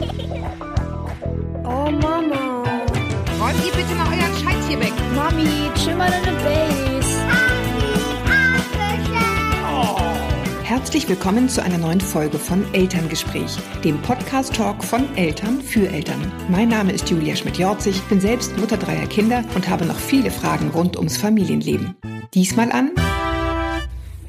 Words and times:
Oh 0.00 1.90
Mama. 1.90 2.62
Räumt 3.40 3.64
ihr 3.66 3.72
bitte 3.72 3.94
mal 3.96 4.06
euren 4.06 4.34
Scheiß 4.36 4.68
hier 4.68 4.78
weg. 4.78 4.92
Mami, 5.12 5.70
chill 5.74 5.96
mal 5.96 6.08
deine 6.08 6.36
Base. 6.38 7.18
Herzlich 10.62 11.08
willkommen 11.08 11.48
zu 11.48 11.64
einer 11.64 11.78
neuen 11.78 12.00
Folge 12.00 12.38
von 12.38 12.64
Elterngespräch, 12.74 13.56
dem 13.82 14.00
Podcast-Talk 14.02 14.84
von 14.84 15.16
Eltern 15.16 15.60
für 15.60 15.88
Eltern. 15.88 16.30
Mein 16.48 16.68
Name 16.68 16.92
ist 16.92 17.10
Julia 17.10 17.34
Schmidt-Jorzig, 17.34 18.00
bin 18.02 18.20
selbst 18.20 18.56
Mutter 18.56 18.76
dreier 18.76 19.06
Kinder 19.06 19.42
und 19.56 19.68
habe 19.68 19.84
noch 19.84 19.98
viele 19.98 20.30
Fragen 20.30 20.70
rund 20.70 20.96
ums 20.96 21.16
Familienleben. 21.16 21.96
Diesmal 22.34 22.70
an 22.70 22.92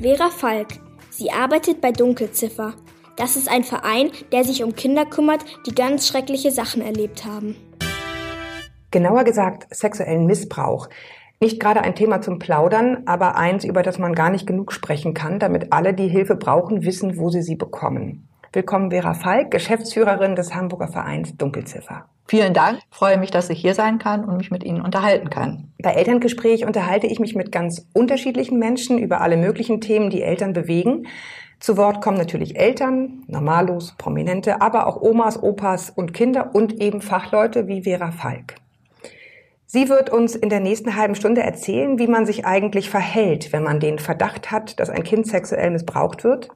Vera 0.02 0.30
Falk. 0.30 0.70
Sie 1.12 1.30
arbeitet 1.30 1.80
bei 1.80 1.92
Dunkelziffer. 1.92 2.74
Das 3.20 3.36
ist 3.36 3.52
ein 3.52 3.66
Verein, 3.66 4.12
der 4.32 4.46
sich 4.46 4.64
um 4.64 4.74
Kinder 4.76 5.06
kümmert, 5.06 5.44
die 5.68 5.76
ganz 5.76 6.08
schreckliche 6.08 6.52
Sachen 6.52 6.82
erlebt 6.82 7.26
haben. 7.26 7.58
genauer 8.92 9.26
gesagt 9.26 9.68
sexuellen 9.76 10.26
Missbrauch. 10.26 10.88
Nicht 11.42 11.60
gerade 11.60 11.82
ein 11.82 11.96
Thema 11.96 12.22
zum 12.22 12.40
Plaudern, 12.40 13.04
aber 13.08 13.36
eins, 13.36 13.66
über 13.66 13.84
das 13.84 14.00
man 14.00 14.16
gar 14.16 14.30
nicht 14.30 14.48
genug 14.48 14.72
sprechen 14.72 15.14
kann, 15.14 15.38
damit 15.38 15.74
alle, 15.74 15.94
die 15.94 16.08
Hilfe 16.08 16.38
brauchen, 16.38 16.86
wissen, 16.86 17.18
wo 17.18 17.30
sie 17.30 17.42
sie 17.42 17.56
bekommen. 17.56 18.26
Willkommen 18.54 18.90
Vera 18.90 19.14
Falk, 19.14 19.52
Geschäftsführerin 19.52 20.38
des 20.38 20.56
Hamburger 20.56 20.88
Vereins 20.88 21.36
Dunkelziffer. 21.36 22.06
Vielen 22.26 22.54
Dank. 22.54 22.80
Ich 22.90 22.98
freue 22.98 23.18
mich, 23.18 23.32
dass 23.32 23.50
ich 23.50 23.60
hier 23.60 23.74
sein 23.74 24.00
kann 24.00 24.24
und 24.24 24.38
mich 24.38 24.50
mit 24.50 24.64
Ihnen 24.64 24.82
unterhalten 24.82 25.30
kann. 25.30 25.74
Bei 25.84 25.92
Elterngespräch 25.92 26.66
unterhalte 26.66 27.08
ich 27.08 27.20
mich 27.20 27.36
mit 27.36 27.52
ganz 27.52 27.86
unterschiedlichen 27.94 28.60
Menschen 28.60 28.98
über 28.98 29.20
alle 29.20 29.36
möglichen 29.36 29.82
Themen, 29.82 30.10
die 30.10 30.22
Eltern 30.22 30.54
bewegen. 30.54 31.06
Zu 31.60 31.76
Wort 31.76 32.02
kommen 32.02 32.18
natürlich 32.18 32.58
Eltern, 32.58 33.24
Normalos, 33.28 33.96
Prominente, 33.98 34.62
aber 34.62 34.88
auch 34.88 35.02
Omas, 35.02 35.42
Opas 35.44 35.90
und 35.90 36.14
Kinder 36.14 36.52
und 36.54 36.82
eben 36.82 37.02
Fachleute 37.02 37.68
wie 37.68 37.84
Vera 37.84 38.12
Falk. 38.12 38.56
Sie 39.66 39.90
wird 39.90 40.10
uns 40.10 40.36
in 40.36 40.50
der 40.50 40.62
nächsten 40.62 40.96
halben 40.96 41.16
Stunde 41.16 41.44
erzählen, 41.44 42.00
wie 42.00 42.08
man 42.08 42.26
sich 42.26 42.46
eigentlich 42.46 42.90
verhält, 42.90 43.54
wenn 43.54 43.64
man 43.64 43.80
den 43.80 44.00
Verdacht 44.00 44.52
hat, 44.52 44.80
dass 44.80 44.90
ein 44.90 45.04
Kind 45.04 45.28
sexuell 45.28 45.70
missbraucht 45.70 46.24
wird 46.24 46.50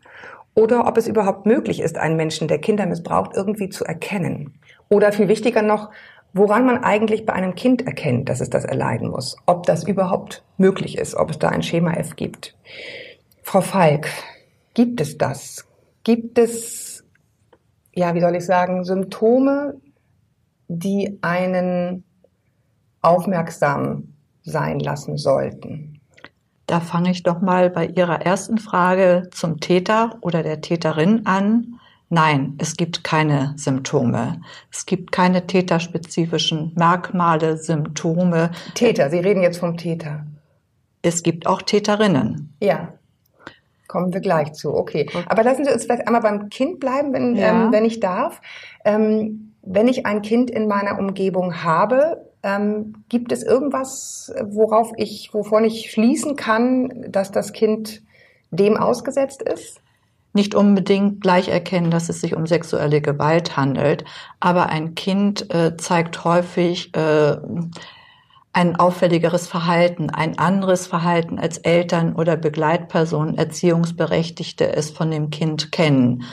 oder 0.55 0.87
ob 0.87 0.97
es 0.97 1.07
überhaupt 1.07 1.45
möglich 1.45 1.81
ist, 1.81 1.97
einen 1.97 2.15
Menschen, 2.15 2.47
der 2.47 2.59
Kinder 2.59 2.85
missbraucht, 2.85 3.31
irgendwie 3.35 3.69
zu 3.69 3.85
erkennen. 3.85 4.53
Oder 4.89 5.11
viel 5.11 5.27
wichtiger 5.27 5.61
noch, 5.61 5.89
woran 6.33 6.65
man 6.65 6.83
eigentlich 6.83 7.25
bei 7.25 7.33
einem 7.33 7.55
Kind 7.55 7.85
erkennt, 7.85 8.29
dass 8.29 8.41
es 8.41 8.49
das 8.49 8.65
erleiden 8.65 9.09
muss. 9.09 9.35
Ob 9.45 9.65
das 9.65 9.83
überhaupt 9.83 10.43
möglich 10.57 10.97
ist, 10.97 11.15
ob 11.15 11.29
es 11.29 11.39
da 11.39 11.49
ein 11.49 11.63
Schema 11.63 11.93
F 11.93 12.15
gibt. 12.15 12.55
Frau 13.43 13.61
Falk, 13.61 14.09
gibt 14.73 15.01
es 15.01 15.17
das? 15.17 15.65
Gibt 16.03 16.37
es, 16.37 17.03
ja, 17.93 18.13
wie 18.13 18.21
soll 18.21 18.35
ich 18.35 18.45
sagen, 18.45 18.83
Symptome, 18.83 19.79
die 20.67 21.17
einen 21.21 22.03
aufmerksam 23.01 24.13
sein 24.43 24.79
lassen 24.79 25.17
sollten? 25.17 25.99
Da 26.65 26.79
fange 26.79 27.11
ich 27.11 27.23
doch 27.23 27.41
mal 27.41 27.69
bei 27.69 27.87
Ihrer 27.87 28.21
ersten 28.21 28.57
Frage 28.57 29.29
zum 29.31 29.59
Täter 29.59 30.17
oder 30.21 30.43
der 30.43 30.61
Täterin 30.61 31.25
an. 31.25 31.79
Nein, 32.09 32.55
es 32.59 32.77
gibt 32.77 33.03
keine 33.03 33.53
Symptome. 33.57 34.39
Es 34.71 34.85
gibt 34.85 35.11
keine 35.11 35.47
täterspezifischen 35.47 36.71
Merkmale, 36.75 37.57
Symptome. 37.57 38.51
Täter, 38.75 39.09
Sie 39.09 39.19
reden 39.19 39.41
jetzt 39.41 39.57
vom 39.57 39.77
Täter. 39.77 40.25
Es 41.01 41.23
gibt 41.23 41.47
auch 41.47 41.61
Täterinnen. 41.61 42.55
Ja. 42.61 42.93
Kommen 43.93 44.11
wir 44.11 44.21
gleich 44.21 44.53
zu, 44.53 44.73
okay. 44.73 45.07
Aber 45.27 45.43
lassen 45.43 45.65
Sie 45.65 45.71
uns 45.71 45.83
vielleicht 45.83 46.07
einmal 46.07 46.23
beim 46.23 46.49
Kind 46.49 46.79
bleiben, 46.79 47.13
wenn, 47.13 47.35
Ja. 47.35 47.65
ähm, 47.65 47.71
wenn 47.71 47.85
ich 47.85 47.99
darf. 47.99 48.41
Ähm, 48.83 49.53
wenn 49.61 49.87
ich 49.87 50.07
ein 50.07 50.23
Kind 50.23 50.49
in 50.49 50.67
meiner 50.67 50.97
Umgebung 50.97 51.63
habe, 51.63 52.27
ähm, 52.41 52.95
gibt 53.07 53.31
es 53.31 53.43
irgendwas, 53.43 54.33
worauf 54.41 54.93
ich, 54.97 55.29
wovon 55.31 55.63
ich 55.63 55.91
schließen 55.91 56.35
kann, 56.35 57.05
dass 57.07 57.31
das 57.31 57.53
Kind 57.53 58.01
dem 58.49 58.77
ausgesetzt 58.77 59.43
ist? 59.43 59.79
Nicht 60.33 60.55
unbedingt 60.55 61.21
gleich 61.21 61.49
erkennen, 61.49 61.91
dass 61.91 62.09
es 62.09 62.19
sich 62.19 62.35
um 62.35 62.47
sexuelle 62.47 62.99
Gewalt 62.99 63.57
handelt, 63.57 64.05
aber 64.39 64.69
ein 64.69 64.95
Kind 64.95 65.53
äh, 65.53 65.77
zeigt 65.77 66.23
häufig 66.25 66.95
äh, 66.97 67.37
ein 68.53 68.75
auffälligeres 68.75 69.47
Verhalten, 69.47 70.11
ein 70.11 70.37
anderes 70.37 70.87
Verhalten 70.87 71.39
als 71.39 71.57
Eltern 71.57 72.15
oder 72.15 72.37
Begleitpersonen, 72.37 73.37
Erziehungsberechtigte 73.37 74.75
es 74.75 74.91
von 74.91 75.09
dem 75.11 75.31
Kind 75.31 75.71
kennen. 75.71 76.23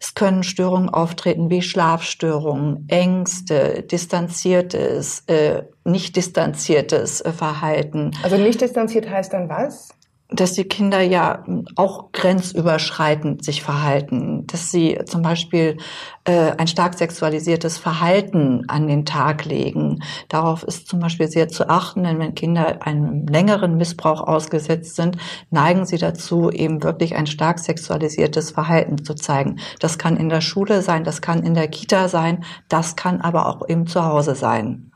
Es 0.00 0.14
können 0.14 0.42
Störungen 0.42 0.88
auftreten 0.88 1.50
wie 1.50 1.62
Schlafstörungen, 1.62 2.86
Ängste, 2.88 3.82
distanziertes, 3.82 5.24
äh, 5.26 5.62
nicht 5.84 6.16
distanziertes 6.16 7.22
Verhalten, 7.36 8.12
Also 8.22 8.36
nicht 8.36 8.60
distanziert 8.60 9.08
heißt 9.08 9.32
dann 9.32 9.48
was? 9.48 9.90
Dass 10.32 10.52
die 10.52 10.64
Kinder 10.64 11.00
ja 11.00 11.44
auch 11.76 12.12
grenzüberschreitend 12.12 13.44
sich 13.44 13.62
verhalten, 13.62 14.46
dass 14.46 14.70
sie 14.70 14.98
zum 15.06 15.22
Beispiel 15.22 15.78
äh, 16.24 16.52
ein 16.56 16.66
stark 16.66 16.94
sexualisiertes 16.94 17.78
Verhalten 17.78 18.64
an 18.68 18.86
den 18.86 19.04
Tag 19.04 19.44
legen. 19.44 20.02
Darauf 20.28 20.62
ist 20.62 20.86
zum 20.86 21.00
Beispiel 21.00 21.28
sehr 21.28 21.48
zu 21.48 21.68
achten, 21.68 22.04
denn 22.04 22.18
wenn 22.18 22.34
Kinder 22.34 22.86
einem 22.86 23.26
längeren 23.26 23.76
Missbrauch 23.76 24.20
ausgesetzt 24.20 24.96
sind, 24.96 25.16
neigen 25.50 25.84
sie 25.84 25.98
dazu, 25.98 26.50
eben 26.50 26.82
wirklich 26.82 27.16
ein 27.16 27.26
stark 27.26 27.58
sexualisiertes 27.58 28.52
Verhalten 28.52 29.04
zu 29.04 29.14
zeigen. 29.14 29.56
Das 29.80 29.98
kann 29.98 30.16
in 30.16 30.28
der 30.28 30.40
Schule 30.40 30.82
sein, 30.82 31.04
das 31.04 31.20
kann 31.20 31.42
in 31.42 31.54
der 31.54 31.68
Kita 31.68 32.08
sein, 32.08 32.44
das 32.68 32.96
kann 32.96 33.20
aber 33.20 33.46
auch 33.46 33.68
eben 33.68 33.86
zu 33.86 34.04
Hause 34.04 34.34
sein. 34.34 34.90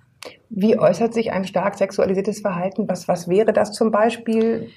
Wie 0.49 0.79
äußert 0.79 1.13
sich 1.13 1.33
ein 1.33 1.45
stark 1.45 1.75
sexualisiertes 1.75 2.41
Verhalten? 2.41 2.89
Was, 2.89 3.09
was 3.09 3.29
wäre 3.29 3.53
das 3.53 3.73
zum 3.73 3.91
Beispiel? 3.91 4.71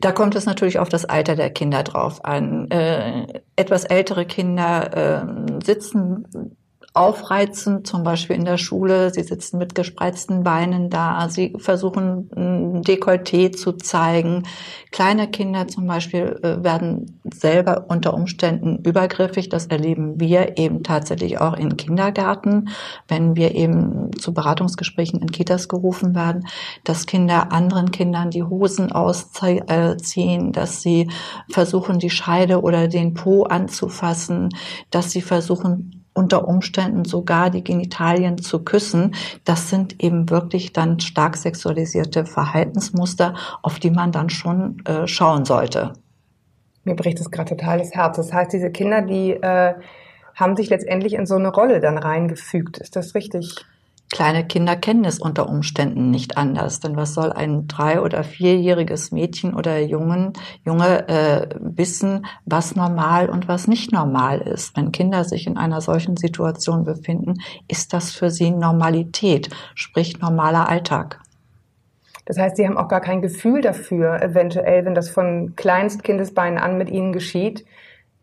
Da 0.00 0.12
kommt 0.12 0.34
es 0.34 0.44
natürlich 0.46 0.78
auf 0.78 0.88
das 0.88 1.04
Alter 1.04 1.36
der 1.36 1.50
Kinder 1.50 1.82
drauf 1.82 2.24
an. 2.24 2.70
Äh, 2.70 3.40
etwas 3.56 3.84
ältere 3.84 4.26
Kinder 4.26 5.22
äh, 5.22 5.62
sitzen 5.64 6.56
aufreizend, 6.94 7.88
zum 7.88 8.04
Beispiel 8.04 8.36
in 8.36 8.44
der 8.44 8.56
Schule. 8.56 9.12
Sie 9.12 9.24
sitzen 9.24 9.58
mit 9.58 9.74
gespreizten 9.74 10.44
Beinen 10.44 10.90
da. 10.90 11.28
Sie 11.28 11.52
versuchen, 11.58 12.30
ein 12.36 12.82
Dekolleté 12.82 13.50
zu 13.50 13.72
zeigen. 13.72 14.44
Kleine 14.92 15.28
Kinder 15.28 15.66
zum 15.66 15.88
Beispiel 15.88 16.38
äh, 16.44 16.62
werden 16.62 17.20
selber 17.24 17.86
unter 17.88 18.14
Umständen 18.14 18.78
übergriffig. 18.84 19.48
Das 19.48 19.66
erleben 19.66 20.20
wir 20.20 20.56
eben 20.56 20.84
tatsächlich 20.84 21.40
auch 21.40 21.54
in 21.54 21.76
Kindergärten, 21.76 22.68
wenn 23.08 23.34
wir 23.34 23.56
eben 23.56 24.12
zu 24.16 24.32
Beratungsgesprächen 24.32 25.20
in 25.20 25.32
Kitas 25.32 25.68
gerufen 25.68 26.14
werden, 26.14 26.46
dass 26.84 27.06
Kinder 27.06 27.50
anderen 27.50 27.90
Kindern 27.90 28.30
die 28.30 28.44
Hosen 28.44 28.92
ausziehen, 28.92 30.52
dass 30.52 30.80
sie 30.80 31.10
versuchen, 31.50 31.98
die 31.98 32.10
Scheide 32.10 32.62
oder 32.62 32.86
den 32.86 33.14
Po 33.14 33.42
anzufassen, 33.42 34.50
dass 34.92 35.10
sie 35.10 35.22
versuchen, 35.22 35.93
unter 36.14 36.48
Umständen 36.48 37.04
sogar 37.04 37.50
die 37.50 37.64
Genitalien 37.64 38.38
zu 38.38 38.64
küssen. 38.64 39.14
Das 39.44 39.68
sind 39.68 40.02
eben 40.02 40.30
wirklich 40.30 40.72
dann 40.72 41.00
stark 41.00 41.36
sexualisierte 41.36 42.24
Verhaltensmuster, 42.24 43.34
auf 43.62 43.78
die 43.78 43.90
man 43.90 44.12
dann 44.12 44.30
schon 44.30 44.82
äh, 44.86 45.06
schauen 45.06 45.44
sollte. 45.44 45.92
Mir 46.84 46.94
bricht 46.94 47.20
es 47.20 47.30
gerade 47.30 47.56
total 47.56 47.78
das 47.78 47.92
Herz. 47.92 48.16
Das 48.16 48.32
heißt, 48.32 48.52
diese 48.52 48.70
Kinder, 48.70 49.02
die 49.02 49.32
äh, 49.32 49.74
haben 50.34 50.56
sich 50.56 50.70
letztendlich 50.70 51.14
in 51.14 51.26
so 51.26 51.34
eine 51.34 51.48
Rolle 51.48 51.80
dann 51.80 51.98
reingefügt. 51.98 52.78
Ist 52.78 52.96
das 52.96 53.14
richtig? 53.14 53.64
Kleine 54.14 54.46
Kinder 54.46 54.76
kennen 54.76 55.04
es 55.04 55.18
unter 55.18 55.48
Umständen 55.48 56.12
nicht 56.12 56.36
anders, 56.36 56.78
denn 56.78 56.94
was 56.94 57.14
soll 57.14 57.32
ein 57.32 57.66
drei- 57.66 58.00
oder 58.00 58.22
vierjähriges 58.22 59.10
Mädchen 59.10 59.54
oder 59.54 59.80
Jungen, 59.80 60.34
Junge 60.64 61.08
äh, 61.08 61.48
wissen, 61.58 62.24
was 62.44 62.76
normal 62.76 63.28
und 63.28 63.48
was 63.48 63.66
nicht 63.66 63.90
normal 63.90 64.40
ist? 64.40 64.76
Wenn 64.76 64.92
Kinder 64.92 65.24
sich 65.24 65.48
in 65.48 65.56
einer 65.56 65.80
solchen 65.80 66.16
Situation 66.16 66.84
befinden, 66.84 67.40
ist 67.66 67.92
das 67.92 68.12
für 68.12 68.30
sie 68.30 68.52
Normalität, 68.52 69.50
sprich 69.74 70.20
normaler 70.20 70.68
Alltag. 70.68 71.20
Das 72.24 72.38
heißt, 72.38 72.56
sie 72.56 72.68
haben 72.68 72.78
auch 72.78 72.86
gar 72.86 73.00
kein 73.00 73.20
Gefühl 73.20 73.62
dafür, 73.62 74.22
eventuell, 74.22 74.84
wenn 74.84 74.94
das 74.94 75.10
von 75.10 75.56
Kleinstkindesbeinen 75.56 76.60
an 76.60 76.78
mit 76.78 76.88
ihnen 76.88 77.12
geschieht, 77.12 77.64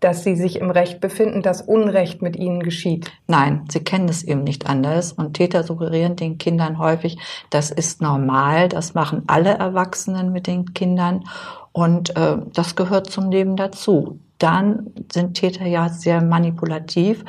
dass 0.02 0.24
sie 0.24 0.36
sich 0.36 0.60
im 0.60 0.70
Recht 0.70 1.00
befinden, 1.00 1.42
dass 1.42 1.62
Unrecht 1.62 2.22
mit 2.22 2.36
ihnen 2.36 2.62
geschieht. 2.62 3.12
Nein, 3.28 3.66
sie 3.72 3.80
kennen 3.80 4.10
es 4.10 4.24
eben 4.24 4.44
nicht 4.44 4.68
anders 4.68 5.14
und 5.14 5.36
Täter 5.36 5.64
suggerieren 5.64 6.18
den 6.18 6.38
Kindern 6.38 6.78
häufig, 6.78 7.18
das 7.50 7.72
ist 7.72 8.02
normal, 8.02 8.68
das 8.68 8.94
machen 8.94 9.24
alle 9.28 9.52
Erwachsenen 9.52 10.34
mit 10.34 10.48
den 10.48 10.74
Kindern 10.74 11.24
und 11.72 12.16
äh, 12.18 12.38
das 12.54 12.76
gehört 12.76 13.10
zum 13.10 13.32
Leben 13.32 13.56
dazu. 13.56 14.20
dann 14.42 14.92
sind 15.12 15.36
Täter 15.36 15.68
ja 15.68 15.90
sehr 15.90 16.20
manipulativ. 16.20 17.24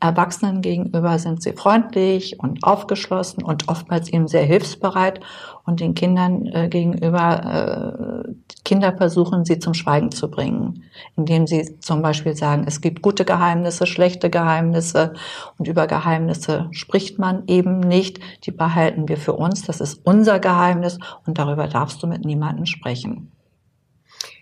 Erwachsenen 0.00 0.60
gegenüber 0.60 1.18
sind 1.18 1.42
sie 1.42 1.54
freundlich 1.54 2.38
und 2.40 2.62
aufgeschlossen 2.62 3.42
und 3.42 3.68
oftmals 3.68 4.12
eben 4.12 4.28
sehr 4.28 4.44
hilfsbereit 4.44 5.20
und 5.68 5.80
den 5.80 5.94
Kindern 5.94 6.46
äh, 6.46 6.68
gegenüber, 6.68 8.24
äh, 8.24 8.32
Kinder 8.64 8.96
versuchen 8.96 9.44
sie 9.44 9.58
zum 9.58 9.74
Schweigen 9.74 10.10
zu 10.10 10.30
bringen, 10.30 10.84
indem 11.14 11.46
sie 11.46 11.78
zum 11.80 12.00
Beispiel 12.00 12.34
sagen, 12.34 12.64
es 12.66 12.80
gibt 12.80 13.02
gute 13.02 13.26
Geheimnisse, 13.26 13.86
schlechte 13.86 14.30
Geheimnisse. 14.30 15.12
Und 15.58 15.68
über 15.68 15.86
Geheimnisse 15.86 16.68
spricht 16.70 17.18
man 17.18 17.42
eben 17.48 17.80
nicht, 17.80 18.18
die 18.44 18.50
behalten 18.50 19.10
wir 19.10 19.18
für 19.18 19.34
uns, 19.34 19.60
das 19.60 19.82
ist 19.82 20.00
unser 20.04 20.40
Geheimnis. 20.40 20.98
Und 21.26 21.36
darüber 21.38 21.68
darfst 21.68 22.02
du 22.02 22.06
mit 22.06 22.24
niemandem 22.24 22.64
sprechen. 22.64 23.30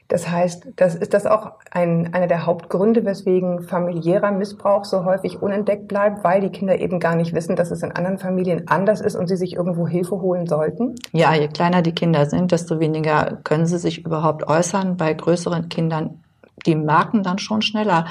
Das 0.08 0.29
heißt, 0.29 0.69
das 0.76 0.94
ist 0.94 1.14
das 1.14 1.26
auch 1.26 1.53
ein, 1.70 2.14
einer 2.14 2.29
der 2.29 2.47
Hauptgründe, 2.47 3.05
weswegen 3.05 3.62
familiärer 3.62 4.31
Missbrauch 4.31 4.85
so 4.85 5.05
häufig 5.05 5.43
unentdeckt 5.43 5.88
bleibt, 5.88 6.23
weil 6.23 6.41
die 6.41 6.50
Kinder 6.50 6.79
eben 6.79 7.00
gar 7.00 7.17
nicht 7.17 7.35
wissen, 7.35 7.56
dass 7.56 7.70
es 7.70 7.82
in 7.82 7.93
anderen 7.93 8.19
Familien 8.19 8.69
anders 8.69 9.00
ist 9.00 9.17
und 9.17 9.26
sie 9.26 9.37
sich 9.37 9.55
irgendwo 9.55 9.88
Hilfe 9.88 10.20
holen 10.20 10.47
sollten? 10.47 10.94
Ja, 11.12 11.35
je 11.35 11.49
kleiner 11.49 11.82
die 11.82 11.94
Kinder 11.94 12.26
sind, 12.26 12.53
desto 12.53 12.79
weniger 12.79 13.38
können 13.43 13.67
sie 13.67 13.79
sich 13.79 14.05
überhaupt 14.05 14.47
äußern. 14.47 14.97
Bei 14.97 15.12
größeren 15.12 15.69
Kindern, 15.69 16.23
die 16.67 16.76
merken 16.76 17.23
dann 17.23 17.38
schon 17.38 17.62
schneller, 17.62 18.06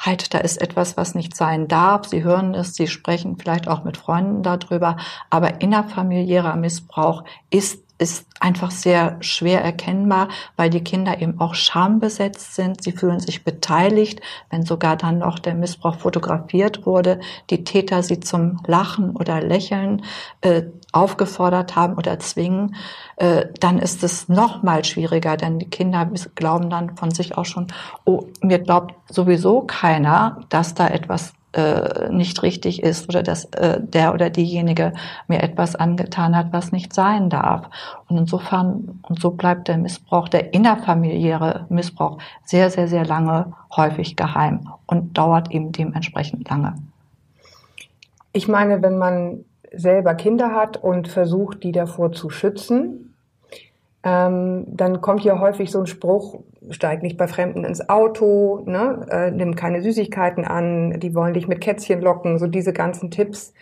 halt, 0.00 0.32
da 0.34 0.38
ist 0.38 0.60
etwas, 0.60 0.96
was 0.96 1.14
nicht 1.14 1.36
sein 1.36 1.68
darf. 1.68 2.06
Sie 2.06 2.24
hören 2.24 2.54
es, 2.54 2.74
sie 2.74 2.86
sprechen 2.86 3.36
vielleicht 3.36 3.68
auch 3.68 3.84
mit 3.84 3.96
Freunden 3.96 4.42
darüber. 4.42 4.96
Aber 5.28 5.60
innerfamiliärer 5.60 6.56
Missbrauch 6.56 7.24
ist 7.50 7.84
ist 8.00 8.26
einfach 8.40 8.70
sehr 8.70 9.18
schwer 9.20 9.62
erkennbar, 9.62 10.28
weil 10.56 10.70
die 10.70 10.82
Kinder 10.82 11.20
eben 11.20 11.38
auch 11.38 11.54
schambesetzt 11.54 12.54
sind. 12.54 12.82
Sie 12.82 12.92
fühlen 12.92 13.20
sich 13.20 13.44
beteiligt, 13.44 14.22
wenn 14.48 14.64
sogar 14.64 14.96
dann 14.96 15.18
noch 15.18 15.38
der 15.38 15.54
Missbrauch 15.54 15.96
fotografiert 15.96 16.86
wurde, 16.86 17.20
die 17.50 17.62
Täter 17.64 18.02
sie 18.02 18.20
zum 18.20 18.62
Lachen 18.66 19.14
oder 19.14 19.42
Lächeln 19.42 20.02
äh, 20.40 20.62
aufgefordert 20.92 21.76
haben 21.76 21.94
oder 21.94 22.18
zwingen, 22.18 22.74
äh, 23.16 23.46
dann 23.60 23.78
ist 23.78 24.02
es 24.02 24.28
noch 24.28 24.62
mal 24.62 24.82
schwieriger, 24.84 25.36
denn 25.36 25.58
die 25.58 25.68
Kinder 25.68 26.10
glauben 26.34 26.70
dann 26.70 26.96
von 26.96 27.10
sich 27.10 27.36
auch 27.36 27.44
schon, 27.44 27.66
oh, 28.06 28.24
mir 28.40 28.60
glaubt 28.60 28.94
sowieso 29.12 29.60
keiner, 29.60 30.40
dass 30.48 30.74
da 30.74 30.88
etwas 30.88 31.34
äh, 31.52 32.10
nicht 32.10 32.42
richtig 32.42 32.82
ist 32.82 33.08
oder 33.08 33.22
dass 33.22 33.46
äh, 33.46 33.80
der 33.80 34.14
oder 34.14 34.30
diejenige 34.30 34.92
mir 35.26 35.42
etwas 35.42 35.74
angetan 35.74 36.36
hat, 36.36 36.52
was 36.52 36.70
nicht 36.70 36.92
sein 36.92 37.28
darf. 37.28 37.68
Und 38.08 38.18
insofern, 38.18 39.00
und 39.02 39.20
so 39.20 39.32
bleibt 39.32 39.68
der 39.68 39.78
Missbrauch, 39.78 40.28
der 40.28 40.54
innerfamiliäre 40.54 41.66
Missbrauch 41.68 42.18
sehr, 42.44 42.70
sehr, 42.70 42.86
sehr 42.86 43.04
lange 43.04 43.52
häufig 43.74 44.16
geheim 44.16 44.68
und 44.86 45.18
dauert 45.18 45.50
eben 45.50 45.72
dementsprechend 45.72 46.48
lange. 46.48 46.74
Ich 48.32 48.46
meine, 48.46 48.80
wenn 48.82 48.98
man 48.98 49.44
selber 49.72 50.14
Kinder 50.14 50.54
hat 50.54 50.76
und 50.76 51.08
versucht, 51.08 51.64
die 51.64 51.72
davor 51.72 52.12
zu 52.12 52.30
schützen, 52.30 53.09
ähm, 54.02 54.64
dann 54.66 55.00
kommt 55.00 55.24
ja 55.24 55.38
häufig 55.40 55.70
so 55.70 55.80
ein 55.80 55.86
Spruch, 55.86 56.40
steig 56.70 57.02
nicht 57.02 57.18
bei 57.18 57.28
Fremden 57.28 57.64
ins 57.64 57.88
Auto, 57.88 58.62
ne? 58.64 59.06
äh, 59.10 59.30
nimm 59.30 59.56
keine 59.56 59.82
Süßigkeiten 59.82 60.44
an, 60.44 60.98
die 61.00 61.14
wollen 61.14 61.34
dich 61.34 61.48
mit 61.48 61.60
Kätzchen 61.60 62.00
locken, 62.00 62.38
so 62.38 62.46
diese 62.46 62.72
ganzen 62.72 63.10
Tipps. 63.10 63.52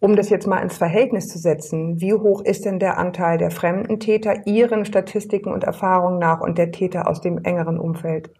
Um 0.00 0.16
das 0.16 0.30
jetzt 0.30 0.46
mal 0.46 0.60
ins 0.60 0.78
Verhältnis 0.78 1.28
zu 1.28 1.38
setzen, 1.38 2.00
wie 2.00 2.14
hoch 2.14 2.42
ist 2.42 2.64
denn 2.64 2.78
der 2.78 2.98
Anteil 2.98 3.36
der 3.36 3.50
fremden 3.50 3.98
Täter 3.98 4.46
Ihren 4.46 4.84
Statistiken 4.84 5.52
und 5.52 5.64
Erfahrungen 5.64 6.18
nach 6.18 6.40
und 6.40 6.56
der 6.56 6.70
Täter 6.70 7.08
aus 7.08 7.20
dem 7.20 7.38
engeren 7.44 7.78
Umfeld? 7.78 8.30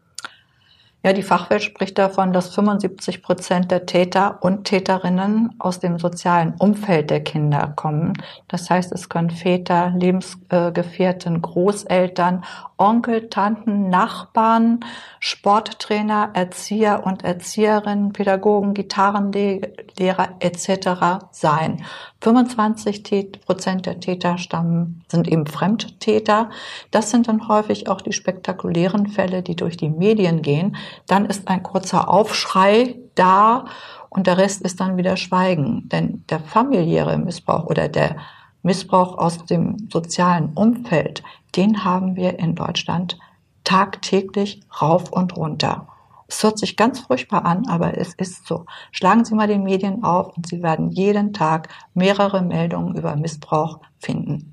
Ja, 1.05 1.13
die 1.13 1.23
Fachwelt 1.23 1.63
spricht 1.63 1.97
davon, 1.97 2.33
dass 2.33 2.53
75 2.53 3.23
Prozent 3.23 3.71
der 3.71 3.87
Täter 3.87 4.39
und 4.41 4.65
Täterinnen 4.65 5.55
aus 5.61 5.79
dem 5.79 6.01
sozialen 6.01 6.55
Umfeld 6.59 7.11
der 7.11 7.23
Kinder 7.23 7.73
kommen. 7.77 8.15
Das 8.49 8.69
heißt, 8.69 8.91
es 8.91 9.09
können 9.09 9.31
Väter, 9.31 9.93
Lebensgefährten, 9.97 11.41
Großeltern, 11.41 12.45
Onkel, 12.79 13.29
Tanten, 13.29 13.89
Nachbarn, 13.91 14.81
Sporttrainer, 15.21 16.31
Erzieher 16.35 17.07
und 17.07 17.23
Erzieherinnen, 17.23 18.13
Pädagogen, 18.13 18.75
Gitarrenlehrer 18.75 20.31
etc. 20.41 21.29
sein. 21.31 21.85
25 22.21 23.41
Prozent 23.47 23.87
der 23.87 24.01
Täter 24.01 24.39
stammen, 24.39 25.05
sind 25.09 25.29
eben 25.29 25.47
Fremdtäter. 25.47 26.51
Das 26.91 27.11
sind 27.11 27.29
dann 27.29 27.49
häufig 27.49 27.89
auch 27.89 28.01
die 28.01 28.13
spektakulären 28.13 29.07
Fälle, 29.07 29.43
die 29.43 29.55
durch 29.55 29.77
die 29.77 29.89
Medien 29.89 30.43
gehen. 30.43 30.77
Dann 31.07 31.27
ist 31.27 31.47
ein 31.47 31.63
kurzer 31.63 32.09
Aufschrei 32.09 32.97
da 33.15 33.67
und 34.11 34.27
der 34.27 34.39
Rest 34.39 34.63
ist 34.63 34.81
dann 34.81 34.97
wieder 34.97 35.17
Schweigen. 35.17 35.89
Denn 35.89 36.25
der 36.29 36.41
familiäre 36.41 37.19
Missbrauch 37.19 37.67
oder 37.67 37.89
der 37.89 38.17
Missbrauch 38.63 39.17
aus 39.17 39.45
dem 39.45 39.89
sozialen 39.93 40.53
Umfeld, 40.55 41.23
den 41.55 41.85
haben 41.85 42.17
wir 42.17 42.39
in 42.41 42.57
Deutschland 42.57 43.17
tagtäglich 43.63 44.61
rauf 44.81 45.13
und 45.13 45.37
runter. 45.37 45.87
Es 46.29 46.43
hört 46.43 46.59
sich 46.59 46.77
ganz 46.77 47.01
furchtbar 47.01 47.47
an, 47.47 47.67
aber 47.69 47.97
es 47.97 48.13
ist 48.15 48.47
so. 48.47 48.67
Schlagen 48.93 49.25
Sie 49.25 49.35
mal 49.35 49.49
die 49.49 49.59
Medien 49.59 50.05
auf 50.05 50.37
und 50.37 50.47
Sie 50.47 50.63
werden 50.63 50.91
jeden 50.91 51.33
Tag 51.33 51.69
mehrere 51.95 52.43
Meldungen 52.43 52.97
über 52.97 53.17
Missbrauch 53.17 53.81
finden. 53.99 54.53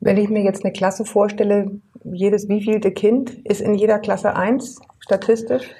Wenn 0.00 0.16
ich 0.16 0.30
mir 0.30 0.42
jetzt 0.42 0.64
eine 0.64 0.72
Klasse 0.72 1.04
vorstelle, 1.04 1.70
jedes 2.02 2.48
wievielte 2.48 2.90
Kind 2.90 3.30
ist 3.44 3.60
in 3.60 3.74
jeder 3.74 3.98
Klasse 3.98 4.34
eins 4.34 4.80
statistisch? 4.98 5.70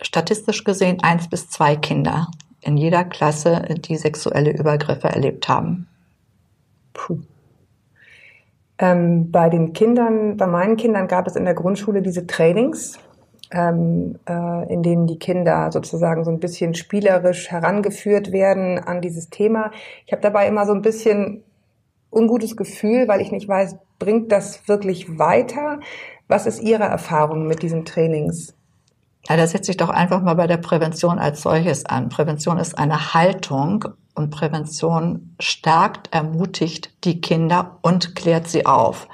Statistisch 0.00 0.64
gesehen 0.64 1.02
eins 1.02 1.28
bis 1.28 1.48
zwei 1.50 1.76
Kinder 1.76 2.28
in 2.60 2.76
jeder 2.76 3.04
Klasse, 3.04 3.64
die 3.78 3.96
sexuelle 3.96 4.52
Übergriffe 4.52 5.08
erlebt 5.08 5.48
haben. 5.48 5.88
Puh. 6.92 7.18
Ähm, 8.78 9.30
bei 9.30 9.50
den 9.50 9.72
Kindern, 9.72 10.36
bei 10.36 10.46
meinen 10.46 10.76
Kindern 10.76 11.08
gab 11.08 11.26
es 11.26 11.36
in 11.36 11.44
der 11.44 11.54
Grundschule 11.54 12.02
diese 12.02 12.26
Trainings, 12.26 12.98
ähm, 13.52 14.18
äh, 14.28 14.72
in 14.72 14.82
denen 14.82 15.06
die 15.06 15.18
Kinder 15.18 15.70
sozusagen 15.70 16.24
so 16.24 16.30
ein 16.30 16.40
bisschen 16.40 16.74
spielerisch 16.74 17.50
herangeführt 17.50 18.32
werden 18.32 18.78
an 18.78 19.00
dieses 19.00 19.30
Thema. 19.30 19.70
Ich 20.06 20.12
habe 20.12 20.22
dabei 20.22 20.48
immer 20.48 20.66
so 20.66 20.72
ein 20.72 20.82
bisschen 20.82 21.44
ungutes 22.10 22.56
Gefühl, 22.56 23.08
weil 23.08 23.20
ich 23.20 23.30
nicht 23.30 23.48
weiß, 23.48 23.76
bringt 23.98 24.32
das 24.32 24.68
wirklich 24.68 25.18
weiter? 25.18 25.80
Was 26.28 26.46
ist 26.46 26.60
Ihre 26.60 26.84
Erfahrung 26.84 27.46
mit 27.46 27.62
diesen 27.62 27.84
Trainings? 27.84 28.54
Ja, 29.28 29.36
da 29.36 29.46
setze 29.46 29.70
ich 29.70 29.76
doch 29.76 29.90
einfach 29.90 30.20
mal 30.22 30.34
bei 30.34 30.46
der 30.46 30.56
Prävention 30.56 31.18
als 31.18 31.42
solches 31.42 31.86
an. 31.86 32.08
Prävention 32.08 32.58
ist 32.58 32.76
eine 32.76 33.14
Haltung 33.14 33.84
und 34.14 34.30
Prävention 34.30 35.36
stärkt, 35.38 36.12
ermutigt 36.12 36.92
die 37.04 37.20
Kinder 37.20 37.78
und 37.82 38.16
klärt 38.16 38.48
sie 38.48 38.66
auf. 38.66 39.08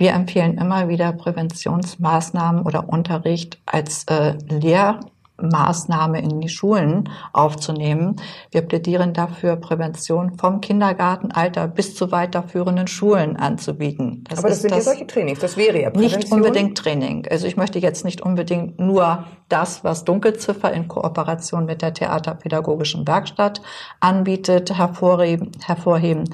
Wir 0.00 0.14
empfehlen 0.14 0.56
immer 0.56 0.88
wieder 0.88 1.12
Präventionsmaßnahmen 1.12 2.62
oder 2.62 2.88
Unterricht 2.88 3.60
als 3.66 4.04
äh, 4.04 4.32
Lehr 4.48 5.00
Maßnahme 5.42 6.20
in 6.20 6.40
die 6.40 6.48
Schulen 6.48 7.08
aufzunehmen. 7.32 8.16
Wir 8.50 8.62
plädieren 8.62 9.12
dafür, 9.12 9.56
Prävention 9.56 10.38
vom 10.38 10.60
Kindergartenalter 10.60 11.68
bis 11.68 11.94
zu 11.94 12.12
weiterführenden 12.12 12.86
Schulen 12.86 13.36
anzubieten. 13.36 14.24
Das 14.28 14.40
Aber 14.40 14.48
das 14.48 14.62
sind 14.62 14.70
das 14.70 14.84
ja 14.86 14.92
solche 14.92 15.06
Trainings, 15.06 15.40
das 15.40 15.56
wäre 15.56 15.80
ja 15.80 15.90
Prävention. 15.90 16.20
Nicht 16.20 16.32
unbedingt 16.32 16.78
Training. 16.78 17.26
Also 17.30 17.46
ich 17.46 17.56
möchte 17.56 17.78
jetzt 17.78 18.04
nicht 18.04 18.20
unbedingt 18.20 18.78
nur 18.78 19.24
das, 19.48 19.84
was 19.84 20.04
Dunkelziffer 20.04 20.72
in 20.72 20.88
Kooperation 20.88 21.64
mit 21.66 21.82
der 21.82 21.92
Theaterpädagogischen 21.92 23.06
Werkstatt 23.06 23.60
anbietet, 24.00 24.76
hervorheben. 24.76 25.50
hervorheben. 25.64 26.24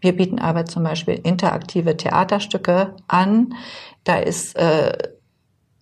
Wir 0.00 0.16
bieten 0.16 0.38
aber 0.38 0.64
zum 0.64 0.82
Beispiel 0.84 1.20
interaktive 1.22 1.96
Theaterstücke 1.96 2.94
an. 3.08 3.54
Da 4.04 4.16
ist 4.16 4.56
äh, 4.56 4.92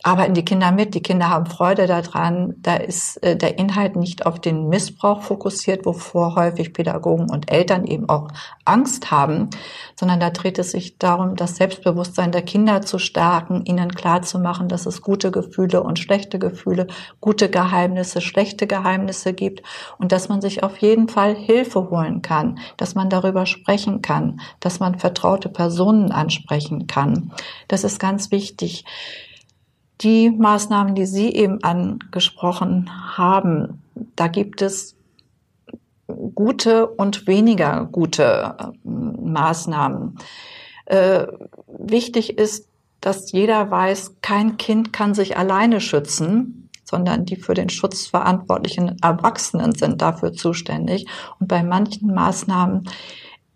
arbeiten 0.03 0.35
die 0.35 0.45
Kinder 0.45 0.73
mit, 0.73 0.95
die 0.95 1.03
Kinder 1.03 1.29
haben 1.29 1.47
Freude 1.47 1.87
daran, 1.87 2.55
da 2.59 2.75
ist 2.75 3.23
äh, 3.23 3.37
der 3.37 3.59
Inhalt 3.59 3.95
nicht 3.95 4.27
auf 4.27 4.41
den 4.41 4.69
Missbrauch 4.69 5.23
fokussiert, 5.23 5.87
wovor 5.87 6.35
häufig 6.35 6.73
Pädagogen 6.73 7.31
und 7.31 7.51
Eltern 7.51 7.85
eben 7.85 8.09
auch 8.09 8.29
Angst 8.65 9.11
haben, 9.11 9.51
sondern 9.95 10.19
da 10.19 10.31
dreht 10.31 10.59
es 10.59 10.73
sich 10.73 10.99
darum, 10.99 11.37
das 11.37 11.57
Selbstbewusstsein 11.57 12.33
der 12.33 12.43
Kinder 12.43 12.83
zu 12.83 12.99
stärken, 12.99 13.65
ihnen 13.65 13.95
klarzumachen, 13.95 14.69
dass 14.69 14.87
es 14.87 15.03
gute 15.03 15.31
Gefühle 15.31 15.83
und 15.83 16.01
schlechte 16.01 16.39
Gefühle, 16.41 16.89
gute 17.21 17.49
Geheimnisse, 17.49 18.21
schlechte 18.21 18.67
Geheimnisse 18.67 19.33
gibt 19.35 19.63
und 19.99 20.11
dass 20.11 20.29
man 20.29 20.41
sich 20.41 20.65
auf 20.65 20.79
jeden 20.79 21.09
Fall 21.09 21.37
Hilfe 21.37 21.91
holen 21.91 22.23
kann, 22.23 22.59
dass 22.77 22.97
man 22.97 23.09
darüber 23.09 23.47
sprechen 23.47 24.03
kann, 24.03 24.41
dass 24.59 24.81
man 24.81 24.99
vertraute 24.99 25.49
Personen 25.49 26.11
ansprechen 26.11 26.89
kann. 26.89 27.33
Das 27.69 27.85
ist 27.85 28.01
ganz 28.01 28.33
wichtig 28.33 28.85
die 30.03 30.31
Maßnahmen, 30.31 30.95
die 30.95 31.07
Sie 31.07 31.33
eben 31.33 31.63
angesprochen 31.63 32.91
haben, 33.17 33.83
da 34.17 34.29
gibt 34.29 34.63
es 34.63 34.97
gute 36.35 36.87
und 36.87 37.27
weniger 37.27 37.89
gute 37.91 38.57
äh, 38.59 38.89
Maßnahmen. 38.89 40.19
Äh, 40.87 41.27
wichtig 41.67 42.39
ist, 42.39 42.69
dass 43.01 43.33
jeder 43.33 43.71
weiß, 43.71 44.17
kein 44.21 44.57
Kind 44.57 44.93
kann 44.93 45.15
sich 45.15 45.37
alleine 45.37 45.81
schützen 45.81 46.63
sondern 46.93 47.25
die 47.25 47.37
für 47.37 47.55
den 47.55 47.71
Schutz 47.71 48.07
verantwortlichen 48.07 48.99
Erwachsenen 49.01 49.73
sind 49.73 50.03
dafür 50.03 50.35
zuständig. 50.35 51.07
Und 51.41 51.49
bei 51.49 51.63
manchen 51.63 52.13
Maßnahmen 52.13 52.87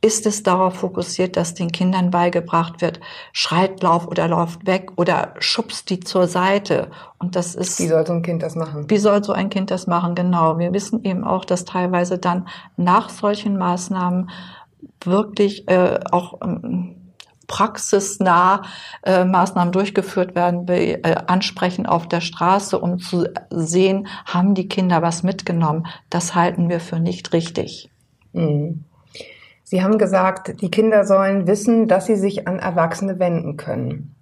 ist 0.02 0.26
es 0.26 0.42
darauf 0.42 0.74
fokussiert, 0.74 1.36
dass 1.36 1.54
den 1.54 1.72
Kindern 1.72 2.10
beigebracht 2.10 2.80
wird, 2.80 3.00
schreit, 3.32 3.82
lauf 3.82 4.06
oder 4.06 4.28
läuft 4.28 4.66
weg 4.66 4.92
oder 4.96 5.34
schubst 5.38 5.90
die 5.90 6.00
zur 6.00 6.28
Seite. 6.28 6.90
Und 7.18 7.34
das 7.34 7.54
ist. 7.54 7.80
Wie 7.80 7.88
soll 7.88 8.06
so 8.06 8.12
ein 8.12 8.22
Kind 8.22 8.42
das 8.42 8.54
machen? 8.54 8.88
Wie 8.88 8.98
soll 8.98 9.24
so 9.24 9.32
ein 9.32 9.48
Kind 9.48 9.70
das 9.70 9.86
machen? 9.86 10.14
Genau. 10.14 10.58
Wir 10.58 10.72
wissen 10.72 11.02
eben 11.04 11.24
auch, 11.24 11.44
dass 11.44 11.64
teilweise 11.64 12.18
dann 12.18 12.46
nach 12.76 13.08
solchen 13.08 13.56
Maßnahmen 13.56 14.30
wirklich 15.02 15.68
äh, 15.68 15.98
auch 16.10 16.40
ähm, 16.42 16.96
praxisnah 17.46 18.62
äh, 19.02 19.24
Maßnahmen 19.24 19.72
durchgeführt 19.72 20.34
werden, 20.34 20.68
äh, 20.68 21.00
ansprechen 21.26 21.86
auf 21.86 22.08
der 22.08 22.20
Straße, 22.20 22.78
um 22.78 22.98
zu 22.98 23.26
sehen, 23.50 24.08
haben 24.26 24.54
die 24.54 24.68
Kinder 24.68 25.02
was 25.02 25.22
mitgenommen. 25.22 25.86
Das 26.10 26.34
halten 26.34 26.68
wir 26.68 26.80
für 26.80 27.00
nicht 27.00 27.32
richtig. 27.32 27.90
Mhm. 28.32 28.84
Sie 29.68 29.82
haben 29.82 29.99
gesagt, 29.99 30.61
die 30.61 30.70
Kinder 30.70 31.04
sollen 31.04 31.49
wissen, 31.49 31.88
dass 31.88 32.06
sie 32.06 32.14
sich 32.14 32.46
an 32.46 32.61
Erwachsene 32.61 33.18
wenden 33.18 33.56
können. 33.56 34.14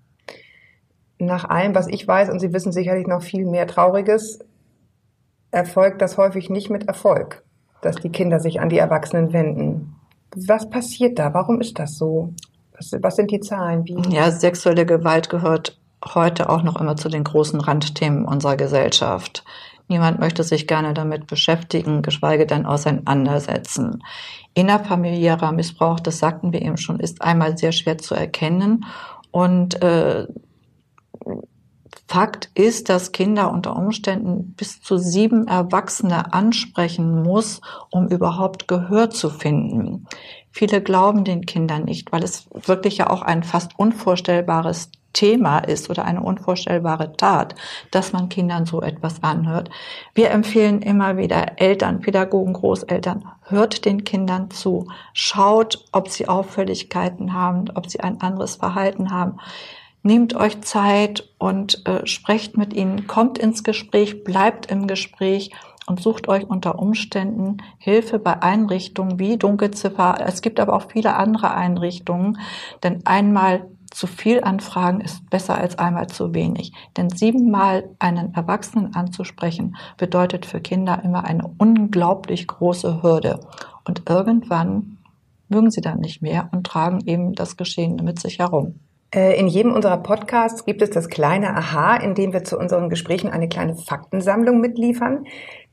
Nach 1.18 1.44
allem, 1.44 1.74
was 1.74 1.86
ich 1.86 2.08
weiß, 2.08 2.30
und 2.30 2.40
Sie 2.40 2.54
wissen 2.54 2.72
sicherlich 2.72 3.06
noch 3.06 3.22
viel 3.22 3.44
mehr 3.44 3.66
Trauriges, 3.66 4.38
erfolgt 5.50 6.00
das 6.00 6.16
häufig 6.16 6.48
nicht 6.48 6.70
mit 6.70 6.88
Erfolg, 6.88 7.44
dass 7.82 7.96
die 7.96 8.08
Kinder 8.08 8.40
sich 8.40 8.58
an 8.58 8.70
die 8.70 8.78
Erwachsenen 8.78 9.34
wenden. 9.34 9.96
Was 10.34 10.70
passiert 10.70 11.18
da? 11.18 11.34
Warum 11.34 11.60
ist 11.60 11.78
das 11.78 11.98
so? 11.98 12.32
Was, 12.72 12.96
was 13.02 13.16
sind 13.16 13.30
die 13.30 13.40
Zahlen? 13.40 13.84
Wie? 13.84 14.14
Ja, 14.14 14.30
sexuelle 14.30 14.86
Gewalt 14.86 15.28
gehört 15.28 15.78
heute 16.06 16.48
auch 16.48 16.62
noch 16.62 16.80
immer 16.80 16.96
zu 16.96 17.10
den 17.10 17.22
großen 17.22 17.60
Randthemen 17.60 18.24
unserer 18.24 18.56
Gesellschaft. 18.56 19.44
Niemand 19.88 20.18
möchte 20.18 20.42
sich 20.42 20.66
gerne 20.66 20.94
damit 20.94 21.26
beschäftigen, 21.26 22.02
geschweige 22.02 22.46
denn 22.46 22.64
auseinandersetzen. 22.64 24.02
Innerfamiliärer 24.54 25.52
Missbrauch, 25.52 26.00
das 26.00 26.18
sagten 26.18 26.52
wir 26.52 26.62
eben 26.62 26.78
schon, 26.78 27.00
ist 27.00 27.20
einmal 27.20 27.58
sehr 27.58 27.72
schwer 27.72 27.98
zu 27.98 28.14
erkennen. 28.14 28.86
Und 29.30 29.82
äh, 29.82 30.26
Fakt 32.06 32.50
ist, 32.54 32.90
dass 32.90 33.12
Kinder 33.12 33.50
unter 33.50 33.76
Umständen 33.76 34.54
bis 34.54 34.80
zu 34.80 34.98
sieben 34.98 35.48
Erwachsene 35.48 36.32
ansprechen 36.32 37.22
muss, 37.22 37.60
um 37.90 38.08
überhaupt 38.08 38.68
Gehör 38.68 39.10
zu 39.10 39.30
finden. 39.30 40.06
Viele 40.50 40.82
glauben 40.82 41.24
den 41.24 41.46
Kindern 41.46 41.84
nicht, 41.84 42.12
weil 42.12 42.22
es 42.22 42.46
wirklich 42.52 42.98
ja 42.98 43.10
auch 43.10 43.22
ein 43.22 43.42
fast 43.42 43.78
unvorstellbares 43.78 44.90
Thema 45.14 45.60
ist 45.60 45.88
oder 45.88 46.04
eine 46.04 46.20
unvorstellbare 46.20 47.16
Tat, 47.16 47.54
dass 47.90 48.12
man 48.12 48.28
Kindern 48.28 48.66
so 48.66 48.82
etwas 48.82 49.22
anhört. 49.22 49.70
Wir 50.12 50.30
empfehlen 50.30 50.82
immer 50.82 51.16
wieder 51.16 51.58
Eltern, 51.58 52.00
Pädagogen, 52.00 52.52
Großeltern, 52.52 53.24
hört 53.44 53.86
den 53.86 54.04
Kindern 54.04 54.50
zu, 54.50 54.88
schaut, 55.14 55.86
ob 55.92 56.10
sie 56.10 56.28
Auffälligkeiten 56.28 57.32
haben, 57.32 57.70
ob 57.74 57.88
sie 57.88 58.00
ein 58.00 58.20
anderes 58.20 58.56
Verhalten 58.56 59.10
haben. 59.10 59.38
Nehmt 60.02 60.36
euch 60.36 60.60
Zeit 60.60 61.30
und 61.38 61.86
äh, 61.86 62.06
sprecht 62.06 62.58
mit 62.58 62.74
ihnen, 62.74 63.06
kommt 63.06 63.38
ins 63.38 63.64
Gespräch, 63.64 64.22
bleibt 64.22 64.66
im 64.70 64.86
Gespräch 64.86 65.50
und 65.86 66.00
sucht 66.00 66.28
euch 66.28 66.48
unter 66.48 66.78
Umständen 66.78 67.58
Hilfe 67.78 68.18
bei 68.18 68.42
Einrichtungen 68.42 69.18
wie 69.18 69.36
Dunkelziffer. 69.36 70.16
Es 70.26 70.42
gibt 70.42 70.60
aber 70.60 70.74
auch 70.74 70.90
viele 70.90 71.16
andere 71.16 71.52
Einrichtungen, 71.52 72.38
denn 72.82 73.04
einmal 73.06 73.66
zu 73.94 74.08
viel 74.08 74.42
Anfragen 74.42 75.00
ist 75.00 75.30
besser 75.30 75.56
als 75.56 75.78
einmal 75.78 76.08
zu 76.08 76.34
wenig. 76.34 76.72
Denn 76.96 77.10
siebenmal 77.10 77.90
einen 78.00 78.34
Erwachsenen 78.34 78.94
anzusprechen, 78.94 79.76
bedeutet 79.96 80.46
für 80.46 80.60
Kinder 80.60 81.00
immer 81.04 81.24
eine 81.24 81.48
unglaublich 81.58 82.46
große 82.48 83.02
Hürde. 83.02 83.38
Und 83.84 84.02
irgendwann 84.08 84.98
mögen 85.48 85.70
sie 85.70 85.80
dann 85.80 86.00
nicht 86.00 86.22
mehr 86.22 86.48
und 86.50 86.66
tragen 86.66 87.02
eben 87.06 87.34
das 87.34 87.56
Geschehene 87.56 88.02
mit 88.02 88.18
sich 88.18 88.40
herum. 88.40 88.80
Äh, 89.14 89.38
in 89.38 89.46
jedem 89.46 89.72
unserer 89.72 89.98
Podcasts 89.98 90.64
gibt 90.64 90.82
es 90.82 90.90
das 90.90 91.08
kleine 91.08 91.56
Aha, 91.56 91.94
in 91.96 92.16
dem 92.16 92.32
wir 92.32 92.42
zu 92.42 92.58
unseren 92.58 92.88
Gesprächen 92.88 93.30
eine 93.30 93.48
kleine 93.48 93.76
Faktensammlung 93.76 94.60
mitliefern. 94.60 95.24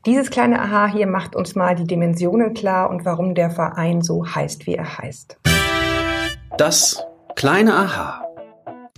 Dieses 0.06 0.30
kleine 0.30 0.60
Aha 0.60 0.86
hier 0.86 1.08
macht 1.08 1.34
uns 1.34 1.56
mal 1.56 1.74
die 1.74 1.88
Dimensionen 1.88 2.54
klar 2.54 2.88
und 2.88 3.04
warum 3.04 3.34
der 3.34 3.50
Verein 3.50 4.00
so 4.00 4.24
heißt, 4.24 4.66
wie 4.68 4.76
er 4.76 4.98
heißt. 4.98 5.38
Das 6.56 7.04
Kleine 7.36 7.74
Aha. 7.74 8.22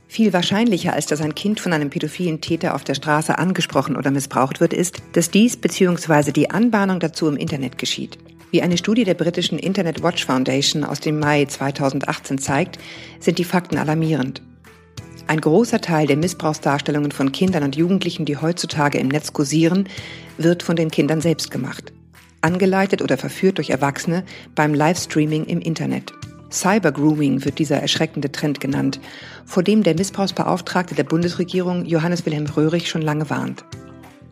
Viel 0.07 0.33
wahrscheinlicher, 0.33 0.93
als 0.93 1.07
dass 1.07 1.21
ein 1.21 1.35
Kind 1.35 1.61
von 1.61 1.73
einem 1.73 1.91
pädophilen 1.91 2.41
Täter 2.41 2.75
auf 2.75 2.85
der 2.85 2.95
Straße 2.95 3.39
angesprochen 3.39 3.97
oder 3.97 4.11
missbraucht 4.11 4.61
wird, 4.61 4.73
ist, 4.73 5.03
dass 5.13 5.31
dies 5.31 5.57
bzw. 5.57 6.31
die 6.31 6.51
Anbahnung 6.51 7.01
dazu 7.01 7.27
im 7.27 7.37
Internet 7.37 7.79
geschieht. 7.79 8.19
Wie 8.51 8.63
eine 8.63 8.77
Studie 8.77 9.05
der 9.05 9.15
britischen 9.15 9.59
Internet 9.59 10.03
Watch 10.03 10.25
Foundation 10.25 10.85
aus 10.85 11.01
dem 11.01 11.19
Mai 11.19 11.47
2018 11.47 12.39
zeigt, 12.39 12.79
sind 13.19 13.39
die 13.39 13.45
Fakten 13.45 13.79
alarmierend. 13.79 14.43
Ein 15.27 15.41
großer 15.41 15.81
Teil 15.81 16.07
der 16.07 16.17
Missbrauchsdarstellungen 16.17 17.11
von 17.11 17.33
Kindern 17.33 17.65
und 17.65 17.77
Jugendlichen, 17.77 18.27
die 18.27 18.37
heutzutage 18.37 18.99
im 18.99 19.09
Netz 19.09 19.33
kursieren, 19.33 19.89
wird 20.39 20.63
von 20.63 20.77
den 20.77 20.91
Kindern 20.91 21.21
selbst 21.21 21.51
gemacht. 21.51 21.93
Angeleitet 22.43 23.01
oder 23.01 23.17
verführt 23.17 23.57
durch 23.59 23.71
Erwachsene 23.71 24.23
beim 24.55 24.75
Livestreaming 24.75 25.47
im 25.47 25.61
Internet. 25.61 26.13
Cybergrooming 26.55 27.45
wird 27.45 27.59
dieser 27.59 27.77
erschreckende 27.77 28.31
Trend 28.31 28.61
genannt, 28.61 29.01
vor 29.45 29.63
dem 29.63 29.83
der 29.83 29.95
Missbrauchsbeauftragte 29.95 30.95
der 30.95 31.05
Bundesregierung 31.05 31.85
Johannes 31.85 32.25
Wilhelm 32.25 32.47
Röhrig 32.47 32.89
schon 32.89 33.03
lange 33.03 33.29
warnt. 33.29 33.65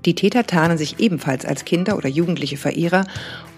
Die 0.05 0.15
Täter 0.15 0.47
tarnen 0.47 0.79
sich 0.79 0.99
ebenfalls 0.99 1.45
als 1.45 1.65
Kinder 1.65 1.97
oder 1.97 2.09
jugendliche 2.09 2.57
Verehrer 2.57 3.07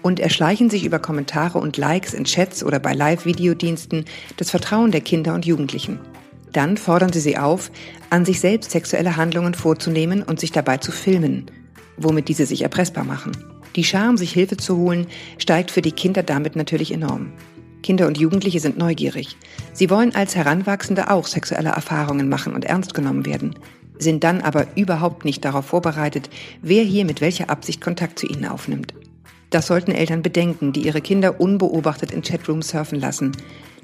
und 0.03 0.19
erschleichen 0.19 0.69
sich 0.69 0.85
über 0.85 0.99
Kommentare 0.99 1.57
und 1.57 1.77
Likes 1.77 2.13
in 2.13 2.25
Chats 2.25 2.63
oder 2.63 2.79
bei 2.79 2.93
Live-Videodiensten 2.93 4.05
das 4.37 4.51
Vertrauen 4.51 4.91
der 4.91 5.01
Kinder 5.01 5.33
und 5.33 5.45
Jugendlichen. 5.45 5.99
Dann 6.51 6.77
fordern 6.77 7.11
sie 7.11 7.19
sie 7.19 7.37
auf, 7.37 7.71
an 8.09 8.25
sich 8.25 8.39
selbst 8.39 8.71
sexuelle 8.71 9.17
Handlungen 9.17 9.55
vorzunehmen 9.55 10.21
und 10.23 10.39
sich 10.39 10.51
dabei 10.51 10.77
zu 10.77 10.91
filmen, 10.91 11.47
womit 11.97 12.29
diese 12.29 12.45
sich 12.45 12.61
erpressbar 12.61 13.03
machen. 13.03 13.31
Die 13.75 13.83
Scham, 13.83 14.15
sich 14.15 14.31
Hilfe 14.31 14.55
zu 14.55 14.77
holen, 14.77 15.07
steigt 15.37 15.71
für 15.71 15.81
die 15.81 15.91
Kinder 15.91 16.23
damit 16.23 16.55
natürlich 16.55 16.93
enorm. 16.93 17.33
Kinder 17.85 18.07
und 18.07 18.17
Jugendliche 18.17 18.59
sind 18.59 18.79
neugierig. 18.79 19.37
Sie 19.71 19.91
wollen 19.91 20.15
als 20.15 20.35
Heranwachsende 20.35 21.11
auch 21.11 21.27
sexuelle 21.27 21.69
Erfahrungen 21.69 22.27
machen 22.29 22.55
und 22.55 22.65
ernst 22.65 22.95
genommen 22.95 23.27
werden, 23.27 23.53
sind 23.99 24.23
dann 24.23 24.41
aber 24.41 24.65
überhaupt 24.75 25.23
nicht 25.23 25.45
darauf 25.45 25.67
vorbereitet, 25.67 26.31
wer 26.63 26.81
hier 26.81 27.05
mit 27.05 27.21
welcher 27.21 27.51
Absicht 27.51 27.81
Kontakt 27.81 28.17
zu 28.17 28.25
ihnen 28.25 28.45
aufnimmt. 28.45 28.95
Das 29.51 29.67
sollten 29.67 29.91
Eltern 29.91 30.23
bedenken, 30.23 30.73
die 30.73 30.81
ihre 30.81 30.99
Kinder 30.99 31.39
unbeobachtet 31.39 32.09
in 32.09 32.23
Chatrooms 32.23 32.69
surfen 32.69 32.99
lassen. 32.99 33.33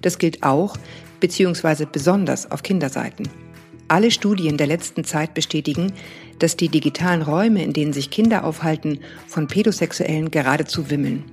Das 0.01 0.17
gilt 0.17 0.41
auch, 0.41 0.77
beziehungsweise 1.20 1.86
besonders 1.86 2.50
auf 2.50 2.63
Kinderseiten. 2.63 3.29
Alle 3.88 4.10
Studien 4.10 4.58
der 4.58 4.65
letzten 4.65 5.03
Zeit 5.03 5.36
bestätigen, 5.36 5.93
dass 6.39 6.58
die 6.58 6.70
digitalen 6.70 7.22
Räume, 7.22 7.63
in 7.63 7.74
denen 7.74 7.93
sich 7.93 8.10
Kinder 8.10 8.46
aufhalten, 8.46 9.01
von 9.27 9.46
Pädosexuellen 9.46 10.31
geradezu 10.31 10.89
wimmeln. 10.89 11.24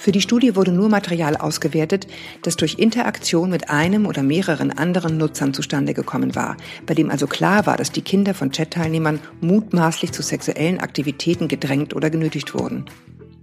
Für 0.00 0.12
die 0.12 0.22
Studie 0.22 0.56
wurde 0.56 0.72
nur 0.72 0.88
Material 0.88 1.36
ausgewertet, 1.36 2.06
das 2.40 2.56
durch 2.56 2.78
Interaktion 2.78 3.50
mit 3.50 3.68
einem 3.68 4.06
oder 4.06 4.22
mehreren 4.22 4.70
anderen 4.70 5.18
Nutzern 5.18 5.52
zustande 5.52 5.92
gekommen 5.92 6.34
war, 6.34 6.56
bei 6.86 6.94
dem 6.94 7.10
also 7.10 7.26
klar 7.26 7.66
war, 7.66 7.76
dass 7.76 7.92
die 7.92 8.00
Kinder 8.00 8.32
von 8.32 8.50
Chat-Teilnehmern 8.50 9.20
mutmaßlich 9.42 10.12
zu 10.12 10.22
sexuellen 10.22 10.80
Aktivitäten 10.80 11.48
gedrängt 11.48 11.94
oder 11.94 12.08
genötigt 12.08 12.54
wurden. 12.54 12.86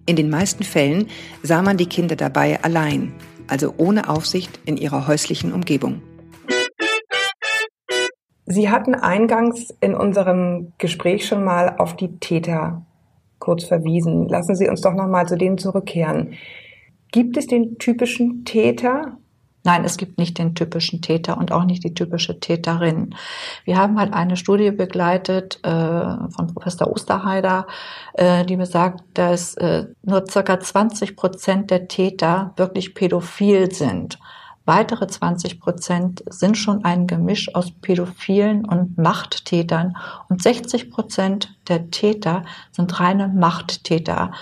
In 0.07 0.15
den 0.15 0.31
meisten 0.31 0.63
Fällen 0.63 1.05
sah 1.43 1.61
man 1.61 1.77
die 1.77 1.85
Kinder 1.85 2.15
dabei 2.15 2.59
allein, 2.63 3.13
also 3.45 3.75
ohne 3.77 4.09
Aufsicht 4.09 4.59
in 4.65 4.77
ihrer 4.77 5.05
häuslichen 5.05 5.53
Umgebung. 5.53 6.01
Sie 8.47 8.71
hatten 8.71 8.95
eingangs 8.95 9.75
in 9.79 9.93
unserem 9.93 10.73
Gespräch 10.79 11.27
schon 11.27 11.43
mal 11.43 11.75
auf 11.77 11.95
die 11.95 12.17
Täter 12.17 12.86
kurz 13.39 13.63
verwiesen. 13.65 14.27
Lassen 14.27 14.55
Sie 14.55 14.69
uns 14.69 14.81
doch 14.81 14.93
noch 14.93 15.07
mal 15.07 15.27
zu 15.27 15.37
denen 15.37 15.57
zurückkehren. 15.57 16.33
Gibt 17.11 17.37
es 17.37 17.47
den 17.47 17.77
typischen 17.77 18.43
Täter? 18.45 19.17
Nein, 19.63 19.83
es 19.83 19.97
gibt 19.97 20.17
nicht 20.17 20.37
den 20.37 20.55
typischen 20.55 21.01
Täter 21.01 21.37
und 21.37 21.51
auch 21.51 21.65
nicht 21.65 21.83
die 21.83 21.93
typische 21.93 22.39
Täterin. 22.39 23.15
Wir 23.65 23.75
haben 23.75 23.99
halt 23.99 24.13
eine 24.13 24.37
Studie 24.37 24.71
begleitet 24.71 25.59
äh, 25.63 25.69
von 25.69 26.47
Professor 26.53 26.89
Osterheider, 26.89 27.67
äh, 28.13 28.45
die 28.45 28.55
besagt, 28.55 29.03
dass 29.13 29.55
äh, 29.55 29.87
nur 30.03 30.23
circa 30.29 30.59
20 30.59 31.17
Prozent 31.17 31.69
der 31.69 31.89
Täter 31.89 32.53
wirklich 32.55 32.95
pädophil 32.95 33.69
sind. 33.73 34.19
Weitere 34.67 35.07
20 35.07 35.61
Prozent 35.61 36.25
sind 36.29 36.57
schon 36.57 36.83
ein 36.83 37.07
Gemisch 37.07 37.55
aus 37.55 37.71
Pädophilen 37.71 38.65
und 38.65 38.97
Machttätern 38.97 39.95
und 40.27 40.43
60 40.43 40.91
Prozent 40.91 41.57
der 41.69 41.89
Täter 41.89 42.43
sind 42.73 42.99
reine 42.99 43.29
Machttäter. 43.29 44.33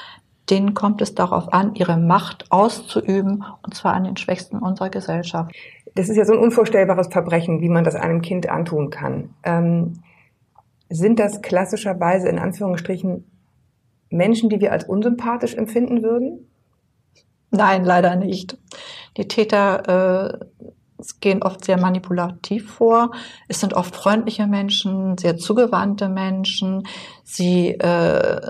Denen 0.49 0.73
kommt 0.73 1.03
es 1.03 1.13
darauf 1.13 1.53
an, 1.53 1.75
ihre 1.75 1.97
Macht 1.97 2.51
auszuüben 2.51 3.45
und 3.61 3.75
zwar 3.75 3.93
an 3.93 4.05
den 4.05 4.17
Schwächsten 4.17 4.57
unserer 4.57 4.89
Gesellschaft. 4.89 5.53
Das 5.93 6.09
ist 6.09 6.17
ja 6.17 6.25
so 6.25 6.33
ein 6.33 6.39
unvorstellbares 6.39 7.09
Verbrechen, 7.09 7.61
wie 7.61 7.69
man 7.69 7.83
das 7.83 7.93
einem 7.93 8.23
Kind 8.23 8.49
antun 8.49 8.89
kann. 8.89 9.29
Ähm 9.43 9.93
sind 10.89 11.19
das 11.19 11.41
klassischerweise 11.41 12.29
in 12.29 12.39
Anführungsstrichen 12.39 13.25
Menschen, 14.09 14.49
die 14.49 14.59
wir 14.59 14.71
als 14.71 14.85
unsympathisch 14.85 15.55
empfinden 15.55 16.01
würden? 16.03 16.47
Nein, 17.51 17.85
leider 17.85 18.15
nicht. 18.15 18.57
Die 19.17 19.27
Täter 19.27 20.39
äh, 20.39 20.45
gehen 21.19 21.43
oft 21.43 21.65
sehr 21.65 21.79
manipulativ 21.79 22.71
vor. 22.73 23.11
Es 23.47 23.59
sind 23.59 23.73
oft 23.73 23.95
freundliche 23.95 24.47
Menschen, 24.47 25.17
sehr 25.17 25.37
zugewandte 25.37 26.09
Menschen. 26.09 26.87
Sie 27.23 27.69
äh, 27.69 28.41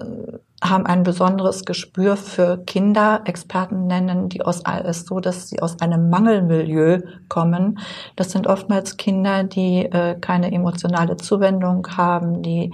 haben 0.64 0.86
ein 0.86 1.04
besonderes 1.04 1.66
Gespür 1.66 2.18
für 2.18 2.64
Kinder. 2.66 3.22
Experten 3.26 3.88
nennen 3.88 4.30
die 4.30 4.42
aus 4.42 4.64
es 4.84 5.06
so, 5.06 5.20
dass 5.20 5.50
sie 5.50 5.62
aus 5.62 5.82
einem 5.82 6.10
Mangelmilieu 6.10 7.02
kommen. 7.30 7.80
Das 8.16 8.32
sind 8.32 8.48
oftmals 8.48 8.98
Kinder, 8.98 9.44
die 9.44 9.86
äh, 9.86 10.16
keine 10.20 10.52
emotionale 10.52 11.18
Zuwendung 11.18 11.88
haben, 11.98 12.42
die 12.42 12.74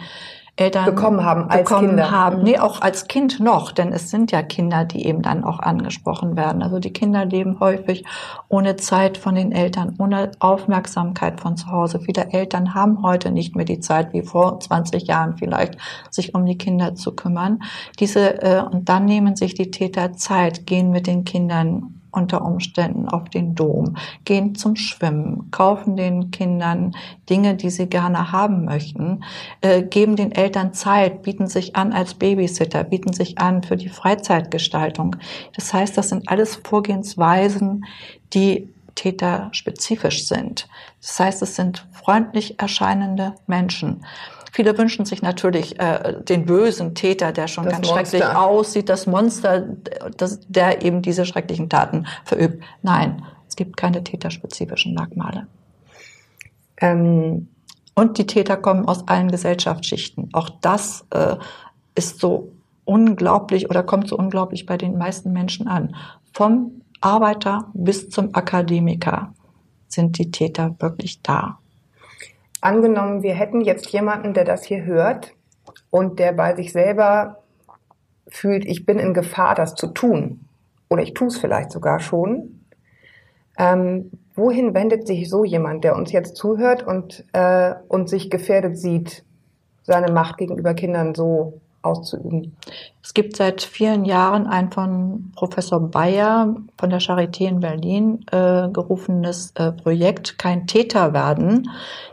Eltern 0.58 0.86
bekommen 0.86 1.24
haben 1.24 1.50
als 1.50 1.70
bekommen 1.70 1.90
Kinder. 1.90 2.12
haben. 2.12 2.38
Mhm. 2.40 2.44
Nee, 2.44 2.60
auch 2.60 2.82
als 2.82 3.08
Kind 3.08 3.40
noch, 3.40 3.72
denn 3.72 3.94
es 3.94 4.10
sind 4.10 4.32
ja 4.32 4.42
Kinder, 4.44 4.84
die 4.84 5.06
eben 5.06 5.22
dann 5.22 5.44
auch 5.44 5.60
angesprochen 5.60 6.36
werden. 6.36 6.62
Also 6.62 6.80
die 6.80 6.92
Kinder 6.92 7.26
leben 7.26 7.60
häufig 7.60 8.04
ohne 8.50 8.76
Zeit 8.76 9.18
von 9.18 9.36
den 9.36 9.52
Eltern, 9.54 9.96
ohne 9.98 10.32
Aufmerksamkeit 10.40 11.40
von 11.40 11.56
zu 11.56 11.68
Hause. 11.68 12.00
Viele 12.02 12.32
Eltern 12.32 12.74
haben 12.74 13.02
heute 13.02 13.32
nicht 13.32 13.56
mehr 13.56 13.66
die 13.66 13.80
Zeit, 13.80 14.14
wie 14.14 14.24
vor 14.24 14.60
20 14.60 15.08
Jahren 15.08 15.38
vielleicht, 15.38 15.78
sich 16.10 16.36
um 16.36 16.46
die 16.46 16.58
Kinder 16.58 16.96
zu 16.96 17.16
kümmern. 17.16 17.64
Diese, 18.00 18.42
äh, 18.42 18.62
und 18.62 18.90
dann 18.90 19.06
nehmen 19.06 19.36
sich 19.36 19.54
die 19.54 19.72
Täter 19.72 20.14
Zeit, 20.14 20.68
gehen 20.68 20.92
mit 20.92 21.08
den 21.08 21.24
Kindern 21.24 22.01
unter 22.12 22.44
Umständen 22.44 23.08
auf 23.08 23.30
den 23.30 23.56
Dom, 23.56 23.98
gehen 24.26 24.56
zum 24.56 24.76
Schwimmen, 24.76 25.50
kaufen 25.52 25.96
den 25.96 26.32
Kindern 26.32 26.94
Dinge, 27.30 27.56
die 27.56 27.70
sie 27.70 27.88
gerne 27.88 28.32
haben 28.32 28.66
möchten, 28.66 29.24
äh, 29.62 29.82
geben 29.82 30.16
den 30.16 30.32
Eltern 30.32 30.74
Zeit, 30.74 31.24
bieten 31.24 31.48
sich 31.48 31.76
an 31.76 31.94
als 31.94 32.14
Babysitter, 32.14 32.84
bieten 32.84 33.14
sich 33.14 33.38
an 33.38 33.64
für 33.64 33.78
die 33.78 33.90
Freizeitgestaltung. 33.90 35.16
Das 35.56 35.74
heißt, 35.74 35.98
das 35.98 36.10
sind 36.10 36.30
alles 36.30 36.58
Vorgehensweisen, 36.58 37.86
die 38.34 38.70
täterspezifisch 38.96 40.28
sind. 40.28 40.68
Das 41.02 41.20
heißt, 41.20 41.42
es 41.42 41.56
sind 41.56 41.88
freundlich 41.92 42.60
erscheinende 42.60 43.36
Menschen. 43.48 44.06
Viele 44.52 44.78
wünschen 44.78 45.06
sich 45.06 45.22
natürlich 45.22 45.80
äh, 45.80 46.22
den 46.24 46.46
bösen 46.46 46.94
Täter, 46.94 47.32
der 47.32 47.48
schon 47.48 47.64
Das 47.66 47.74
ganz 47.74 47.88
Monster. 47.88 48.06
schrecklich 48.06 48.36
aussieht, 48.36 48.90
das 48.90 49.08
Monster, 49.08 49.62
das, 50.18 50.42
der 50.48 50.84
eben 50.84 51.02
diese 51.02 51.26
schrecklichen 51.26 51.70
Taten 51.70 52.06
verübt. 52.26 52.62
Nein, 52.82 53.24
es 53.48 53.56
gibt 53.56 53.78
keine 53.78 54.04
täterspezifischen 54.04 54.94
Merkmale. 54.94 55.48
Ähm, 56.78 57.48
Und 57.96 58.18
die 58.18 58.26
Täter 58.28 58.58
kommen 58.58 58.88
aus 58.88 59.08
allen 59.08 59.32
Gesellschaftsschichten. 59.32 60.30
Auch 60.34 60.50
das 60.62 61.06
äh, 61.12 61.38
ist 61.96 62.20
so 62.20 62.52
unglaublich 62.84 63.70
oder 63.70 63.84
kommt 63.84 64.08
so 64.10 64.18
unglaublich 64.18 64.66
bei 64.66 64.78
den 64.78 64.98
meisten 64.98 65.32
Menschen 65.32 65.68
an. 65.68 65.96
Vom 66.34 66.82
Arbeiter 67.00 67.70
bis 67.74 68.10
zum 68.10 68.36
Akademiker 68.36 69.34
sind 69.88 70.18
die 70.18 70.30
Täter 70.32 70.76
wirklich 70.80 71.22
da. 71.22 71.60
Angenommen, 72.62 73.24
wir 73.24 73.34
hätten 73.34 73.62
jetzt 73.62 73.90
jemanden, 73.90 74.34
der 74.34 74.46
das 74.46 74.64
hier 74.64 74.86
hört 74.86 75.34
und 75.90 76.20
der 76.20 76.32
bei 76.32 76.56
sich 76.56 76.72
selber 76.72 77.40
fühlt, 78.28 78.66
ich 78.66 78.86
bin 78.86 79.00
in 79.00 79.14
Gefahr, 79.14 79.56
das 79.56 79.76
zu 79.76 79.88
tun. 79.88 80.42
Oder 80.90 81.04
ich 81.04 81.14
tue 81.14 81.28
es 81.28 81.38
vielleicht 81.38 81.72
sogar 81.72 82.00
schon. 82.00 82.62
Ähm, 83.58 84.12
wohin 84.36 84.74
wendet 84.74 85.08
sich 85.08 85.30
so 85.30 85.44
jemand, 85.44 85.84
der 85.84 85.96
uns 85.96 86.12
jetzt 86.12 86.36
zuhört 86.36 86.86
und, 86.86 87.26
äh, 87.34 87.74
und 87.88 88.10
sich 88.10 88.30
gefährdet 88.30 88.78
sieht, 88.78 89.24
seine 89.84 90.12
Macht 90.12 90.38
gegenüber 90.38 90.74
Kindern 90.74 91.14
so 91.16 91.60
auszuüben? 91.82 92.56
Es 93.04 93.14
gibt 93.14 93.36
seit 93.36 93.62
vielen 93.62 94.06
Jahren 94.06 94.46
ein 94.48 94.72
von 94.72 95.32
Professor 95.36 95.80
Bayer 95.80 96.56
von 96.78 96.90
der 96.90 97.02
Charité 97.02 97.48
in 97.48 97.60
Berlin 97.60 98.26
äh, 98.32 98.70
gerufenes 98.70 99.52
äh, 99.56 99.72
Projekt 99.72 100.38
Kein 100.38 100.68
Täter 100.68 101.14
werden. 101.14 101.70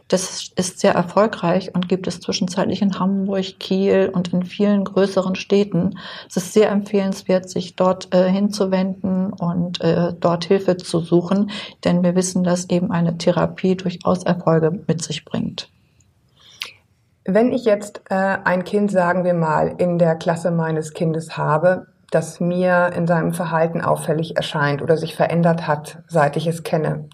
Das 0.08 0.50
ist 0.56 0.80
sehr 0.80 0.94
erfolgreich 0.94 1.74
und 1.74 1.88
gibt 1.88 2.06
es 2.06 2.20
zwischenzeitlich 2.20 2.80
in 2.80 2.98
Hamburg, 2.98 3.60
Kiel 3.60 4.10
und 4.12 4.32
in 4.32 4.42
vielen 4.42 4.84
größeren 4.84 5.34
Städten. 5.34 5.98
Es 6.28 6.38
ist 6.38 6.54
sehr 6.54 6.70
empfehlenswert, 6.70 7.50
sich 7.50 7.76
dort 7.76 8.14
äh, 8.14 8.30
hinzuwenden 8.30 9.34
und 9.34 9.82
äh, 9.82 10.14
dort 10.18 10.46
Hilfe 10.46 10.78
zu 10.78 11.00
suchen, 11.00 11.50
denn 11.84 12.02
wir 12.02 12.14
wissen, 12.14 12.42
dass 12.42 12.70
eben 12.70 12.90
eine 12.90 13.18
Therapie 13.18 13.76
durchaus 13.76 14.22
Erfolge 14.22 14.82
mit 14.86 15.02
sich 15.02 15.26
bringt. 15.26 15.68
Wenn 17.30 17.52
ich 17.52 17.66
jetzt 17.66 18.00
äh, 18.08 18.14
ein 18.14 18.64
Kind, 18.64 18.90
sagen 18.90 19.22
wir 19.22 19.34
mal, 19.34 19.74
in 19.76 19.98
der 19.98 20.16
Klasse 20.16 20.50
meines 20.50 20.94
Kindes 20.94 21.36
habe, 21.36 21.88
das 22.10 22.40
mir 22.40 22.90
in 22.96 23.06
seinem 23.06 23.34
Verhalten 23.34 23.82
auffällig 23.82 24.38
erscheint 24.38 24.80
oder 24.80 24.96
sich 24.96 25.14
verändert 25.14 25.66
hat, 25.66 26.02
seit 26.08 26.38
ich 26.38 26.46
es 26.46 26.62
kenne, 26.62 27.10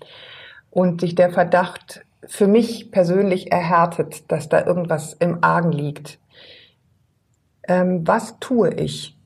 und 0.71 1.01
sich 1.01 1.17
der 1.17 1.31
Verdacht 1.31 2.07
für 2.29 2.47
mich 2.47 2.93
persönlich 2.93 3.51
erhärtet, 3.51 4.31
dass 4.31 4.49
da 4.49 4.65
irgendwas 4.65 5.15
im 5.15 5.43
Argen 5.43 5.73
liegt, 5.73 6.21
ähm, 7.67 8.07
was 8.07 8.39
tue 8.39 8.73
ich? 8.73 9.19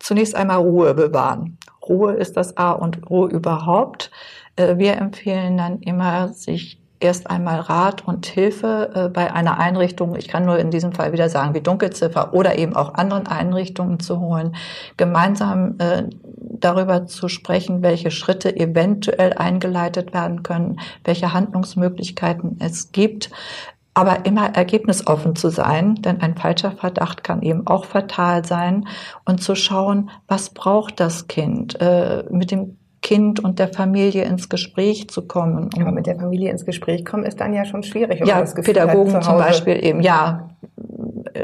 Zunächst 0.00 0.34
einmal 0.34 0.58
Ruhe 0.58 0.92
bewahren. 0.92 1.56
Ruhe 1.88 2.12
ist 2.12 2.36
das 2.36 2.58
A 2.58 2.72
und 2.72 3.10
O 3.10 3.26
überhaupt. 3.26 4.10
Äh, 4.56 4.76
Wir 4.76 4.98
empfehlen 4.98 5.56
dann 5.56 5.80
immer, 5.80 6.28
sich 6.28 6.83
erst 7.04 7.30
einmal 7.30 7.60
Rat 7.60 8.06
und 8.06 8.26
Hilfe 8.26 8.90
äh, 8.94 9.08
bei 9.08 9.32
einer 9.32 9.58
Einrichtung, 9.58 10.16
ich 10.16 10.26
kann 10.26 10.46
nur 10.46 10.58
in 10.58 10.70
diesem 10.70 10.92
Fall 10.92 11.12
wieder 11.12 11.28
sagen, 11.28 11.54
wie 11.54 11.60
Dunkelziffer 11.60 12.32
oder 12.32 12.58
eben 12.58 12.74
auch 12.74 12.94
anderen 12.94 13.26
Einrichtungen 13.26 14.00
zu 14.00 14.18
holen, 14.18 14.56
gemeinsam 14.96 15.76
äh, 15.78 16.04
darüber 16.26 17.06
zu 17.06 17.28
sprechen, 17.28 17.82
welche 17.82 18.10
Schritte 18.10 18.56
eventuell 18.56 19.34
eingeleitet 19.34 20.14
werden 20.14 20.42
können, 20.42 20.80
welche 21.04 21.32
Handlungsmöglichkeiten 21.32 22.56
es 22.60 22.90
gibt, 22.92 23.30
aber 23.92 24.26
immer 24.26 24.54
ergebnisoffen 24.54 25.36
zu 25.36 25.50
sein, 25.50 25.96
denn 25.96 26.20
ein 26.20 26.36
falscher 26.36 26.72
Verdacht 26.72 27.22
kann 27.22 27.42
eben 27.42 27.66
auch 27.66 27.84
fatal 27.84 28.44
sein 28.44 28.88
und 29.24 29.42
zu 29.42 29.54
schauen, 29.54 30.10
was 30.26 30.50
braucht 30.50 30.98
das 30.98 31.28
Kind, 31.28 31.80
äh, 31.80 32.24
mit 32.30 32.50
dem 32.50 32.76
Kind 33.04 33.38
und 33.38 33.58
der 33.58 33.68
Familie 33.68 34.24
ins 34.24 34.48
Gespräch 34.48 35.08
zu 35.08 35.22
kommen. 35.22 35.68
Aber 35.78 35.92
mit 35.92 36.06
der 36.06 36.16
Familie 36.16 36.50
ins 36.50 36.64
Gespräch 36.64 37.04
kommen 37.04 37.24
ist 37.24 37.38
dann 37.38 37.52
ja 37.52 37.66
schon 37.66 37.82
schwierig. 37.82 38.20
wenn 38.20 38.26
ja, 38.26 38.40
das 38.40 38.54
Gefühl 38.54 38.72
Pädagogen 38.72 39.20
zum 39.20 39.36
Beispiel 39.36 39.84
eben, 39.84 40.00
ja. 40.00 40.48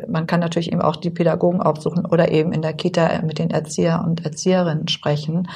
Man 0.09 0.27
kann 0.27 0.41
natürlich 0.41 0.73
eben 0.73 0.81
auch 0.81 0.97
die 0.97 1.11
Pädagogen 1.11 1.61
aufsuchen 1.61 2.07
oder 2.07 2.31
eben 2.31 2.53
in 2.53 2.63
der 2.63 2.73
Kita 2.73 3.21
mit 3.23 3.39
den 3.39 3.51
Erzieher 3.51 4.03
und 4.07 4.25
Erzieherinnen 4.25 4.89
sprechen. 4.89 5.49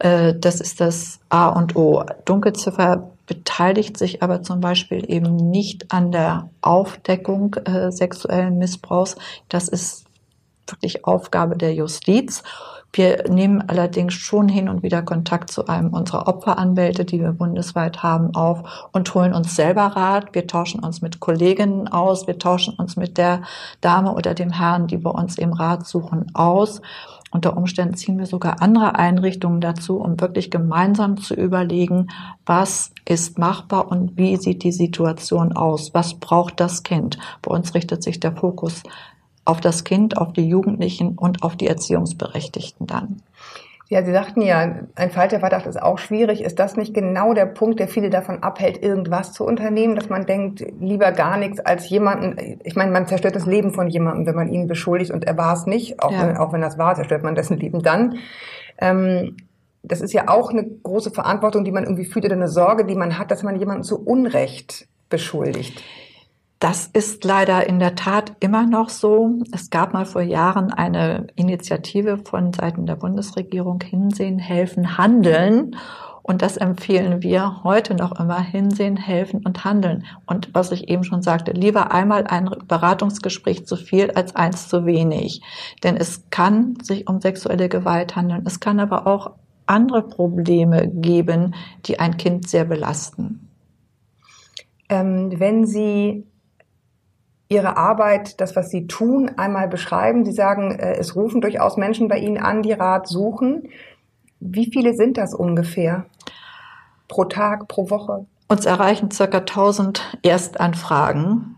Äh, 0.00 0.34
Das 0.34 0.60
ist 0.60 0.82
das 0.82 1.18
A 1.30 1.48
und 1.48 1.76
O. 1.76 2.04
Dunkelziffer 2.26 3.10
beteiligt 3.26 3.96
sich 3.96 4.22
aber 4.22 4.42
zum 4.42 4.60
Beispiel 4.60 5.10
eben 5.10 5.34
nicht 5.34 5.90
an 5.92 6.12
der 6.12 6.50
Aufdeckung 6.60 7.54
äh, 7.64 7.90
sexuellen 7.90 8.58
Missbrauchs. 8.58 9.16
Das 9.48 9.68
ist 9.68 10.04
wirklich 10.66 11.06
Aufgabe 11.06 11.56
der 11.56 11.72
Justiz. 11.72 12.42
Wir 12.92 13.24
nehmen 13.28 13.62
allerdings 13.68 14.14
schon 14.14 14.48
hin 14.48 14.68
und 14.68 14.82
wieder 14.82 15.02
Kontakt 15.02 15.50
zu 15.50 15.66
einem 15.66 15.92
unserer 15.92 16.26
Opferanwälte, 16.26 17.04
die 17.04 17.20
wir 17.20 17.32
bundesweit 17.32 18.02
haben, 18.02 18.34
auf 18.34 18.88
und 18.92 19.14
holen 19.14 19.34
uns 19.34 19.54
selber 19.54 19.82
Rat. 19.82 20.34
Wir 20.34 20.46
tauschen 20.46 20.80
uns 20.80 21.02
mit 21.02 21.20
Kolleginnen 21.20 21.88
aus, 21.88 22.26
wir 22.26 22.38
tauschen 22.38 22.74
uns 22.74 22.96
mit 22.96 23.18
der 23.18 23.42
Dame 23.80 24.14
oder 24.14 24.34
dem 24.34 24.50
Herrn, 24.50 24.86
die 24.86 24.96
bei 24.96 25.10
uns 25.10 25.38
eben 25.38 25.52
Rat 25.52 25.86
suchen, 25.86 26.34
aus. 26.34 26.80
Unter 27.30 27.58
Umständen 27.58 27.94
ziehen 27.94 28.18
wir 28.18 28.24
sogar 28.24 28.62
andere 28.62 28.94
Einrichtungen 28.94 29.60
dazu, 29.60 29.98
um 29.98 30.18
wirklich 30.18 30.50
gemeinsam 30.50 31.18
zu 31.18 31.34
überlegen, 31.34 32.08
was 32.46 32.92
ist 33.04 33.38
machbar 33.38 33.88
und 33.90 34.16
wie 34.16 34.36
sieht 34.36 34.64
die 34.64 34.72
Situation 34.72 35.52
aus? 35.52 35.92
Was 35.92 36.14
braucht 36.14 36.58
das 36.58 36.84
Kind? 36.84 37.18
Bei 37.42 37.54
uns 37.54 37.74
richtet 37.74 38.02
sich 38.02 38.18
der 38.18 38.34
Fokus 38.34 38.82
auf 39.48 39.60
das 39.60 39.84
Kind, 39.84 40.16
auf 40.18 40.32
die 40.32 40.46
Jugendlichen 40.48 41.16
und 41.16 41.42
auf 41.42 41.56
die 41.56 41.66
Erziehungsberechtigten 41.66 42.86
dann. 42.86 43.22
Ja, 43.90 44.04
Sie 44.04 44.12
sagten 44.12 44.42
ja, 44.42 44.74
ein 44.96 45.10
falscher 45.10 45.40
Verdacht 45.40 45.64
ist 45.66 45.80
auch 45.80 45.96
schwierig. 45.96 46.42
Ist 46.42 46.58
das 46.58 46.76
nicht 46.76 46.92
genau 46.92 47.32
der 47.32 47.46
Punkt, 47.46 47.80
der 47.80 47.88
viele 47.88 48.10
davon 48.10 48.42
abhält, 48.42 48.82
irgendwas 48.82 49.32
zu 49.32 49.46
unternehmen, 49.46 49.96
dass 49.96 50.10
man 50.10 50.26
denkt, 50.26 50.62
lieber 50.78 51.10
gar 51.12 51.38
nichts 51.38 51.58
als 51.60 51.88
jemanden, 51.88 52.58
ich 52.64 52.76
meine, 52.76 52.92
man 52.92 53.06
zerstört 53.06 53.34
das 53.34 53.46
Leben 53.46 53.72
von 53.72 53.88
jemandem, 53.88 54.26
wenn 54.26 54.34
man 54.34 54.52
ihn 54.52 54.66
beschuldigt 54.66 55.10
und 55.10 55.24
er 55.24 55.38
war 55.38 55.54
es 55.54 55.64
nicht, 55.64 56.02
auch, 56.02 56.12
Ja. 56.12 56.28
wenn, 56.28 56.36
auch 56.36 56.52
wenn 56.52 56.60
das 56.60 56.76
war, 56.76 56.94
zerstört 56.96 57.22
man 57.22 57.34
dessen 57.34 57.56
Leben 57.56 57.82
dann. 57.82 58.18
Ähm, 58.78 59.38
das 59.82 60.02
ist 60.02 60.12
ja 60.12 60.28
auch 60.28 60.50
eine 60.50 60.64
große 60.64 61.10
Verantwortung, 61.10 61.64
die 61.64 61.72
man 61.72 61.84
irgendwie 61.84 62.04
fühlt 62.04 62.26
oder 62.26 62.34
eine 62.34 62.48
Sorge, 62.48 62.84
die 62.84 62.94
man 62.94 63.18
hat, 63.18 63.30
dass 63.30 63.42
man 63.42 63.56
jemanden 63.58 63.84
zu 63.84 63.98
Unrecht 64.04 64.86
beschuldigt. 65.08 65.82
Das 66.58 66.86
ist 66.86 67.24
leider 67.24 67.68
in 67.68 67.78
der 67.78 67.94
Tat 67.94 68.32
immer 68.40 68.66
noch 68.66 68.88
so. 68.88 69.38
Es 69.52 69.70
gab 69.70 69.92
mal 69.92 70.06
vor 70.06 70.22
Jahren 70.22 70.72
eine 70.72 71.28
Initiative 71.36 72.18
von 72.18 72.52
Seiten 72.52 72.84
der 72.84 72.96
Bundesregierung 72.96 73.80
Hinsehen, 73.80 74.40
helfen, 74.40 74.98
handeln. 74.98 75.76
Und 76.22 76.42
das 76.42 76.56
empfehlen 76.56 77.22
wir 77.22 77.62
heute 77.62 77.94
noch 77.94 78.18
immer 78.18 78.40
hinsehen, 78.40 78.96
helfen 78.96 79.40
und 79.46 79.64
handeln. 79.64 80.04
Und 80.26 80.50
was 80.52 80.72
ich 80.72 80.88
eben 80.88 81.04
schon 81.04 81.22
sagte, 81.22 81.52
lieber 81.52 81.92
einmal 81.92 82.26
ein 82.26 82.50
Beratungsgespräch 82.66 83.64
zu 83.64 83.76
viel 83.76 84.10
als 84.10 84.34
eins 84.36 84.68
zu 84.68 84.84
wenig. 84.84 85.40
Denn 85.84 85.96
es 85.96 86.28
kann 86.28 86.76
sich 86.82 87.08
um 87.08 87.20
sexuelle 87.20 87.68
Gewalt 87.68 88.16
handeln. 88.16 88.42
Es 88.44 88.60
kann 88.60 88.80
aber 88.80 89.06
auch 89.06 89.30
andere 89.64 90.02
Probleme 90.02 90.88
geben, 90.88 91.54
die 91.86 92.00
ein 92.00 92.16
Kind 92.16 92.48
sehr 92.48 92.64
belasten. 92.64 93.48
Ähm, 94.90 95.32
wenn 95.38 95.66
Sie 95.66 96.26
Ihre 97.50 97.78
Arbeit, 97.78 98.40
das, 98.40 98.56
was 98.56 98.70
Sie 98.70 98.86
tun, 98.86 99.30
einmal 99.38 99.68
beschreiben, 99.68 100.24
Sie 100.24 100.32
sagen, 100.32 100.78
äh, 100.78 100.96
es 100.96 101.16
rufen 101.16 101.40
durchaus 101.40 101.76
Menschen 101.78 102.08
bei 102.08 102.18
Ihnen 102.18 102.36
an, 102.36 102.62
die 102.62 102.72
Rat 102.72 103.08
suchen. 103.08 103.68
Wie 104.38 104.70
viele 104.70 104.94
sind 104.94 105.16
das 105.16 105.34
ungefähr? 105.34 106.04
Pro 107.08 107.24
Tag, 107.24 107.66
pro 107.66 107.88
Woche? 107.88 108.26
Uns 108.48 108.66
erreichen 108.66 109.10
circa 109.10 109.38
1000 109.38 110.18
Erstanfragen, 110.22 111.56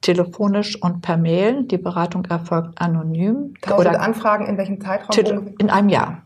telefonisch 0.00 0.80
und 0.82 1.00
per 1.00 1.16
Mail. 1.16 1.62
Die 1.62 1.78
Beratung 1.78 2.24
erfolgt 2.24 2.80
anonym. 2.80 3.54
1000 3.62 3.80
Oder 3.80 4.00
Anfragen 4.00 4.46
in 4.46 4.58
welchem 4.58 4.80
Zeitraum? 4.80 5.54
In 5.58 5.70
einem 5.70 5.88
Jahr. 5.88 6.23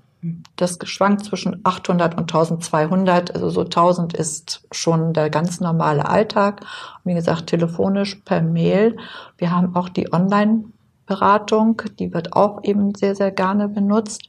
Das 0.56 0.78
schwankt 0.84 1.24
zwischen 1.24 1.60
800 1.64 2.14
und 2.14 2.22
1200. 2.22 3.34
Also 3.34 3.50
so 3.50 3.62
1000 3.62 4.14
ist 4.14 4.66
schon 4.72 5.12
der 5.12 5.30
ganz 5.30 5.60
normale 5.60 6.08
Alltag. 6.08 6.64
wie 7.04 7.14
gesagt, 7.14 7.46
telefonisch, 7.48 8.16
per 8.24 8.42
Mail. 8.42 8.96
Wir 9.36 9.52
haben 9.52 9.76
auch 9.76 9.88
die 9.88 10.12
Online-Beratung. 10.12 11.82
Die 11.98 12.12
wird 12.12 12.32
auch 12.32 12.64
eben 12.64 12.94
sehr, 12.94 13.14
sehr 13.14 13.30
gerne 13.30 13.68
benutzt. 13.68 14.28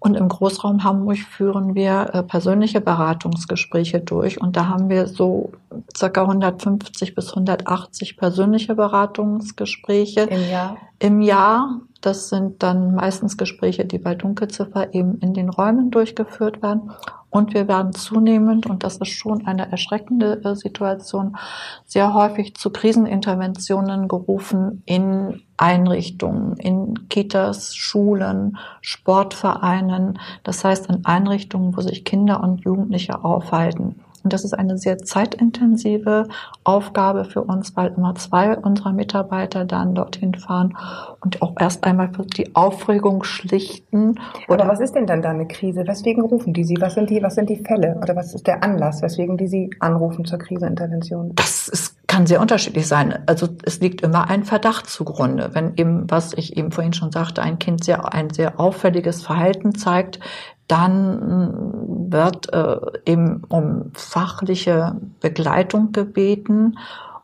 Und 0.00 0.16
im 0.16 0.28
Großraum 0.28 0.82
Hamburg 0.82 1.18
führen 1.18 1.74
wir 1.74 2.10
äh, 2.14 2.22
persönliche 2.22 2.80
Beratungsgespräche 2.80 4.00
durch. 4.00 4.40
Und 4.40 4.56
da 4.56 4.66
haben 4.66 4.88
wir 4.88 5.06
so 5.06 5.52
circa 5.94 6.22
150 6.22 7.14
bis 7.14 7.28
180 7.28 8.16
persönliche 8.16 8.74
Beratungsgespräche 8.74 10.22
im 10.22 10.50
Jahr. 10.50 10.76
Im 10.98 11.20
Jahr. 11.20 11.80
Das 12.00 12.30
sind 12.30 12.62
dann 12.62 12.94
meistens 12.94 13.36
Gespräche, 13.36 13.84
die 13.84 13.98
bei 13.98 14.14
Dunkelziffer 14.14 14.94
eben 14.94 15.18
in 15.18 15.34
den 15.34 15.50
Räumen 15.50 15.90
durchgeführt 15.90 16.62
werden. 16.62 16.92
Und 17.28 17.54
wir 17.54 17.68
werden 17.68 17.92
zunehmend, 17.92 18.66
und 18.66 18.82
das 18.82 18.96
ist 18.96 19.10
schon 19.10 19.46
eine 19.46 19.70
erschreckende 19.70 20.42
äh, 20.44 20.56
Situation, 20.56 21.36
sehr 21.84 22.12
häufig 22.12 22.56
zu 22.56 22.70
Kriseninterventionen 22.70 24.08
gerufen 24.08 24.82
in 24.84 25.42
Einrichtungen, 25.56 26.56
in 26.56 27.08
Kitas, 27.08 27.76
Schulen, 27.76 28.56
Sportvereinen, 28.80 30.18
das 30.42 30.64
heißt 30.64 30.88
in 30.88 31.04
Einrichtungen, 31.04 31.76
wo 31.76 31.82
sich 31.82 32.04
Kinder 32.04 32.42
und 32.42 32.62
Jugendliche 32.64 33.22
aufhalten. 33.22 34.00
Und 34.22 34.32
das 34.32 34.44
ist 34.44 34.52
eine 34.52 34.78
sehr 34.78 34.98
zeitintensive 34.98 36.28
Aufgabe 36.64 37.24
für 37.24 37.42
uns, 37.42 37.76
weil 37.76 37.92
immer 37.96 38.14
zwei 38.14 38.56
unserer 38.56 38.92
Mitarbeiter 38.92 39.64
dann 39.64 39.94
dorthin 39.94 40.34
fahren 40.34 40.76
und 41.20 41.42
auch 41.42 41.54
erst 41.58 41.84
einmal 41.84 42.10
die 42.36 42.54
Aufregung 42.54 43.24
schlichten. 43.24 44.18
Oder 44.48 44.68
was 44.68 44.80
ist 44.80 44.94
denn 44.94 45.06
dann 45.06 45.22
da 45.22 45.30
eine 45.30 45.46
Krise? 45.46 45.86
Weswegen 45.86 46.22
rufen 46.22 46.52
die 46.52 46.64
Sie? 46.64 46.76
Was 46.80 46.94
sind 46.94 47.10
die, 47.10 47.22
was 47.22 47.34
sind 47.34 47.48
die 47.48 47.56
Fälle? 47.56 47.98
Oder 48.02 48.16
was 48.16 48.34
ist 48.34 48.46
der 48.46 48.62
Anlass, 48.62 49.02
weswegen 49.02 49.36
die 49.36 49.48
Sie 49.48 49.70
anrufen 49.80 50.24
zur 50.24 50.38
Krisenintervention? 50.38 51.32
Das 51.34 51.68
ist 51.68 51.99
kann 52.10 52.26
sehr 52.26 52.40
unterschiedlich 52.40 52.88
sein. 52.88 53.22
Also 53.26 53.48
es 53.62 53.78
liegt 53.78 54.00
immer 54.00 54.28
ein 54.28 54.42
Verdacht 54.42 54.90
zugrunde. 54.90 55.50
Wenn 55.52 55.76
eben, 55.76 56.10
was 56.10 56.32
ich 56.32 56.56
eben 56.56 56.72
vorhin 56.72 56.92
schon 56.92 57.12
sagte, 57.12 57.40
ein 57.40 57.60
Kind 57.60 57.84
sehr, 57.84 58.12
ein 58.12 58.30
sehr 58.30 58.58
auffälliges 58.58 59.22
Verhalten 59.22 59.76
zeigt, 59.76 60.18
dann 60.66 62.10
wird 62.10 62.52
äh, 62.52 62.78
eben 63.06 63.44
um 63.48 63.92
fachliche 63.94 64.96
Begleitung 65.20 65.92
gebeten 65.92 66.78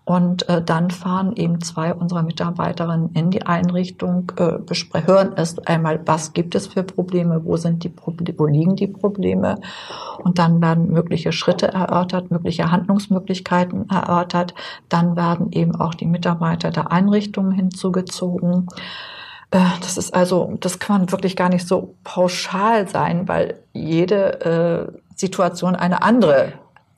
und 0.06 0.48
äh, 0.48 0.62
dann 0.62 0.92
fahren 0.92 1.34
eben 1.34 1.60
zwei 1.60 1.92
unserer 1.92 2.22
Mitarbeiterinnen 2.22 3.10
in 3.14 3.32
die 3.32 3.44
Einrichtung, 3.44 4.30
äh, 4.36 4.58
hören 5.04 5.32
erst 5.36 5.66
einmal, 5.66 6.00
was 6.06 6.32
gibt 6.32 6.54
es 6.54 6.68
für 6.68 6.84
Probleme, 6.84 7.44
wo 7.44 7.56
sind 7.56 7.82
die 7.82 7.88
Probleme, 7.88 8.38
wo 8.38 8.46
liegen 8.46 8.76
die 8.76 8.86
Probleme. 8.86 9.58
Und 10.22 10.38
dann 10.38 10.62
werden 10.62 10.92
mögliche 10.92 11.32
Schritte 11.32 11.66
erörtert, 11.66 12.30
mögliche 12.30 12.70
Handlungsmöglichkeiten 12.70 13.90
erörtert. 13.90 14.54
Dann 14.88 15.16
werden 15.16 15.50
eben 15.50 15.74
auch 15.74 15.94
die 15.94 16.06
Mitarbeiter 16.06 16.70
der 16.70 16.92
Einrichtungen 16.92 17.50
hinzugezogen. 17.50 18.68
Äh, 19.50 19.58
das 19.80 19.98
ist 19.98 20.14
also, 20.14 20.56
das 20.60 20.78
kann 20.78 21.10
wirklich 21.10 21.34
gar 21.34 21.48
nicht 21.48 21.66
so 21.66 21.96
pauschal 22.04 22.86
sein, 22.86 23.26
weil 23.26 23.58
jede 23.72 24.40
äh, 24.40 25.00
Situation 25.16 25.74
eine 25.74 26.02
andere 26.02 26.52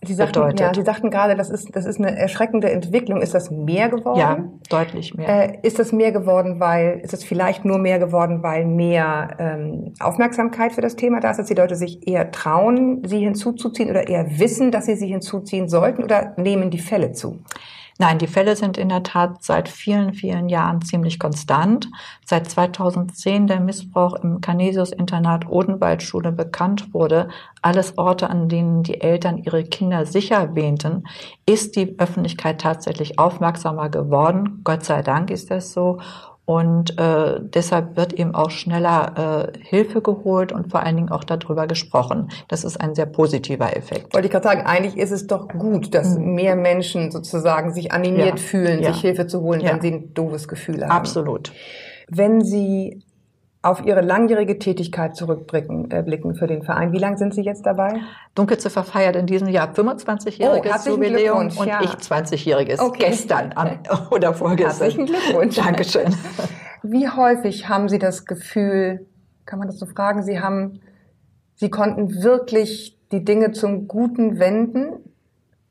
Sie 0.04 0.14
sagten, 0.14 0.34
bedeutet. 0.34 0.61
Ja, 0.61 0.74
Sie 0.74 0.82
sagten 0.82 1.11
gerade, 1.11 1.34
das 1.34 1.50
ist, 1.50 1.74
das 1.74 1.84
ist 1.84 1.98
eine 1.98 2.16
erschreckende 2.16 2.70
Entwicklung. 2.70 3.20
Ist 3.20 3.34
das 3.34 3.50
mehr 3.50 3.88
geworden? 3.88 4.18
Ja, 4.18 4.38
deutlich 4.70 5.14
mehr. 5.14 5.28
Äh, 5.28 5.58
ist 5.62 5.80
das 5.80 5.90
mehr 5.90 6.12
geworden, 6.12 6.61
weil, 6.61 7.00
ist 7.02 7.12
es 7.14 7.24
vielleicht 7.24 7.64
nur 7.64 7.78
mehr 7.78 7.98
geworden, 7.98 8.42
weil 8.44 8.64
mehr 8.64 9.37
ähm, 9.40 9.94
Aufmerksamkeit 9.98 10.72
für 10.72 10.82
das 10.82 10.94
Thema 10.94 11.18
da 11.18 11.32
ist, 11.32 11.38
dass 11.38 11.46
die 11.46 11.54
Leute 11.54 11.74
sich 11.74 12.06
eher 12.06 12.30
trauen, 12.30 13.02
sie 13.04 13.18
hinzuzuziehen 13.18 13.90
oder 13.90 14.06
eher 14.06 14.38
wissen, 14.38 14.70
dass 14.70 14.87
sie 14.87 14.94
sie 14.94 15.08
hinzuziehen 15.08 15.68
sollten 15.68 16.04
oder 16.04 16.34
nehmen 16.37 16.70
die 16.70 16.78
Fälle 16.78 17.11
zu? 17.11 17.40
Nein, 18.00 18.18
die 18.18 18.28
Fälle 18.28 18.54
sind 18.54 18.78
in 18.78 18.90
der 18.90 19.02
Tat 19.02 19.42
seit 19.42 19.68
vielen, 19.68 20.14
vielen 20.14 20.48
Jahren 20.48 20.82
ziemlich 20.82 21.18
konstant. 21.18 21.88
Seit 22.24 22.48
2010 22.48 23.48
der 23.48 23.58
Missbrauch 23.58 24.14
im 24.22 24.40
Canisius-Internat 24.40 25.48
Odenwaldschule 25.48 26.30
bekannt 26.30 26.94
wurde, 26.94 27.28
alles 27.61 27.98
Orte, 27.98 28.30
an 28.30 28.48
denen 28.48 28.84
die 28.84 29.00
Eltern 29.00 29.38
ihre 29.38 29.64
Kinder 29.64 30.06
sicher 30.06 30.54
wähnten, 30.54 31.08
ist 31.44 31.74
die 31.74 31.98
Öffentlichkeit 31.98 32.61
tatsächlich 32.61 33.18
aufmerksamer 33.18 33.88
geworden. 33.88 34.61
Gott 34.62 34.84
sei 34.84 35.02
Dank 35.02 35.30
ist 35.30 35.50
das 35.50 35.72
so. 35.72 35.98
Und 36.48 36.98
äh, 36.98 37.40
deshalb 37.42 37.98
wird 37.98 38.14
eben 38.14 38.34
auch 38.34 38.50
schneller 38.50 39.52
äh, 39.52 39.58
Hilfe 39.62 40.00
geholt 40.00 40.50
und 40.50 40.70
vor 40.70 40.82
allen 40.82 40.96
Dingen 40.96 41.11
auch 41.11 41.22
darüber 41.24 41.66
gesprochen. 41.66 42.30
Das 42.48 42.64
ist 42.64 42.80
ein 42.80 42.94
sehr 42.94 43.04
positiver 43.04 43.76
Effekt. 43.76 44.14
Wollte 44.14 44.28
ich 44.28 44.32
gerade 44.32 44.44
sagen, 44.44 44.62
eigentlich 44.62 44.96
ist 44.96 45.11
es 45.11 45.26
doch 45.26 45.48
gut, 45.48 45.94
dass 45.94 46.16
mhm. 46.16 46.37
mehr 46.37 46.56
Menschen 46.56 47.11
sozusagen 47.11 47.74
sich 47.74 47.92
animiert 47.92 48.28
ja. 48.28 48.37
fühlen, 48.37 48.82
ja. 48.82 48.94
sich 48.94 49.02
Hilfe 49.02 49.26
zu 49.26 49.42
holen, 49.42 49.61
ja. 49.61 49.72
wenn 49.72 49.82
sie 49.82 49.90
ein 49.90 50.14
doofes 50.14 50.48
Gefühl 50.48 50.84
haben. 50.84 50.90
Absolut. 50.90 51.52
Wenn 52.08 52.42
Sie 52.42 53.04
auf 53.68 53.85
Ihre 53.85 54.00
langjährige 54.00 54.59
Tätigkeit 54.59 55.14
zurückblicken 55.14 55.90
äh, 55.90 56.02
blicken 56.02 56.35
für 56.35 56.46
den 56.46 56.62
Verein. 56.62 56.92
Wie 56.92 56.98
lange 56.98 57.18
sind 57.18 57.35
Sie 57.35 57.42
jetzt 57.42 57.66
dabei? 57.66 58.00
Dunkelziffer 58.35 58.83
feiert 58.83 59.14
in 59.14 59.26
diesem 59.26 59.48
Jahr 59.48 59.72
25-jähriges 59.72 60.87
oh, 60.87 60.90
Jubiläum 60.90 61.48
und 61.48 61.66
ja. 61.66 61.81
ich 61.83 61.90
20-jähriges 61.90 62.81
okay. 62.81 63.07
gestern 63.11 63.52
am, 63.54 63.78
oder 64.11 64.33
vorgestern. 64.33 64.90
Herzlichen 64.90 65.07
Glückwunsch. 65.07 65.57
Dankeschön. 65.57 66.14
Wie 66.83 67.09
häufig 67.09 67.68
haben 67.68 67.88
Sie 67.88 67.98
das 67.98 68.24
Gefühl, 68.24 69.07
kann 69.44 69.59
man 69.59 69.68
das 69.68 69.78
so 69.78 69.87
fragen, 69.87 70.22
Sie 70.22 70.40
haben, 70.40 70.81
Sie 71.54 71.68
konnten 71.68 72.22
wirklich 72.22 72.98
die 73.12 73.24
Dinge 73.24 73.52
zum 73.52 73.87
Guten 73.87 74.38
wenden 74.38 75.07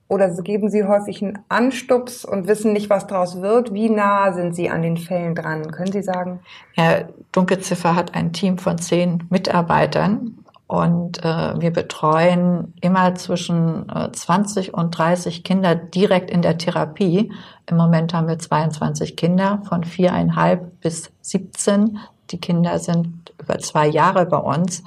oder 0.09 0.29
geben 0.41 0.69
Sie 0.69 0.85
häufig 0.85 1.21
einen 1.21 1.39
Anstups 1.49 2.23
und 2.23 2.47
wissen 2.47 2.73
nicht, 2.73 2.89
was 2.89 3.07
daraus 3.07 3.41
wird? 3.41 3.73
Wie 3.73 3.89
nah 3.89 4.31
sind 4.33 4.55
Sie 4.55 4.69
an 4.69 4.81
den 4.81 4.97
Fällen 4.97 5.35
dran? 5.35 5.71
Können 5.71 5.91
Sie 5.91 6.01
sagen? 6.01 6.39
Ja, 6.75 7.03
Dunkelziffer 7.31 7.95
hat 7.95 8.15
ein 8.15 8.31
Team 8.31 8.57
von 8.57 8.77
zehn 8.77 9.23
Mitarbeitern 9.29 10.37
und 10.67 11.23
äh, 11.23 11.59
wir 11.59 11.71
betreuen 11.71 12.73
immer 12.81 13.15
zwischen 13.15 13.87
äh, 13.89 14.11
20 14.11 14.73
und 14.73 14.97
30 14.97 15.43
Kinder 15.43 15.75
direkt 15.75 16.29
in 16.29 16.41
der 16.41 16.57
Therapie. 16.57 17.31
Im 17.65 17.77
Moment 17.77 18.13
haben 18.13 18.27
wir 18.27 18.37
22 18.37 19.15
Kinder 19.15 19.61
von 19.67 19.85
viereinhalb 19.85 20.81
bis 20.81 21.11
17. 21.21 21.99
Die 22.31 22.39
Kinder 22.39 22.79
sind 22.79 23.33
über 23.41 23.59
zwei 23.59 23.87
Jahre 23.87 24.25
bei 24.25 24.37
uns. 24.37 24.83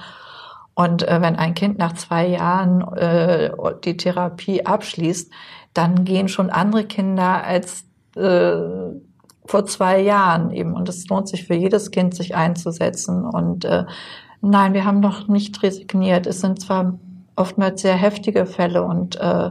Und 0.81 1.07
äh, 1.07 1.21
wenn 1.21 1.37
ein 1.37 1.53
Kind 1.53 1.77
nach 1.77 1.93
zwei 1.93 2.27
Jahren 2.27 2.81
äh, 2.97 3.51
die 3.85 3.99
Therapie 3.99 4.65
abschließt, 4.65 5.31
dann 5.75 6.07
gehen 6.07 6.29
schon 6.29 6.49
andere 6.49 6.85
Kinder 6.85 7.45
als 7.45 7.85
äh, 8.17 8.57
vor 9.45 9.67
zwei 9.67 10.01
Jahren 10.01 10.51
eben. 10.53 10.73
Und 10.73 10.89
es 10.89 11.07
lohnt 11.09 11.29
sich 11.29 11.47
für 11.47 11.53
jedes 11.53 11.91
Kind, 11.91 12.15
sich 12.15 12.35
einzusetzen. 12.35 13.27
Und 13.27 13.67
äh, 13.67 13.85
nein, 14.41 14.73
wir 14.73 14.87
haben 14.87 15.01
noch 15.01 15.29
nicht 15.29 15.63
resigniert. 15.63 16.27
Es 16.27 16.41
sind 16.41 16.63
zwar 16.63 16.99
oftmals 17.37 17.83
sehr 17.83 17.97
heftige 17.97 18.47
Fälle 18.47 18.83
und 18.83 19.17
äh, 19.17 19.51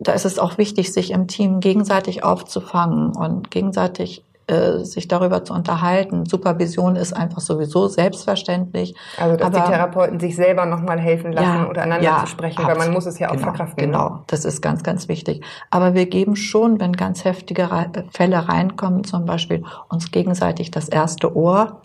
da 0.00 0.12
ist 0.12 0.24
es 0.24 0.38
auch 0.38 0.56
wichtig, 0.56 0.94
sich 0.94 1.10
im 1.10 1.26
Team 1.26 1.60
gegenseitig 1.60 2.24
aufzufangen 2.24 3.14
und 3.14 3.50
gegenseitig 3.50 4.24
äh, 4.48 4.84
sich 4.84 5.08
darüber 5.08 5.44
zu 5.44 5.52
unterhalten. 5.52 6.24
Supervision 6.26 6.96
ist 6.96 7.12
einfach 7.12 7.40
sowieso 7.40 7.86
selbstverständlich. 7.86 8.94
Also 9.18 9.36
dass 9.36 9.48
aber, 9.48 9.60
die 9.60 9.70
Therapeuten 9.70 10.20
sich 10.20 10.36
selber 10.36 10.66
nochmal 10.66 10.98
helfen 10.98 11.32
lassen 11.32 11.64
ja, 11.64 11.68
oder 11.68 11.82
einander 11.82 12.04
ja, 12.04 12.20
zu 12.20 12.28
sprechen, 12.28 12.58
absolut, 12.58 12.78
weil 12.78 12.86
man 12.86 12.94
muss 12.94 13.06
es 13.06 13.18
ja 13.18 13.28
auch 13.28 13.32
genau, 13.32 13.44
verkraften. 13.44 13.84
Genau, 13.84 14.24
das 14.26 14.44
ist 14.44 14.62
ganz, 14.62 14.82
ganz 14.82 15.08
wichtig. 15.08 15.44
Aber 15.70 15.94
wir 15.94 16.06
geben 16.06 16.34
schon, 16.34 16.80
wenn 16.80 16.94
ganz 16.94 17.24
heftige 17.24 17.68
Fälle 18.10 18.48
reinkommen, 18.48 19.04
zum 19.04 19.26
Beispiel 19.26 19.64
uns 19.88 20.10
gegenseitig 20.10 20.70
das 20.70 20.88
erste 20.88 21.36
Ohr 21.36 21.80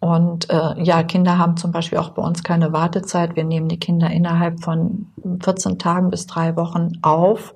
Und 0.00 0.48
äh, 0.50 0.80
ja, 0.80 1.02
Kinder 1.02 1.38
haben 1.38 1.56
zum 1.56 1.72
Beispiel 1.72 1.98
auch 1.98 2.10
bei 2.10 2.22
uns 2.22 2.44
keine 2.44 2.72
Wartezeit. 2.72 3.34
Wir 3.34 3.44
nehmen 3.44 3.68
die 3.68 3.80
Kinder 3.80 4.10
innerhalb 4.10 4.62
von 4.62 5.06
14 5.42 5.78
Tagen 5.78 6.10
bis 6.10 6.26
drei 6.26 6.56
Wochen 6.56 6.92
auf 7.02 7.54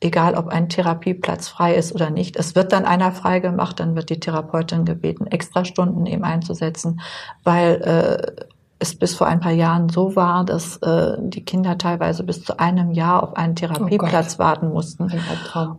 egal 0.00 0.34
ob 0.34 0.48
ein 0.48 0.68
Therapieplatz 0.68 1.48
frei 1.48 1.74
ist 1.74 1.94
oder 1.94 2.10
nicht. 2.10 2.36
Es 2.36 2.54
wird 2.54 2.72
dann 2.72 2.84
einer 2.84 3.12
frei 3.12 3.40
gemacht, 3.40 3.80
dann 3.80 3.94
wird 3.94 4.10
die 4.10 4.20
Therapeutin 4.20 4.84
gebeten, 4.84 5.26
extra 5.26 5.64
Stunden 5.64 6.06
eben 6.06 6.24
einzusetzen, 6.24 7.00
weil 7.44 7.82
äh, 7.82 8.44
es 8.80 8.96
bis 8.96 9.14
vor 9.14 9.26
ein 9.26 9.40
paar 9.40 9.52
Jahren 9.52 9.90
so 9.90 10.16
war, 10.16 10.44
dass 10.44 10.78
äh, 10.78 11.16
die 11.20 11.44
Kinder 11.44 11.76
teilweise 11.76 12.24
bis 12.24 12.42
zu 12.42 12.58
einem 12.58 12.92
Jahr 12.92 13.22
auf 13.22 13.36
einen 13.36 13.54
Therapieplatz 13.54 14.36
Oh 14.36 14.38
warten 14.38 14.70
mussten. 14.70 15.12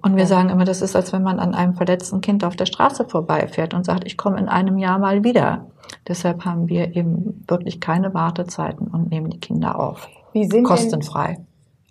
Und 0.04 0.16
wir 0.16 0.28
sagen 0.28 0.50
immer, 0.50 0.66
das 0.66 0.84
ist, 0.84 0.96
als 0.96 1.12
wenn 1.12 1.24
man 1.24 1.40
an 1.40 1.56
einem 1.56 1.74
verletzten 1.74 2.22
Kind 2.22 2.44
auf 2.44 2.56
der 2.56 2.68
Straße 2.68 3.06
vorbeifährt 3.06 3.74
und 3.74 3.86
sagt, 3.86 4.06
ich 4.06 4.18
komme 4.18 4.40
in 4.40 4.48
einem 4.48 4.78
Jahr 4.78 5.00
mal 5.00 5.24
wieder. 5.24 5.66
Deshalb 6.08 6.46
haben 6.46 6.70
wir 6.70 6.96
eben 6.96 7.44
wirklich 7.48 7.82
keine 7.82 8.14
Wartezeiten 8.14 8.88
und 8.88 9.10
nehmen 9.10 9.32
die 9.32 9.40
Kinder 9.40 9.80
auf. 9.80 10.08
Wie 10.32 10.44
sind 10.44 10.54
denn, 10.54 10.64
Kostenfrei. 10.64 11.40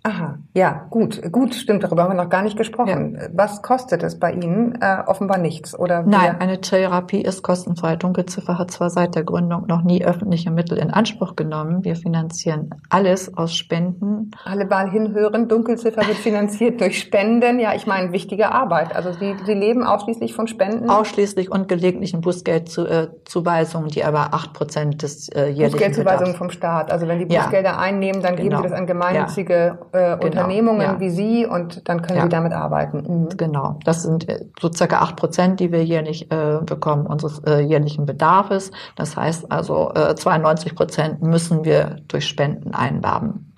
Aha, 0.03 0.39
ja, 0.53 0.85
gut, 0.89 1.21
gut, 1.31 1.53
stimmt, 1.53 1.83
darüber 1.83 2.03
haben 2.03 2.11
wir 2.17 2.23
noch 2.23 2.29
gar 2.29 2.41
nicht 2.41 2.57
gesprochen. 2.57 3.17
Was 3.33 3.61
kostet 3.61 4.01
es 4.03 4.19
bei 4.19 4.31
Ihnen? 4.33 4.77
Äh, 4.81 5.03
offenbar 5.05 5.37
nichts, 5.37 5.77
oder? 5.77 6.01
Nein, 6.03 6.37
eine 6.39 6.59
Therapie 6.59 7.21
ist 7.21 7.43
kostenfrei. 7.43 7.95
Dunkelziffer 7.95 8.57
hat 8.57 8.71
zwar 8.71 8.89
seit 8.89 9.15
der 9.15 9.23
Gründung 9.23 9.67
noch 9.67 9.83
nie 9.83 10.03
öffentliche 10.03 10.49
Mittel 10.51 10.77
in 10.77 10.89
Anspruch 10.91 11.35
genommen. 11.35 11.83
Wir 11.83 11.95
finanzieren 11.95 12.71
alles 12.89 13.37
aus 13.37 13.55
Spenden. 13.55 14.31
Alle 14.43 14.65
mal 14.65 14.89
hinhören, 14.89 15.47
Dunkelziffer 15.47 16.05
wird 16.07 16.17
finanziert 16.17 16.81
durch 16.81 16.99
Spenden. 16.99 17.59
Ja, 17.59 17.73
ich 17.75 17.85
meine, 17.85 18.11
wichtige 18.11 18.51
Arbeit. 18.51 18.95
Also 18.95 19.13
Sie, 19.13 19.35
Sie 19.45 19.53
leben 19.53 19.83
ausschließlich 19.83 20.33
von 20.33 20.47
Spenden. 20.47 20.89
Ausschließlich 20.89 21.51
und 21.51 21.67
gelegentlichen 21.67 22.21
Bußgeldzuweisungen, 22.21 23.89
die 23.89 24.03
aber 24.03 24.33
acht 24.33 24.53
Prozent 24.53 25.03
des 25.03 25.29
äh, 25.29 25.45
jährlichen 25.47 25.71
Bußgeldzuweisungen 25.73 26.35
vom 26.35 26.49
Staat. 26.49 26.91
Also 26.91 27.07
wenn 27.07 27.19
die 27.19 27.33
Ja. 27.33 27.43
Bußgelder 27.43 27.77
einnehmen, 27.77 28.21
dann 28.21 28.35
geben 28.35 28.49
Genau. 28.49 28.61
Sie 28.63 28.69
das 28.69 28.77
an 28.77 28.87
gemeinnützige 28.87 29.77
äh, 29.91 30.13
Unternehmungen 30.13 30.81
ja. 30.81 30.99
wie 30.99 31.09
Sie 31.09 31.45
und 31.45 31.87
dann 31.87 32.01
können 32.01 32.17
Ja. 32.17 32.23
Sie 32.23 32.29
damit 32.29 32.53
arbeiten. 32.53 33.23
Mhm. 33.25 33.37
Genau, 33.37 33.79
das 33.83 34.03
sind 34.03 34.27
äh, 34.29 34.45
so 34.59 34.71
circa 34.71 34.99
acht 34.99 35.15
Prozent, 35.15 35.59
die 35.59 35.71
wir 35.71 35.83
jährlich 35.83 36.31
äh, 36.31 36.59
bekommen 36.63 37.05
unseres 37.05 37.39
äh, 37.39 37.59
jährlichen 37.59 38.05
Bedarfes. 38.05 38.71
Das 38.95 39.15
heißt 39.15 39.51
also, 39.51 39.93
äh, 39.93 40.15
92 40.15 40.75
Prozent 40.75 41.21
müssen 41.21 41.65
wir 41.65 41.97
durch 42.07 42.27
Spenden 42.27 42.73
einwerben. 42.73 43.53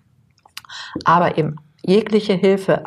Aber 1.05 1.37
eben 1.37 1.57
jegliche 1.83 2.33
Hilfe 2.33 2.83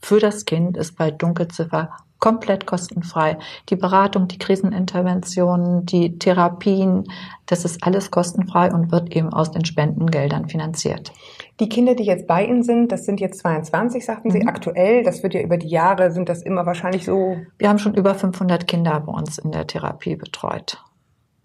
für 0.00 0.18
das 0.18 0.44
Kind 0.44 0.76
ist 0.76 0.96
bei 0.96 1.10
Dunkelziffer 1.10 1.90
komplett 2.22 2.66
kostenfrei. 2.66 3.36
Die 3.68 3.74
Beratung, 3.74 4.28
die 4.28 4.38
Kriseninterventionen, 4.38 5.84
die 5.86 6.18
Therapien, 6.20 7.04
das 7.46 7.64
ist 7.64 7.82
alles 7.82 8.12
kostenfrei 8.12 8.72
und 8.72 8.92
wird 8.92 9.14
eben 9.14 9.32
aus 9.32 9.50
den 9.50 9.64
Spendengeldern 9.64 10.48
finanziert. 10.48 11.12
Die 11.60 11.68
Kinder, 11.68 11.94
die 11.94 12.04
jetzt 12.04 12.26
bei 12.26 12.44
Ihnen 12.44 12.62
sind, 12.62 12.90
das 12.90 13.04
sind 13.04 13.20
jetzt 13.20 13.40
22, 13.40 14.04
sagten 14.04 14.30
Sie, 14.30 14.40
Mhm. 14.40 14.48
aktuell. 14.48 15.04
Das 15.04 15.22
wird 15.22 15.34
ja 15.34 15.40
über 15.42 15.58
die 15.58 15.68
Jahre, 15.68 16.10
sind 16.10 16.28
das 16.28 16.42
immer 16.42 16.66
wahrscheinlich 16.66 17.04
so 17.04 17.36
Wir 17.58 17.68
haben 17.68 17.78
schon 17.78 17.94
über 17.94 18.14
500 18.14 18.66
Kinder 18.66 18.98
bei 19.00 19.12
uns 19.12 19.38
in 19.38 19.52
der 19.52 19.66
Therapie 19.66 20.16
betreut. 20.16 20.82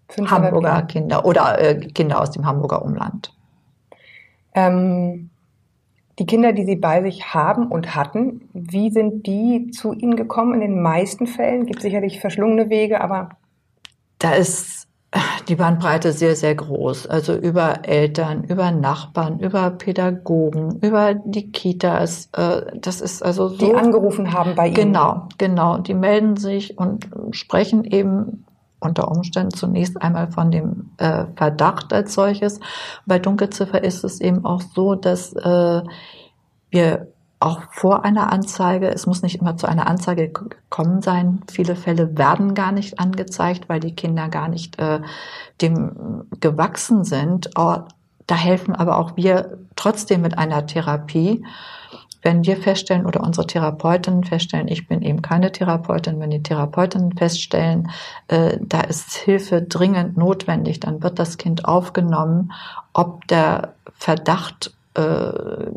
500 0.08 0.30
Hamburger 0.46 0.82
Kinder 0.82 1.24
oder 1.26 1.60
äh, 1.60 1.76
Kinder 1.88 2.20
aus 2.20 2.30
dem 2.30 2.46
Hamburger 2.46 2.82
Umland. 2.82 3.34
Ähm, 4.54 5.30
die 6.18 6.26
Kinder, 6.26 6.52
die 6.52 6.64
Sie 6.64 6.76
bei 6.76 7.02
sich 7.02 7.32
haben 7.34 7.68
und 7.68 7.94
hatten, 7.94 8.48
wie 8.52 8.90
sind 8.90 9.26
die 9.26 9.70
zu 9.70 9.92
Ihnen 9.92 10.16
gekommen? 10.16 10.54
In 10.54 10.60
den 10.60 10.80
meisten 10.82 11.26
Fällen 11.26 11.66
gibt 11.66 11.82
sicherlich 11.82 12.18
verschlungene 12.20 12.70
Wege, 12.70 13.00
aber 13.00 13.28
Da 14.18 14.32
ist 14.32 14.77
die 15.48 15.54
Bandbreite 15.56 16.12
sehr, 16.12 16.36
sehr 16.36 16.54
groß. 16.54 17.06
Also 17.06 17.34
über 17.34 17.88
Eltern, 17.88 18.44
über 18.44 18.70
Nachbarn, 18.70 19.38
über 19.38 19.70
Pädagogen, 19.70 20.78
über 20.80 21.14
die 21.14 21.50
Kitas. 21.50 22.28
Äh, 22.32 22.62
das 22.74 23.00
ist 23.00 23.22
also 23.22 23.48
so. 23.48 23.56
die 23.56 23.74
angerufen 23.74 24.32
haben 24.32 24.54
bei 24.54 24.66
Ihnen. 24.66 24.74
Genau, 24.74 25.28
genau. 25.38 25.78
Die 25.78 25.94
melden 25.94 26.36
sich 26.36 26.78
und 26.78 27.08
sprechen 27.30 27.84
eben 27.84 28.44
unter 28.80 29.10
Umständen 29.10 29.52
zunächst 29.52 30.00
einmal 30.00 30.30
von 30.30 30.50
dem 30.50 30.90
äh, 30.98 31.24
Verdacht 31.34 31.92
als 31.92 32.14
solches. 32.14 32.60
Bei 33.06 33.18
Dunkelziffer 33.18 33.82
ist 33.82 34.04
es 34.04 34.20
eben 34.20 34.44
auch 34.44 34.60
so, 34.60 34.94
dass 34.94 35.32
äh, 35.32 35.82
wir 36.70 37.08
auch 37.40 37.62
vor 37.70 38.04
einer 38.04 38.32
Anzeige, 38.32 38.88
es 38.88 39.06
muss 39.06 39.22
nicht 39.22 39.40
immer 39.40 39.56
zu 39.56 39.68
einer 39.68 39.86
Anzeige 39.86 40.28
gekommen 40.28 41.02
sein. 41.02 41.40
Viele 41.50 41.76
Fälle 41.76 42.18
werden 42.18 42.54
gar 42.54 42.72
nicht 42.72 42.98
angezeigt, 42.98 43.68
weil 43.68 43.80
die 43.80 43.94
Kinder 43.94 44.28
gar 44.28 44.48
nicht 44.48 44.78
äh, 44.78 45.00
dem 45.60 46.26
gewachsen 46.40 47.04
sind. 47.04 47.50
Oh, 47.56 47.76
da 48.26 48.34
helfen 48.34 48.74
aber 48.74 48.98
auch 48.98 49.16
wir 49.16 49.58
trotzdem 49.76 50.20
mit 50.22 50.36
einer 50.36 50.66
Therapie. 50.66 51.44
Wenn 52.22 52.44
wir 52.44 52.56
feststellen 52.56 53.06
oder 53.06 53.22
unsere 53.22 53.46
Therapeutinnen 53.46 54.24
feststellen, 54.24 54.66
ich 54.66 54.88
bin 54.88 55.02
eben 55.02 55.22
keine 55.22 55.52
Therapeutin, 55.52 56.18
wenn 56.18 56.30
die 56.30 56.42
Therapeutinnen 56.42 57.12
feststellen, 57.16 57.90
äh, 58.26 58.58
da 58.60 58.80
ist 58.80 59.14
Hilfe 59.14 59.62
dringend 59.62 60.16
notwendig, 60.16 60.80
dann 60.80 61.04
wird 61.04 61.20
das 61.20 61.38
Kind 61.38 61.64
aufgenommen, 61.64 62.52
ob 62.92 63.28
der 63.28 63.74
Verdacht 63.94 64.74
äh, 64.94 65.70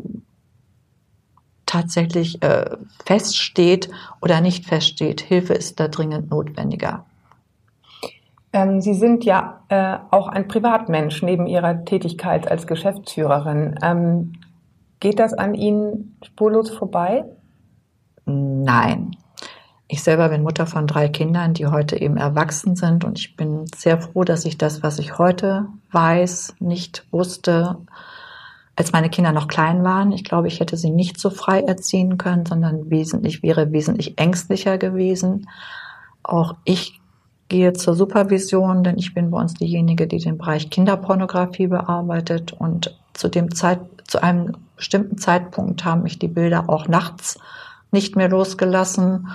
tatsächlich 1.72 2.42
äh, 2.42 2.76
feststeht 3.06 3.88
oder 4.20 4.42
nicht 4.42 4.66
feststeht. 4.66 5.22
Hilfe 5.22 5.54
ist 5.54 5.80
da 5.80 5.88
dringend 5.88 6.30
notwendiger. 6.30 7.06
Ähm, 8.52 8.82
Sie 8.82 8.92
sind 8.92 9.24
ja 9.24 9.60
äh, 9.68 9.96
auch 10.10 10.28
ein 10.28 10.48
Privatmensch 10.48 11.22
neben 11.22 11.46
Ihrer 11.46 11.86
Tätigkeit 11.86 12.50
als 12.50 12.66
Geschäftsführerin. 12.66 13.78
Ähm, 13.82 14.32
geht 15.00 15.18
das 15.18 15.32
an 15.32 15.54
Ihnen 15.54 16.18
spurlos 16.22 16.68
vorbei? 16.68 17.24
Nein. 18.26 19.16
Ich 19.88 20.02
selber 20.02 20.28
bin 20.28 20.42
Mutter 20.42 20.66
von 20.66 20.86
drei 20.86 21.08
Kindern, 21.08 21.54
die 21.54 21.66
heute 21.66 22.00
eben 22.00 22.18
erwachsen 22.18 22.76
sind 22.76 23.04
und 23.04 23.18
ich 23.18 23.36
bin 23.36 23.64
sehr 23.74 24.00
froh, 24.00 24.24
dass 24.24 24.44
ich 24.44 24.58
das, 24.58 24.82
was 24.82 24.98
ich 24.98 25.18
heute 25.18 25.66
weiß, 25.90 26.56
nicht 26.60 27.06
wusste, 27.10 27.78
als 28.76 28.92
meine 28.92 29.10
Kinder 29.10 29.32
noch 29.32 29.48
klein 29.48 29.84
waren. 29.84 30.12
Ich 30.12 30.24
glaube, 30.24 30.48
ich 30.48 30.60
hätte 30.60 30.76
sie 30.76 30.90
nicht 30.90 31.18
so 31.20 31.30
frei 31.30 31.60
erziehen 31.60 32.16
können, 32.16 32.46
sondern 32.46 32.90
wesentlich, 32.90 33.42
wäre 33.42 33.72
wesentlich 33.72 34.18
ängstlicher 34.18 34.78
gewesen. 34.78 35.48
Auch 36.22 36.56
ich 36.64 37.00
gehe 37.48 37.74
zur 37.74 37.94
Supervision, 37.94 38.82
denn 38.82 38.96
ich 38.96 39.12
bin 39.12 39.30
bei 39.30 39.38
uns 39.38 39.54
diejenige, 39.54 40.06
die 40.06 40.18
den 40.18 40.38
Bereich 40.38 40.70
Kinderpornografie 40.70 41.66
bearbeitet 41.66 42.52
und 42.52 42.98
zu 43.12 43.28
dem 43.28 43.54
Zeit, 43.54 43.80
zu 44.04 44.22
einem 44.22 44.56
bestimmten 44.76 45.18
Zeitpunkt 45.18 45.84
haben 45.84 46.02
mich 46.02 46.18
die 46.18 46.28
Bilder 46.28 46.68
auch 46.68 46.88
nachts 46.88 47.38
nicht 47.90 48.16
mehr 48.16 48.30
losgelassen, 48.30 49.28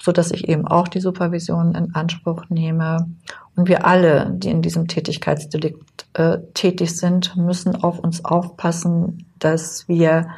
so 0.00 0.12
dass 0.12 0.30
ich 0.30 0.48
eben 0.48 0.66
auch 0.66 0.88
die 0.88 1.00
Supervision 1.00 1.74
in 1.74 1.94
Anspruch 1.94 2.44
nehme. 2.48 3.08
Und 3.54 3.68
wir 3.68 3.86
alle, 3.86 4.30
die 4.34 4.50
in 4.50 4.62
diesem 4.62 4.88
Tätigkeitsdelikt 4.88 6.06
äh, 6.14 6.38
tätig 6.54 6.96
sind, 6.96 7.36
müssen 7.36 7.76
auf 7.76 7.98
uns 7.98 8.24
aufpassen, 8.24 9.26
dass 9.38 9.86
wir 9.88 10.28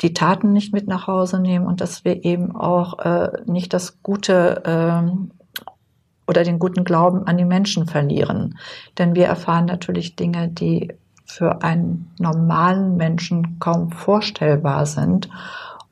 die 0.00 0.14
Taten 0.14 0.52
nicht 0.52 0.72
mit 0.72 0.88
nach 0.88 1.06
Hause 1.06 1.40
nehmen 1.40 1.66
und 1.66 1.80
dass 1.80 2.04
wir 2.04 2.24
eben 2.24 2.54
auch 2.54 2.98
äh, 3.00 3.30
nicht 3.46 3.72
das 3.72 4.02
Gute 4.02 4.62
ähm, 4.64 5.32
oder 6.26 6.44
den 6.44 6.58
guten 6.58 6.84
Glauben 6.84 7.26
an 7.26 7.36
die 7.36 7.44
Menschen 7.44 7.86
verlieren. 7.86 8.58
Denn 8.98 9.14
wir 9.14 9.26
erfahren 9.26 9.66
natürlich 9.66 10.16
Dinge, 10.16 10.48
die 10.48 10.92
für 11.24 11.62
einen 11.62 12.10
normalen 12.18 12.96
Menschen 12.96 13.58
kaum 13.58 13.90
vorstellbar 13.90 14.86
sind. 14.86 15.28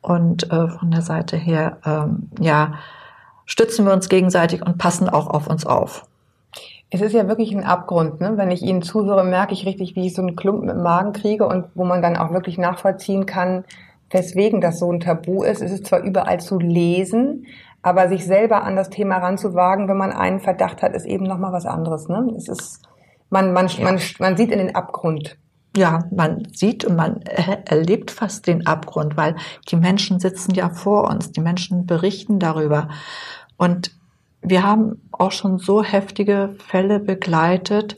Und 0.02 0.50
äh, 0.50 0.68
von 0.68 0.90
der 0.90 1.02
Seite 1.02 1.36
her, 1.36 1.78
ähm, 1.84 2.30
ja, 2.40 2.74
stützen 3.44 3.84
wir 3.84 3.92
uns 3.92 4.08
gegenseitig 4.08 4.64
und 4.64 4.78
passen 4.78 5.08
auch 5.08 5.26
auf 5.26 5.46
uns 5.46 5.66
auf. 5.66 6.06
Es 6.90 7.00
ist 7.00 7.12
ja 7.12 7.28
wirklich 7.28 7.52
ein 7.52 7.64
Abgrund, 7.64 8.20
ne? 8.20 8.32
Wenn 8.36 8.50
ich 8.50 8.62
Ihnen 8.62 8.82
zuhöre, 8.82 9.24
merke 9.24 9.52
ich 9.52 9.64
richtig, 9.66 9.94
wie 9.94 10.06
ich 10.06 10.14
so 10.14 10.22
einen 10.22 10.34
Klumpen 10.34 10.68
im 10.68 10.82
Magen 10.82 11.12
kriege 11.12 11.46
und 11.46 11.66
wo 11.74 11.84
man 11.84 12.02
dann 12.02 12.16
auch 12.16 12.32
wirklich 12.32 12.58
nachvollziehen 12.58 13.26
kann, 13.26 13.64
weswegen 14.10 14.60
das 14.60 14.78
so 14.80 14.90
ein 14.92 14.98
Tabu 15.00 15.44
ist. 15.44 15.62
Es 15.62 15.70
ist 15.70 15.86
zwar 15.86 16.00
überall 16.00 16.40
zu 16.40 16.58
lesen, 16.58 17.46
aber 17.82 18.08
sich 18.08 18.26
selber 18.26 18.64
an 18.64 18.74
das 18.76 18.90
Thema 18.90 19.18
ranzuwagen, 19.18 19.88
wenn 19.88 19.96
man 19.96 20.12
einen 20.12 20.40
Verdacht 20.40 20.82
hat, 20.82 20.94
ist 20.94 21.06
eben 21.06 21.24
nochmal 21.24 21.52
was 21.52 21.64
anderes. 21.64 22.08
Ne? 22.08 22.32
Es 22.36 22.48
ist, 22.48 22.82
man, 23.30 23.52
man, 23.52 23.68
Ja. 23.68 23.84
man, 23.84 24.00
man 24.18 24.36
sieht 24.36 24.50
in 24.50 24.58
den 24.58 24.74
Abgrund. 24.74 25.36
Ja, 25.76 26.04
man 26.10 26.48
sieht 26.52 26.84
und 26.84 26.96
man 26.96 27.20
er- 27.22 27.66
erlebt 27.70 28.10
fast 28.10 28.46
den 28.46 28.66
Abgrund, 28.66 29.16
weil 29.16 29.36
die 29.70 29.76
Menschen 29.76 30.18
sitzen 30.18 30.54
ja 30.54 30.68
vor 30.70 31.08
uns, 31.08 31.32
die 31.32 31.40
Menschen 31.40 31.86
berichten 31.86 32.38
darüber. 32.38 32.88
Und 33.56 33.92
wir 34.42 34.62
haben 34.62 35.08
auch 35.12 35.32
schon 35.32 35.58
so 35.58 35.82
heftige 35.82 36.56
Fälle 36.66 36.98
begleitet, 36.98 37.96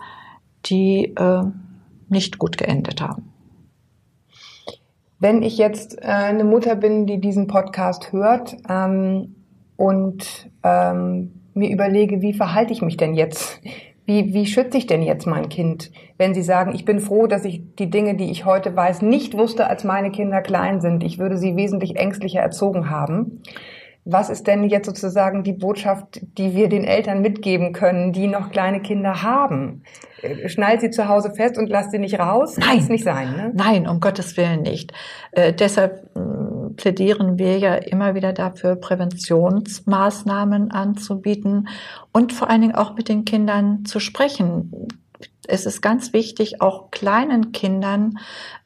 die 0.67 1.15
äh, 1.17 1.45
nicht 2.09 2.39
gut 2.39 2.59
geendet 2.59 3.01
haben. 3.01 3.33
Wenn 5.19 5.43
ich 5.43 5.57
jetzt 5.57 6.03
äh, 6.03 6.07
eine 6.07 6.45
Mutter 6.45 6.75
bin, 6.75 7.07
die 7.07 7.21
diesen 7.21 7.47
Podcast 7.47 8.13
hört 8.13 8.57
ähm, 8.69 9.37
und 9.77 10.51
ähm, 10.65 11.33
mir 11.55 11.71
überlege, 11.71 12.23
wie 12.23 12.33
verhalte 12.33 12.73
ich 12.73 12.83
mich 12.83 12.97
denn 12.97 13.15
jetzt? 13.15 13.61
Wie, 14.05 14.35
wie 14.35 14.47
schütze 14.47 14.79
ich 14.79 14.87
denn 14.87 15.03
jetzt 15.03 15.27
mein 15.27 15.49
Kind, 15.49 15.93
wenn 16.19 16.35
Sie 16.35 16.43
sagen, 16.43 16.75
ich 16.75 16.85
bin 16.85 16.99
froh, 16.99 17.29
dass 17.29 17.45
ich 17.45 17.63
die 17.79 17.89
Dinge, 17.89 18.17
die 18.17 18.31
ich 18.31 18.45
heute 18.45 18.75
weiß, 18.75 19.03
nicht 19.03 19.37
wusste, 19.37 19.69
als 19.69 19.85
meine 19.85 20.11
Kinder 20.11 20.41
klein 20.41 20.81
sind. 20.81 21.05
Ich 21.05 21.19
würde 21.19 21.37
sie 21.37 21.55
wesentlich 21.57 21.97
ängstlicher 21.97 22.41
erzogen 22.41 22.91
haben. 22.91 23.43
Was 24.05 24.31
ist 24.31 24.49
denn 24.49 24.65
jetzt 24.65 24.87
sozusagen 24.87 25.45
die 25.45 25.53
Botschaft, 25.53 26.21
die 26.37 26.57
wir 26.57 26.69
den 26.69 26.83
Eltern 26.83 27.23
mitgeben 27.23 27.73
können, 27.73 28.13
die 28.13 28.27
noch 28.27 28.51
kleine 28.51 28.81
Kinder 28.81 29.23
haben? 29.23 29.85
Schnallt 30.47 30.81
sie 30.81 30.91
zu 30.91 31.07
Hause 31.09 31.33
fest 31.33 31.57
und 31.57 31.69
lasst 31.69 31.93
sie 31.93 32.01
nicht 32.01 32.19
raus? 32.19 32.57
Nein. 32.59 32.69
Kann's 32.69 32.89
nicht 32.89 33.05
sein, 33.05 33.31
ne? 33.37 33.53
Nein, 33.55 33.87
um 33.87 34.01
Gottes 34.01 34.37
Willen 34.37 34.63
nicht. 34.63 34.93
Äh, 35.31 35.53
deshalb 35.53 36.11
mh, 36.17 36.62
plädieren 36.77 37.39
wir 37.39 37.59
ja 37.59 37.75
immer 37.75 38.15
wieder 38.15 38.33
dafür, 38.33 38.77
Präventionsmaßnahmen 38.77 40.71
anzubieten 40.71 41.69
und 42.13 42.33
vor 42.33 42.51
allen 42.51 42.63
Dingen 42.63 42.75
auch 42.75 42.95
mit 42.95 43.09
den 43.09 43.25
Kindern 43.25 43.85
zu 43.85 44.01
sprechen. 44.01 44.89
Es 45.49 45.67
ist 45.67 45.83
ganz 45.83 46.13
wichtig, 46.13 46.61
auch 46.61 46.93
kleinen 46.93 47.51
Kindern 47.51 48.19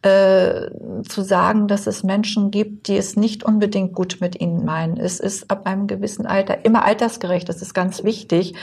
äh, 0.03 0.69
zu 1.09 1.23
sagen, 1.23 1.69
dass 1.69 1.87
es 1.87 2.03
Menschen 2.03 2.51
gibt, 2.51 2.89
die 2.89 2.99
es 2.99 3.17
nicht 3.17 3.45
unbedingt 3.45 3.95
gut 3.95 4.19
mit 4.21 4.39
ihnen 4.41 4.65
meinen. 4.65 4.99
Es 4.99 5.19
ist 5.19 5.51
ab 5.51 5.67
einem 5.67 5.87
gewissen 5.87 6.27
Alter 6.27 6.67
immer 6.67 6.85
altersgerecht. 6.85 7.49
Das 7.49 7.63
ist 7.63 7.73
ganz 7.73 8.05
wichtig, 8.05 8.55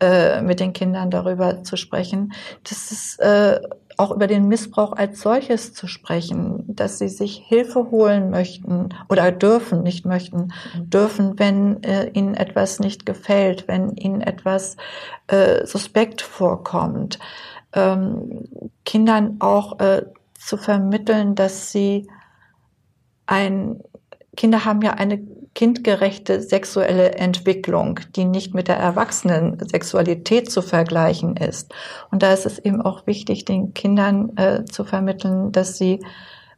äh, 0.00 0.42
mit 0.42 0.58
den 0.58 0.72
Kindern 0.72 1.10
darüber 1.10 1.62
zu 1.62 1.76
sprechen. 1.76 2.32
Das 2.68 2.90
ist 2.90 3.20
äh, 3.20 3.60
auch 4.00 4.10
über 4.12 4.26
den 4.26 4.48
Missbrauch 4.48 4.92
als 4.92 5.20
solches 5.20 5.74
zu 5.74 5.86
sprechen, 5.86 6.64
dass 6.66 6.98
sie 6.98 7.10
sich 7.10 7.36
Hilfe 7.46 7.90
holen 7.90 8.30
möchten 8.30 8.88
oder 9.10 9.30
dürfen, 9.30 9.82
nicht 9.82 10.06
möchten, 10.06 10.54
dürfen, 10.74 11.38
wenn 11.38 11.82
äh, 11.82 12.08
ihnen 12.14 12.32
etwas 12.34 12.80
nicht 12.80 13.04
gefällt, 13.04 13.68
wenn 13.68 13.94
ihnen 13.96 14.22
etwas 14.22 14.78
äh, 15.26 15.66
suspekt 15.66 16.22
vorkommt. 16.22 17.18
Ähm, 17.74 18.48
Kindern 18.86 19.36
auch 19.40 19.78
äh, 19.80 20.06
zu 20.32 20.56
vermitteln, 20.56 21.34
dass 21.34 21.70
sie 21.70 22.08
ein, 23.26 23.82
Kinder 24.34 24.64
haben 24.64 24.80
ja 24.80 24.92
eine 24.92 25.20
kindgerechte 25.54 26.40
sexuelle 26.40 27.12
Entwicklung, 27.12 28.00
die 28.14 28.24
nicht 28.24 28.54
mit 28.54 28.68
der 28.68 28.76
erwachsenen 28.76 29.58
Sexualität 29.68 30.50
zu 30.50 30.62
vergleichen 30.62 31.36
ist. 31.36 31.74
Und 32.10 32.22
da 32.22 32.32
ist 32.32 32.46
es 32.46 32.58
eben 32.58 32.80
auch 32.80 33.06
wichtig, 33.06 33.44
den 33.44 33.74
Kindern 33.74 34.36
äh, 34.36 34.64
zu 34.64 34.84
vermitteln, 34.84 35.52
dass 35.52 35.76
sie 35.76 36.04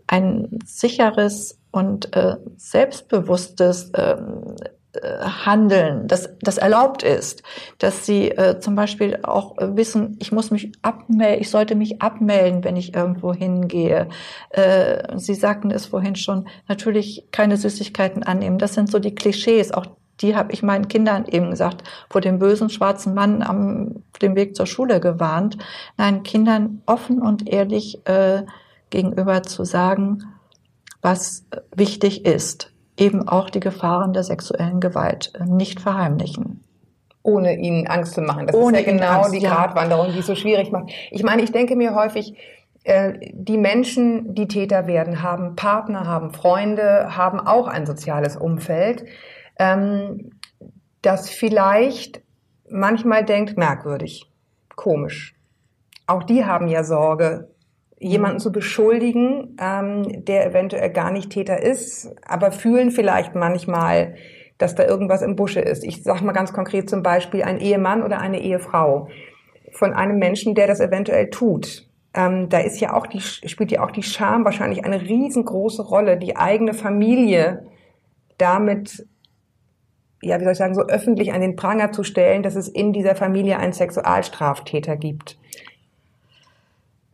ein 0.07 0.59
sicheres 0.65 1.59
und 1.71 2.15
äh, 2.15 2.37
selbstbewusstes 2.57 3.91
ähm, 3.97 4.57
äh, 4.61 4.69
handeln, 5.01 6.07
das, 6.07 6.29
das 6.41 6.59
erlaubt 6.59 7.03
ist, 7.03 7.43
dass 7.79 8.05
sie 8.05 8.31
äh, 8.31 8.61
zum 8.61 8.75
Beispiel 8.75 9.21
auch 9.23 9.57
äh, 9.59 9.75
wissen, 9.75 10.17
ich 10.21 10.33
muss 10.33 10.51
mich 10.51 10.73
abmelden, 10.83 11.41
ich 11.41 11.51
sollte 11.51 11.75
mich 11.75 12.03
abmelden, 12.03 12.63
wenn 12.63 12.77
ich 12.77 12.95
irgendwo 12.95 13.33
hingehe. 13.33 14.09
Äh, 14.51 15.19
sie 15.19 15.35
sagten 15.35 15.71
es 15.71 15.87
vorhin 15.87 16.15
schon, 16.15 16.47
natürlich 16.69 17.27
keine 17.31 17.57
Süßigkeiten 17.57 18.23
annehmen. 18.23 18.59
Das 18.59 18.75
sind 18.75 18.91
so 18.91 18.99
die 18.99 19.15
Klischees, 19.15 19.73
auch 19.73 19.87
die 20.21 20.37
habe 20.37 20.53
ich 20.53 20.63
meinen 20.63 20.89
Kindern 20.89 21.25
eben 21.27 21.51
gesagt, 21.51 21.85
vor 22.11 22.21
dem 22.21 22.39
bösen 22.39 22.69
schwarzen 22.69 23.15
Mann 23.15 23.43
am 23.43 24.05
dem 24.21 24.37
Weg 24.37 24.55
zur 24.55 24.67
Schule 24.67 25.01
gewarnt. 25.01 25.57
Nein, 25.97 26.23
Kindern 26.23 26.83
offen 26.87 27.21
und 27.21 27.49
ehrlich 27.49 28.07
äh, 28.07 28.43
gegenüber 28.91 29.43
zu 29.43 29.65
sagen, 29.65 30.23
was 31.01 31.45
wichtig 31.75 32.25
ist 32.27 32.72
eben 32.97 33.27
auch 33.29 33.51
die 33.51 33.61
Gefahren 33.61 34.13
der 34.13 34.23
sexuellen 34.23 34.81
Gewalt 34.81 35.33
äh, 35.39 35.45
nicht 35.45 35.81
verheimlichen. 35.81 36.65
Ohne 37.23 37.57
ihnen 37.57 37.87
Angst 37.87 38.15
zu 38.15 38.21
machen. 38.21 38.49
Das 38.49 38.57
Ohne 38.57 38.81
ist 38.81 38.87
ja 38.87 38.93
genau 38.93 39.23
Angst, 39.23 39.35
die 39.35 39.39
ja. 39.39 39.55
Gratwanderung, 39.55 40.13
die 40.13 40.19
es 40.19 40.27
so 40.27 40.35
schwierig 40.35 40.73
macht. 40.73 40.91
Ich 41.11 41.23
meine, 41.23 41.43
ich 41.43 41.53
denke 41.53 41.77
mir 41.77 41.95
häufig, 41.95 42.35
äh, 42.85 43.13
die 43.33 43.59
Menschen, 43.59 44.35
die 44.35 44.49
Täter 44.49 44.87
werden, 44.87 45.23
haben 45.23 45.55
Partner, 45.55 46.07
haben 46.07 46.33
Freunde, 46.33 47.17
haben 47.17 47.39
auch 47.39 47.69
ein 47.69 47.87
soziales 47.87 48.37
Umfeld, 48.37 49.05
ähm, 49.59 50.33
das 51.01 51.31
vielleicht 51.31 52.23
manchmal 52.69 53.25
denkt, 53.25 53.57
merkwürdig, 53.57 54.31
komisch. 54.75 55.37
Auch 56.07 56.25
die 56.25 56.45
haben 56.45 56.67
ja 56.67 56.83
Sorge, 56.83 57.52
jemanden 58.03 58.41
zu 58.41 58.53
beschuldigen, 58.53 59.57
ähm, 59.61 60.25
der 60.25 60.47
eventuell 60.47 60.91
gar 60.91 61.11
nicht 61.11 61.31
Täter 61.31 61.63
ist, 61.63 62.11
aber 62.27 62.53
fühlen 62.53 62.91
vielleicht 62.91 63.35
manchmal, 63.35 64.17
dass 64.59 64.75
da 64.75 64.85
irgendwas 64.85 65.23
im 65.23 65.37
Busche 65.37 65.61
ist. 65.61 65.85
Ich 65.85 66.03
sage 66.03 66.25
mal 66.25 66.33
ganz 66.33 66.53
konkret 66.53 66.91
zum 66.91 67.03
Beispiel 67.03 67.43
ein 67.43 67.59
Ehemann 67.59 68.03
oder 68.03 68.21
eine 68.21 68.41
Ehefrau 68.41 69.09
von 69.73 69.93
einem 69.93 70.19
Menschen, 70.19 70.55
der 70.55 70.67
das 70.67 70.81
eventuell 70.81 71.31
tut. 71.31 71.89
Ähm, 72.15 72.49
da 72.49 72.59
ist 72.59 72.81
ja 72.81 72.93
auch 72.93 73.07
die, 73.07 73.21
spielt 73.21 73.71
ja 73.73 73.83
auch 73.83 73.91
die 73.91 74.03
Scham 74.03 74.45
wahrscheinlich 74.45 74.85
eine 74.85 75.01
riesengroße 75.01 75.83
Rolle, 75.83 76.19
die 76.19 76.37
eigene 76.37 76.75
Familie 76.75 77.67
damit, 78.37 79.07
ja, 80.21 80.39
wie 80.39 80.45
soll 80.45 80.53
ich 80.53 80.59
sagen, 80.59 80.75
so 80.75 80.83
öffentlich 80.83 81.33
an 81.33 81.41
den 81.41 81.57
Pranger 81.57 81.93
zu 81.93 82.03
stellen, 82.05 82.43
dass 82.43 82.57
es 82.57 82.69
in 82.69 82.93
dieser 82.93 83.15
Familie 83.15 83.59
einen 83.59 83.73
Sexualstraftäter 83.73 84.97
gibt. 84.97 85.39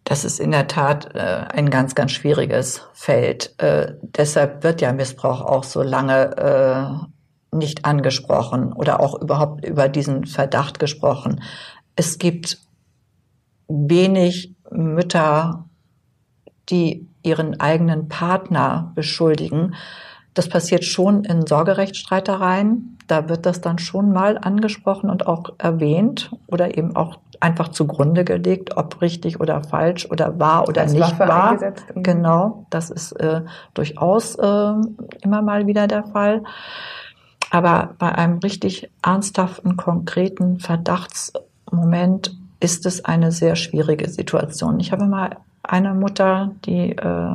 Das 0.08 0.24
ist 0.24 0.40
in 0.40 0.52
der 0.52 0.68
Tat 0.68 1.14
äh, 1.14 1.18
ein 1.18 1.68
ganz, 1.68 1.94
ganz 1.94 2.12
schwieriges 2.12 2.80
Feld. 2.94 3.52
Äh, 3.58 3.92
deshalb 4.00 4.64
wird 4.64 4.80
ja 4.80 4.90
Missbrauch 4.94 5.42
auch 5.42 5.64
so 5.64 5.82
lange 5.82 6.34
äh, 7.52 7.54
nicht 7.54 7.84
angesprochen 7.84 8.72
oder 8.72 9.00
auch 9.00 9.20
überhaupt 9.20 9.66
über 9.66 9.90
diesen 9.90 10.24
Verdacht 10.24 10.78
gesprochen. 10.78 11.42
Es 11.94 12.16
gibt 12.16 12.56
wenig 13.68 14.54
Mütter, 14.70 15.66
die 16.70 17.06
ihren 17.22 17.60
eigenen 17.60 18.08
Partner 18.08 18.92
beschuldigen. 18.94 19.74
Das 20.38 20.48
passiert 20.48 20.84
schon 20.84 21.24
in 21.24 21.48
Sorgerechtsstreitereien. 21.48 22.96
Da 23.08 23.28
wird 23.28 23.44
das 23.44 23.60
dann 23.60 23.80
schon 23.80 24.12
mal 24.12 24.38
angesprochen 24.38 25.10
und 25.10 25.26
auch 25.26 25.50
erwähnt 25.58 26.30
oder 26.46 26.78
eben 26.78 26.94
auch 26.94 27.18
einfach 27.40 27.70
zugrunde 27.70 28.22
gelegt, 28.24 28.76
ob 28.76 29.00
richtig 29.00 29.40
oder 29.40 29.64
falsch 29.64 30.06
oder 30.08 30.38
wahr 30.38 30.68
oder 30.68 30.82
Als 30.82 30.92
nicht 30.92 31.18
wahr. 31.18 31.48
eingesetzt. 31.48 31.86
Mhm. 31.92 32.02
Genau, 32.04 32.66
das 32.70 32.90
ist 32.90 33.10
äh, 33.14 33.40
durchaus 33.74 34.36
äh, 34.36 34.72
immer 35.22 35.42
mal 35.42 35.66
wieder 35.66 35.88
der 35.88 36.04
Fall. 36.04 36.44
Aber 37.50 37.96
bei 37.98 38.14
einem 38.14 38.38
richtig 38.38 38.92
ernsthaften, 39.04 39.76
konkreten 39.76 40.60
Verdachtsmoment 40.60 42.36
ist 42.60 42.86
es 42.86 43.04
eine 43.04 43.32
sehr 43.32 43.56
schwierige 43.56 44.08
Situation. 44.08 44.78
Ich 44.78 44.92
habe 44.92 45.06
mal 45.06 45.38
eine 45.64 45.94
Mutter, 45.94 46.52
die 46.64 46.92
äh, 46.92 47.34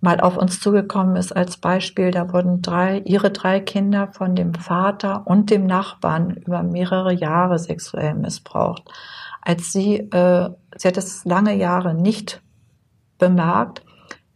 mal 0.00 0.20
auf 0.20 0.36
uns 0.36 0.60
zugekommen 0.60 1.16
ist 1.16 1.34
als 1.34 1.56
Beispiel. 1.56 2.10
Da 2.10 2.32
wurden 2.32 2.62
drei, 2.62 2.98
ihre 3.04 3.30
drei 3.30 3.60
Kinder 3.60 4.08
von 4.08 4.34
dem 4.34 4.54
Vater 4.54 5.26
und 5.26 5.50
dem 5.50 5.66
Nachbarn 5.66 6.30
über 6.30 6.62
mehrere 6.62 7.12
Jahre 7.12 7.58
sexuell 7.58 8.14
missbraucht. 8.14 8.84
Als 9.42 9.72
sie, 9.72 9.96
äh, 9.96 10.50
sie 10.76 10.88
hat 10.88 10.96
es 10.96 11.24
lange 11.24 11.54
Jahre 11.54 11.94
nicht 11.94 12.40
bemerkt. 13.18 13.82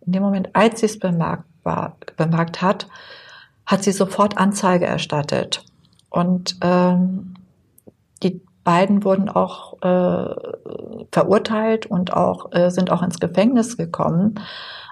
In 0.04 0.12
dem 0.12 0.22
Moment, 0.22 0.50
als 0.54 0.80
sie 0.80 0.86
es 0.86 0.98
bemerkt, 0.98 1.44
war, 1.62 1.96
bemerkt 2.16 2.60
hat, 2.60 2.88
hat 3.66 3.84
sie 3.84 3.92
sofort 3.92 4.38
Anzeige 4.38 4.86
erstattet. 4.86 5.64
Und 6.10 6.56
ähm, 6.60 7.34
beiden 8.64 9.04
wurden 9.04 9.28
auch 9.28 9.82
äh, 9.82 10.34
verurteilt 11.10 11.86
und 11.86 12.12
auch 12.12 12.52
äh, 12.52 12.70
sind 12.70 12.90
auch 12.90 13.02
ins 13.02 13.18
Gefängnis 13.18 13.76
gekommen. 13.76 14.36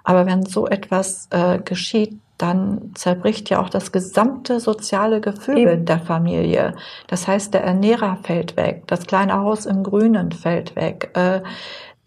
Aber 0.04 0.26
wenn 0.26 0.44
so 0.44 0.66
etwas 0.66 1.28
äh, 1.30 1.58
geschieht, 1.58 2.18
dann 2.38 2.92
zerbricht 2.94 3.50
ja 3.50 3.60
auch 3.60 3.68
das 3.68 3.92
gesamte 3.92 4.60
soziale 4.60 5.20
Gefüge 5.20 5.72
Eben. 5.72 5.84
der 5.84 6.00
Familie. 6.00 6.74
Das 7.06 7.28
heißt, 7.28 7.52
der 7.52 7.64
Ernährer 7.64 8.18
fällt 8.22 8.56
weg, 8.56 8.84
das 8.86 9.06
kleine 9.06 9.34
Haus 9.34 9.66
im 9.66 9.82
Grünen 9.82 10.32
fällt 10.32 10.74
weg, 10.74 11.10
äh, 11.14 11.42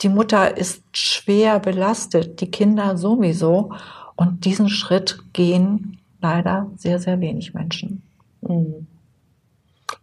die 0.01 0.09
Mutter 0.09 0.57
ist 0.57 0.83
schwer 0.91 1.59
belastet, 1.59 2.41
die 2.41 2.49
Kinder 2.51 2.97
sowieso. 2.97 3.73
Und 4.15 4.45
diesen 4.45 4.69
Schritt 4.69 5.19
gehen 5.33 5.99
leider 6.21 6.69
sehr, 6.75 6.99
sehr 6.99 7.19
wenig 7.19 7.53
Menschen. 7.53 8.03
Mhm. 8.41 8.87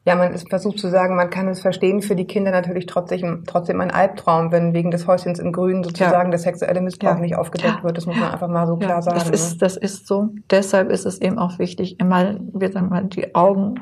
Ja, 0.06 0.14
man 0.16 0.32
ist 0.32 0.48
versucht 0.48 0.78
zu 0.78 0.88
sagen, 0.88 1.14
man 1.14 1.28
kann 1.28 1.46
es 1.48 1.60
verstehen, 1.60 2.00
für 2.00 2.16
die 2.16 2.24
Kinder 2.26 2.50
natürlich 2.50 2.86
trotzdem, 2.86 3.44
trotzdem 3.46 3.82
ein 3.82 3.90
Albtraum, 3.90 4.50
wenn 4.50 4.72
wegen 4.72 4.90
des 4.90 5.06
Häuschens 5.06 5.38
im 5.38 5.52
Grünen 5.52 5.84
sozusagen 5.84 6.30
der 6.30 6.40
sexuelle 6.40 6.80
Missbrauch 6.80 7.16
Ja. 7.16 7.18
nicht 7.20 7.36
aufgedeckt 7.36 7.78
Ja. 7.78 7.82
wird. 7.84 7.98
Das 7.98 8.06
muss 8.06 8.16
man 8.16 8.30
einfach 8.32 8.48
mal 8.48 8.66
so 8.66 8.76
klar 8.76 8.90
Ja, 8.96 9.02
sagen. 9.02 9.18
das 9.18 9.28
ne? 9.28 9.34
ist, 9.34 9.60
das 9.62 9.76
ist 9.76 10.06
so. 10.06 10.30
Deshalb 10.50 10.90
ist 10.90 11.04
es 11.04 11.20
eben 11.20 11.38
auch 11.38 11.58
wichtig, 11.58 12.00
immer, 12.00 12.36
wir 12.52 12.72
sagen 12.72 12.88
mal, 12.88 13.04
die 13.04 13.34
Augen 13.34 13.74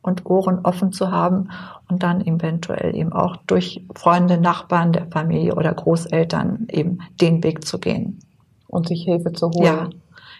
und 0.00 0.24
Ohren 0.24 0.60
offen 0.64 0.92
zu 0.92 1.10
haben 1.10 1.50
und 1.90 2.02
dann 2.02 2.22
eventuell 2.24 2.94
eben 2.94 3.12
auch 3.12 3.36
durch 3.46 3.84
Freunde, 3.94 4.38
Nachbarn 4.40 4.92
der 4.92 5.06
Familie 5.08 5.56
oder 5.56 5.74
Großeltern 5.74 6.68
eben 6.70 7.00
den 7.20 7.44
Weg 7.44 7.66
zu 7.66 7.78
gehen. 7.78 8.20
Und 8.68 8.88
sich 8.88 9.04
Hilfe 9.04 9.32
zu 9.32 9.50
holen. 9.50 9.64
Ja. 9.64 9.88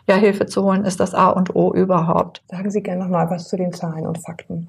Ja, 0.08 0.14
Hilfe 0.14 0.46
zu 0.46 0.62
holen 0.62 0.84
ist 0.84 1.00
das 1.00 1.14
A 1.14 1.28
und 1.28 1.54
O 1.56 1.74
überhaupt. 1.74 2.42
Sagen 2.48 2.70
Sie 2.70 2.82
gerne 2.82 3.02
noch 3.02 3.10
mal 3.10 3.28
was 3.28 3.48
zu 3.48 3.56
den 3.56 3.72
Zahlen 3.72 4.06
und 4.06 4.18
Fakten. 4.24 4.68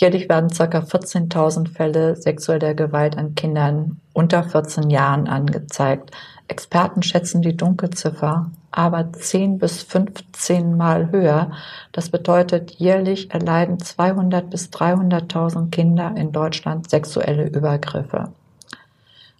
Jährlich 0.00 0.30
werden 0.30 0.48
ca. 0.48 0.64
14.000 0.64 1.68
Fälle 1.68 2.16
sexueller 2.16 2.72
Gewalt 2.72 3.18
an 3.18 3.34
Kindern 3.34 4.00
unter 4.14 4.42
14 4.42 4.88
Jahren 4.88 5.28
angezeigt. 5.28 6.10
Experten 6.48 7.02
schätzen 7.02 7.42
die 7.42 7.56
Dunkelziffer 7.56 8.50
aber 8.70 9.12
10 9.12 9.58
bis 9.58 9.82
15 9.82 10.76
Mal 10.76 11.10
höher. 11.10 11.50
Das 11.92 12.10
bedeutet, 12.10 12.72
jährlich 12.72 13.32
erleiden 13.32 13.78
200 13.78 14.48
bis 14.48 14.68
300.000 14.68 15.70
Kinder 15.70 16.14
in 16.16 16.32
Deutschland 16.32 16.88
sexuelle 16.88 17.48
Übergriffe. 17.48 18.32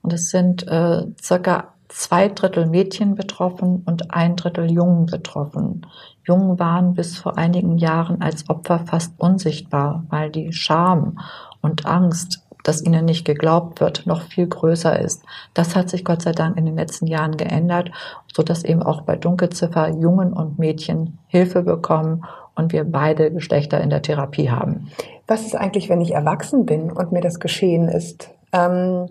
Und 0.03 0.13
es 0.13 0.31
sind 0.31 0.67
äh, 0.67 1.07
circa 1.23 1.75
zwei 1.91 2.29
Drittel 2.29 2.67
Mädchen 2.67 3.15
betroffen 3.15 3.83
und 3.85 4.15
ein 4.15 4.37
Drittel 4.37 4.71
Jungen 4.71 5.07
betroffen. 5.07 5.87
Jungen 6.25 6.59
waren 6.59 6.95
bis 6.95 7.19
vor 7.19 7.37
einigen 7.37 7.79
Jahren 7.79 8.23
als 8.23 8.49
Opfer 8.49 8.81
fast 8.81 9.13
unsichtbar, 9.19 10.05
weil 10.09 10.31
die 10.31 10.53
Scham 10.53 11.19
und 11.61 11.87
Angst, 11.87 12.47
dass 12.63 12.85
ihnen 12.85 13.05
nicht 13.05 13.25
geglaubt 13.25 13.81
wird, 13.81 14.07
noch 14.07 14.23
viel 14.23 14.47
größer 14.47 14.99
ist. 14.99 15.23
Das 15.55 15.75
hat 15.75 15.89
sich 15.89 16.05
Gott 16.05 16.23
sei 16.23 16.33
Dank 16.33 16.57
in 16.57 16.67
den 16.67 16.77
letzten 16.77 17.07
Jahren 17.07 17.37
geändert, 17.37 17.91
so 18.33 18.43
dass 18.43 18.65
eben 18.65 18.83
auch 18.83 19.03
bei 19.03 19.17
Dunkelziffer 19.17 19.89
Jungen 19.89 20.33
und 20.33 20.59
Mädchen 20.59 21.19
Hilfe 21.27 21.63
bekommen 21.63 22.25
und 22.55 22.73
wir 22.73 22.85
beide 22.85 23.33
Geschlechter 23.33 23.81
in 23.81 23.91
der 23.91 24.03
Therapie 24.03 24.51
haben. 24.51 24.91
Was 25.27 25.43
ist 25.43 25.57
eigentlich, 25.57 25.89
wenn 25.89 26.01
ich 26.01 26.13
erwachsen 26.13 26.67
bin 26.67 26.93
und 26.93 27.13
mir 27.13 27.23
das 27.23 27.41
geschehen 27.41 27.89
ist? 27.89 28.31
Ähm 28.53 29.07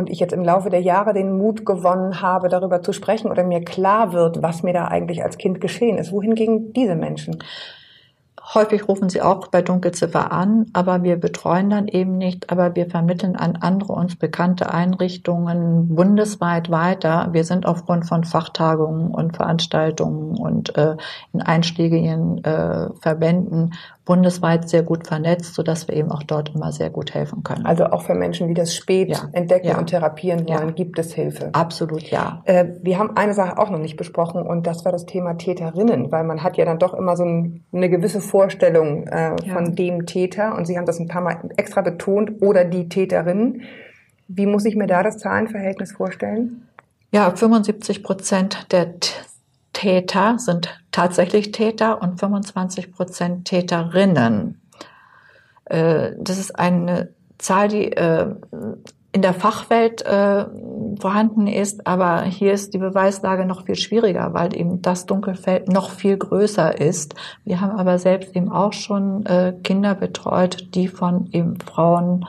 und 0.00 0.10
ich 0.10 0.18
jetzt 0.18 0.32
im 0.32 0.42
Laufe 0.42 0.70
der 0.70 0.80
Jahre 0.80 1.12
den 1.12 1.36
Mut 1.36 1.64
gewonnen 1.66 2.22
habe, 2.22 2.48
darüber 2.48 2.82
zu 2.82 2.92
sprechen 2.92 3.30
oder 3.30 3.44
mir 3.44 3.62
klar 3.62 4.12
wird, 4.12 4.42
was 4.42 4.62
mir 4.62 4.72
da 4.72 4.86
eigentlich 4.86 5.22
als 5.22 5.38
Kind 5.38 5.60
geschehen 5.60 5.98
ist. 5.98 6.10
Wohin 6.10 6.34
gingen 6.34 6.72
diese 6.72 6.96
Menschen? 6.96 7.38
Häufig 8.52 8.88
rufen 8.88 9.08
sie 9.08 9.22
auch 9.22 9.46
bei 9.46 9.62
Dunkelziffer 9.62 10.32
an, 10.32 10.66
aber 10.72 11.04
wir 11.04 11.16
betreuen 11.16 11.70
dann 11.70 11.86
eben 11.86 12.18
nicht, 12.18 12.50
aber 12.50 12.74
wir 12.74 12.90
vermitteln 12.90 13.36
an 13.36 13.56
andere 13.60 13.92
uns 13.92 14.16
bekannte 14.16 14.72
Einrichtungen 14.72 15.94
bundesweit 15.94 16.68
weiter. 16.68 17.28
Wir 17.30 17.44
sind 17.44 17.64
aufgrund 17.64 18.08
von 18.08 18.24
Fachtagungen 18.24 19.12
und 19.12 19.36
Veranstaltungen 19.36 20.36
und 20.36 20.76
äh, 20.76 20.96
in 21.32 21.42
einschlägigen 21.42 22.42
äh, 22.42 22.88
Verbänden 23.00 23.74
bundesweit 24.10 24.68
sehr 24.68 24.82
gut 24.82 25.06
vernetzt, 25.06 25.54
sodass 25.54 25.86
wir 25.86 25.94
eben 25.94 26.10
auch 26.10 26.24
dort 26.24 26.52
immer 26.52 26.72
sehr 26.72 26.90
gut 26.90 27.14
helfen 27.14 27.44
können. 27.44 27.64
Also 27.64 27.84
auch 27.84 28.02
für 28.02 28.16
Menschen, 28.16 28.48
die 28.48 28.54
das 28.54 28.74
spät 28.74 29.08
ja. 29.08 29.28
entdecken 29.30 29.68
ja. 29.68 29.78
und 29.78 29.86
therapieren 29.86 30.48
wollen, 30.48 30.68
ja. 30.68 30.74
gibt 30.74 30.98
es 30.98 31.14
Hilfe. 31.14 31.50
Absolut, 31.52 32.02
ja. 32.10 32.42
Äh, 32.44 32.64
wir 32.82 32.98
haben 32.98 33.16
eine 33.16 33.34
Sache 33.34 33.56
auch 33.56 33.70
noch 33.70 33.78
nicht 33.78 33.96
besprochen 33.96 34.42
und 34.42 34.66
das 34.66 34.84
war 34.84 34.90
das 34.90 35.06
Thema 35.06 35.34
Täterinnen, 35.34 36.10
weil 36.10 36.24
man 36.24 36.42
hat 36.42 36.56
ja 36.56 36.64
dann 36.64 36.80
doch 36.80 36.92
immer 36.92 37.16
so 37.16 37.22
ein, 37.22 37.62
eine 37.72 37.88
gewisse 37.88 38.20
Vorstellung 38.20 39.06
äh, 39.06 39.36
von 39.52 39.76
dem 39.76 40.06
Täter 40.06 40.56
und 40.56 40.66
Sie 40.66 40.76
haben 40.76 40.86
das 40.86 40.98
ein 40.98 41.06
paar 41.06 41.22
Mal 41.22 41.48
extra 41.56 41.80
betont 41.80 42.42
oder 42.42 42.64
die 42.64 42.88
Täterin. 42.88 43.62
Wie 44.26 44.46
muss 44.46 44.64
ich 44.64 44.74
mir 44.74 44.88
da 44.88 45.04
das 45.04 45.18
Zahlenverhältnis 45.18 45.92
vorstellen? 45.92 46.66
Ja, 47.12 47.30
75 47.30 48.02
Prozent 48.02 48.72
der 48.72 48.94
Täter 49.80 50.38
sind 50.38 50.78
tatsächlich 50.92 51.52
Täter 51.52 52.02
und 52.02 52.20
25 52.20 52.92
Prozent 52.92 53.46
Täterinnen. 53.46 54.60
Äh, 55.64 56.10
das 56.18 56.38
ist 56.38 56.58
eine 56.58 57.14
Zahl, 57.38 57.68
die 57.68 57.90
äh, 57.90 58.26
in 59.12 59.22
der 59.22 59.32
Fachwelt 59.32 60.02
äh, 60.02 60.44
vorhanden 61.00 61.46
ist, 61.46 61.86
aber 61.86 62.24
hier 62.24 62.52
ist 62.52 62.74
die 62.74 62.78
Beweislage 62.78 63.46
noch 63.46 63.64
viel 63.64 63.74
schwieriger, 63.74 64.34
weil 64.34 64.54
eben 64.54 64.82
das 64.82 65.06
Dunkelfeld 65.06 65.68
noch 65.68 65.88
viel 65.88 66.18
größer 66.18 66.78
ist. 66.78 67.14
Wir 67.46 67.62
haben 67.62 67.78
aber 67.78 67.98
selbst 67.98 68.36
eben 68.36 68.52
auch 68.52 68.74
schon 68.74 69.24
Kinder 69.64 69.94
betreut, 69.94 70.74
die 70.74 70.88
von 70.88 71.30
eben 71.32 71.58
Frauen 71.58 72.26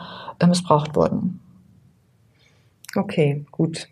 missbraucht 0.48 0.96
wurden. 0.96 1.42
Okay, 2.96 3.46
gut. 3.52 3.90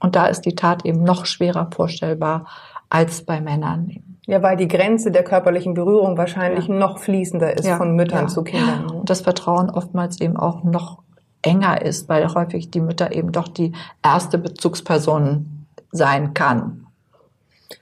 Und 0.00 0.16
da 0.16 0.26
ist 0.26 0.42
die 0.42 0.54
Tat 0.54 0.84
eben 0.84 1.02
noch 1.02 1.26
schwerer 1.26 1.70
vorstellbar 1.70 2.46
als 2.94 3.22
bei 3.22 3.40
Männern. 3.40 3.90
Ja, 4.26 4.40
weil 4.44 4.56
die 4.56 4.68
Grenze 4.68 5.10
der 5.10 5.24
körperlichen 5.24 5.74
Berührung 5.74 6.16
wahrscheinlich 6.16 6.68
ja. 6.68 6.74
noch 6.74 7.00
fließender 7.00 7.52
ist 7.52 7.66
ja. 7.66 7.76
von 7.76 7.96
Müttern 7.96 8.26
ja. 8.26 8.28
zu 8.28 8.44
Kindern. 8.44 8.88
Und 8.88 9.10
das 9.10 9.20
Vertrauen 9.20 9.68
oftmals 9.68 10.20
eben 10.20 10.36
auch 10.36 10.62
noch 10.62 11.02
enger 11.42 11.82
ist, 11.82 12.08
weil 12.08 12.32
häufig 12.32 12.70
die 12.70 12.80
Mütter 12.80 13.12
eben 13.12 13.32
doch 13.32 13.48
die 13.48 13.72
erste 14.00 14.38
Bezugsperson 14.38 15.66
sein 15.90 16.34
kann. 16.34 16.86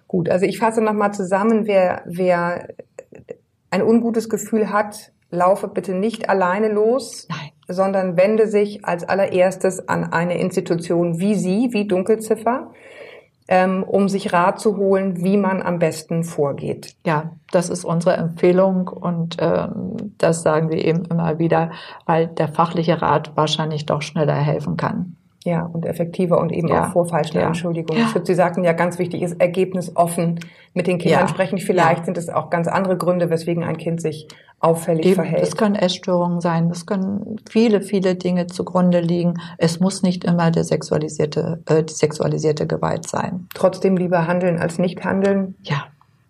Gut, 0.09 0.31
also 0.31 0.47
ich 0.47 0.59
fasse 0.59 0.81
nochmal 0.81 1.13
zusammen, 1.13 1.67
wer, 1.67 2.03
wer 2.07 2.69
ein 3.71 3.83
ungutes 3.83 4.31
Gefühl 4.31 4.73
hat, 4.73 5.13
laufe 5.31 5.69
bitte 5.69 5.95
nicht 5.95 6.31
alleine 6.31 6.73
los, 6.73 7.29
Nein. 7.29 7.51
sondern 7.69 8.17
wende 8.17 8.49
sich 8.49 8.85
als 8.87 9.05
allererstes 9.05 9.89
an 9.89 10.05
eine 10.05 10.39
Institution 10.39 11.21
wie 11.21 11.35
Sie, 11.35 11.69
wie 11.73 11.87
Dunkelziffer 11.87 12.71
ähm, 13.53 13.83
um 13.83 14.09
sich 14.09 14.33
Rat 14.33 14.61
zu 14.61 14.79
holen, 14.79 15.23
wie 15.23 15.37
man 15.37 15.61
am 15.61 15.79
besten 15.79 16.25
vorgeht. 16.25 16.97
Ja, 17.05 17.33
das 17.51 17.69
ist 17.69 17.85
unsere 17.85 18.17
Empfehlung 18.17 18.89
und 18.89 19.37
ähm, 19.41 20.15
das 20.17 20.43
sagen 20.43 20.71
wir 20.71 20.83
eben 20.83 21.05
immer 21.05 21.39
wieder, 21.39 21.71
weil 22.07 22.29
der 22.29 22.49
fachliche 22.49 23.03
Rat 23.03 23.33
wahrscheinlich 23.37 23.85
doch 23.85 24.01
schneller 24.01 24.37
helfen 24.37 24.79
kann. 24.79 25.19
Ja, 25.45 25.63
und 25.65 25.85
effektiver 25.87 26.39
und 26.39 26.53
eben 26.53 26.69
ja. 26.69 26.87
auch 26.87 26.93
vor 26.93 27.07
falschen 27.07 27.39
ja. 27.39 27.47
Entschuldigungen. 27.47 28.03
Ja. 28.15 28.25
Sie 28.25 28.35
sagten 28.35 28.63
ja, 28.63 28.73
ganz 28.73 28.99
wichtig 28.99 29.23
ist 29.23 29.41
ergebnisoffen 29.41 30.39
mit 30.73 30.87
den 30.87 30.99
Kindern 30.99 31.23
ja. 31.23 31.29
sprechen. 31.29 31.59
Vielleicht 31.59 32.01
ja. 32.01 32.05
sind 32.05 32.19
es 32.19 32.29
auch 32.29 32.49
ganz 32.49 32.69
andere 32.69 32.97
Gründe, 32.97 33.29
weswegen 33.29 33.65
ein 33.65 33.77
Kind 33.77 34.01
sich 34.01 34.29
auffällig 34.61 35.05
eben, 35.07 35.15
verhält. 35.17 35.43
Es 35.43 35.57
können 35.57 35.75
Essstörungen 35.75 36.41
sein, 36.41 36.71
es 36.71 36.87
können 36.87 37.39
viele, 37.51 37.83
viele 37.83 38.15
Dinge 38.15 38.47
zugrunde 38.47 39.01
liegen. 39.01 39.35
Es 39.59 39.81
muss 39.81 40.03
nicht 40.03 40.25
immer 40.25 40.53
der 40.53 40.63
sexualisierte, 40.63 41.61
äh, 41.67 41.83
die 41.83 41.93
sexualisierte 41.93 42.69
Gewalt 42.69 43.09
sein. 43.09 43.49
Trotzdem 43.55 43.97
lieber 43.97 44.29
handeln 44.29 44.59
als 44.59 44.79
nicht 44.79 45.05
handeln. 45.05 45.57
Ja. 45.63 45.85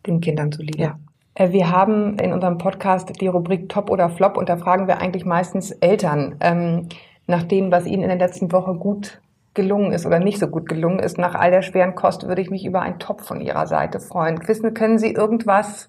Den 0.07 0.21
Kindern 0.21 0.51
zuliebe. 0.51 0.79
Ja. 0.79 0.99
Äh, 1.35 1.53
wir 1.53 1.71
haben 1.71 2.19
in 2.19 2.33
unserem 2.33 2.57
Podcast 2.57 3.21
die 3.21 3.27
Rubrik 3.27 3.69
Top 3.69 3.91
oder 3.91 4.09
Flop 4.09 4.39
und 4.39 4.49
da 4.49 4.57
fragen 4.57 4.87
wir 4.87 4.99
eigentlich 4.99 5.27
meistens 5.27 5.71
Eltern. 5.71 6.37
Ähm, 6.41 6.89
nach 7.27 7.43
dem, 7.43 7.71
was 7.71 7.87
Ihnen 7.87 8.03
in 8.03 8.09
der 8.09 8.19
letzten 8.19 8.53
Woche 8.53 8.75
gut 8.75 9.21
gelungen 9.55 9.93
ist 9.93 10.07
oder 10.07 10.19
nicht 10.19 10.39
so 10.39 10.49
gut 10.49 10.69
gelungen 10.69 10.99
ist, 10.99 11.19
nach 11.19 11.35
all 11.35 11.51
der 11.51 11.63
schweren 11.63 11.95
Kost, 11.95 12.27
würde 12.27 12.41
ich 12.41 12.51
mich 12.51 12.65
über 12.65 12.81
einen 12.81 12.99
Top 12.99 13.21
von 13.21 13.41
Ihrer 13.41 13.67
Seite 13.67 14.01
freuen. 14.01 14.41
Wissen, 14.49 14.73
können 14.75 14.99
Sie 14.99 15.13
irgendwas, 15.13 15.89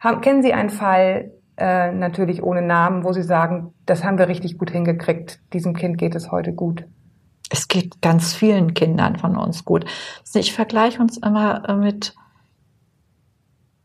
haben, 0.00 0.20
kennen 0.20 0.42
Sie 0.42 0.52
einen 0.52 0.70
Fall, 0.70 1.32
äh, 1.56 1.92
natürlich 1.92 2.42
ohne 2.42 2.62
Namen, 2.62 3.04
wo 3.04 3.12
Sie 3.12 3.22
sagen, 3.22 3.72
das 3.86 4.04
haben 4.04 4.18
wir 4.18 4.28
richtig 4.28 4.58
gut 4.58 4.70
hingekriegt, 4.70 5.40
diesem 5.52 5.74
Kind 5.74 5.98
geht 5.98 6.14
es 6.14 6.30
heute 6.30 6.52
gut? 6.52 6.84
Es 7.50 7.68
geht 7.68 8.02
ganz 8.02 8.34
vielen 8.34 8.74
Kindern 8.74 9.16
von 9.16 9.36
uns 9.36 9.64
gut. 9.64 9.84
Ich 10.34 10.52
vergleiche 10.52 11.00
uns 11.00 11.18
immer 11.18 11.68
äh, 11.68 11.76
mit 11.76 12.14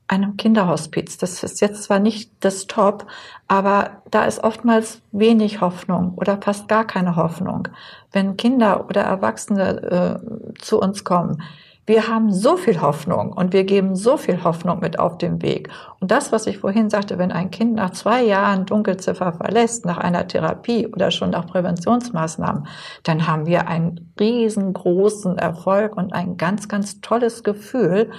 einem 0.09 0.37
Kinderhospiz. 0.37 1.17
Das 1.17 1.43
ist 1.43 1.61
jetzt 1.61 1.83
zwar 1.83 1.99
nicht 1.99 2.31
das 2.41 2.67
Top, 2.67 3.05
aber 3.47 4.01
da 4.09 4.25
ist 4.25 4.43
oftmals 4.43 5.01
wenig 5.11 5.61
Hoffnung 5.61 6.13
oder 6.15 6.39
fast 6.41 6.67
gar 6.67 6.85
keine 6.85 7.15
Hoffnung. 7.15 7.67
Wenn 8.11 8.35
Kinder 8.35 8.87
oder 8.89 9.01
Erwachsene 9.01 10.19
äh, 10.23 10.59
zu 10.59 10.79
uns 10.79 11.03
kommen, 11.03 11.43
wir 11.85 12.07
haben 12.07 12.31
so 12.31 12.55
viel 12.55 12.81
Hoffnung 12.81 13.33
und 13.33 13.51
wir 13.51 13.63
geben 13.63 13.95
so 13.95 14.15
viel 14.17 14.43
Hoffnung 14.43 14.79
mit 14.79 14.99
auf 14.99 15.17
den 15.17 15.41
Weg. 15.41 15.69
Und 15.99 16.11
das, 16.11 16.31
was 16.31 16.45
ich 16.45 16.59
vorhin 16.59 16.91
sagte, 16.91 17.17
wenn 17.17 17.31
ein 17.31 17.49
Kind 17.49 17.73
nach 17.73 17.89
zwei 17.91 18.23
Jahren 18.23 18.67
Dunkelziffer 18.67 19.33
verlässt, 19.33 19.85
nach 19.85 19.97
einer 19.97 20.27
Therapie 20.27 20.85
oder 20.85 21.09
schon 21.09 21.31
nach 21.31 21.47
Präventionsmaßnahmen, 21.47 22.67
dann 23.01 23.25
haben 23.25 23.47
wir 23.47 23.67
einen 23.67 24.13
riesengroßen 24.19 25.39
Erfolg 25.39 25.97
und 25.97 26.13
ein 26.13 26.37
ganz, 26.37 26.67
ganz 26.67 27.01
tolles 27.01 27.43
Gefühl, 27.43 28.11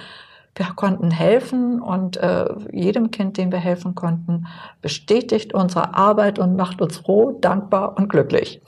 wir 0.55 0.67
konnten 0.75 1.11
helfen 1.11 1.81
und 1.81 2.17
äh, 2.17 2.45
jedem 2.71 3.11
Kind, 3.11 3.37
dem 3.37 3.51
wir 3.51 3.59
helfen 3.59 3.95
konnten, 3.95 4.47
bestätigt 4.81 5.53
unsere 5.53 5.95
Arbeit 5.95 6.39
und 6.39 6.55
macht 6.55 6.81
uns 6.81 6.97
froh, 6.97 7.37
dankbar 7.39 7.97
und 7.97 8.09
glücklich. 8.09 8.61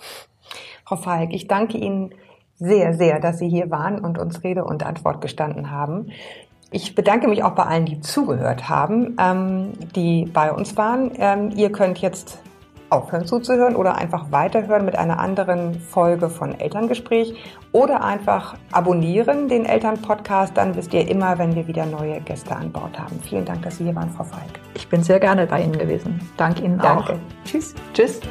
Frau 0.86 0.96
Falk, 0.96 1.34
ich 1.34 1.48
danke 1.48 1.78
Ihnen 1.78 2.14
sehr, 2.56 2.94
sehr, 2.94 3.20
dass 3.20 3.40
Sie 3.40 3.50
hier 3.50 3.70
waren 3.72 4.00
und 4.00 4.18
uns 4.18 4.44
Rede 4.44 4.64
und 4.64 4.84
Antwort 4.86 5.22
gestanden 5.22 5.72
haben. 5.72 6.12
Ich 6.72 6.96
bedanke 6.96 7.28
mich 7.28 7.44
auch 7.44 7.52
bei 7.52 7.64
allen, 7.64 7.86
die 7.86 8.00
zugehört 8.00 8.70
haben, 8.70 9.16
ähm, 9.20 9.74
die 9.96 10.26
bei 10.26 10.52
uns 10.52 10.76
waren. 10.78 11.12
Ähm, 11.18 11.52
ihr 11.56 11.72
könnt 11.72 12.00
jetzt 12.00 12.40
aufhören 12.94 13.26
zuzuhören 13.26 13.76
oder 13.76 13.96
einfach 13.96 14.32
weiterhören 14.32 14.86
mit 14.86 14.96
einer 14.98 15.20
anderen 15.20 15.80
Folge 15.80 16.30
von 16.30 16.60
Elterngespräch 16.60 17.36
oder 17.72 18.04
einfach 18.04 18.56
abonnieren 18.72 19.48
den 19.48 19.66
Elternpodcast. 19.66 20.56
Dann 20.56 20.76
wisst 20.76 20.94
ihr 20.94 21.08
immer, 21.08 21.38
wenn 21.38 21.56
wir 21.56 21.68
wieder 21.68 21.86
neue 21.86 22.22
Gäste 22.22 22.56
an 22.56 22.72
Bord 22.72 22.98
haben. 23.00 23.20
Vielen 23.28 23.46
Dank, 23.46 23.64
dass 23.64 23.78
Sie 23.78 23.86
hier 23.86 23.96
waren, 23.96 24.10
Frau 24.12 24.24
Falk. 24.24 24.60
Ich 24.76 24.88
bin 24.88 25.04
sehr 25.04 25.20
gerne 25.20 25.48
bei 25.48 25.62
Ihnen 25.62 25.78
gewesen. 25.78 26.20
Danke 26.38 26.64
Ihnen 26.64 26.78
Danke. 26.78 27.14
auch. 27.14 27.18
Tschüss. 27.46 27.74
Tschüss. 27.94 28.22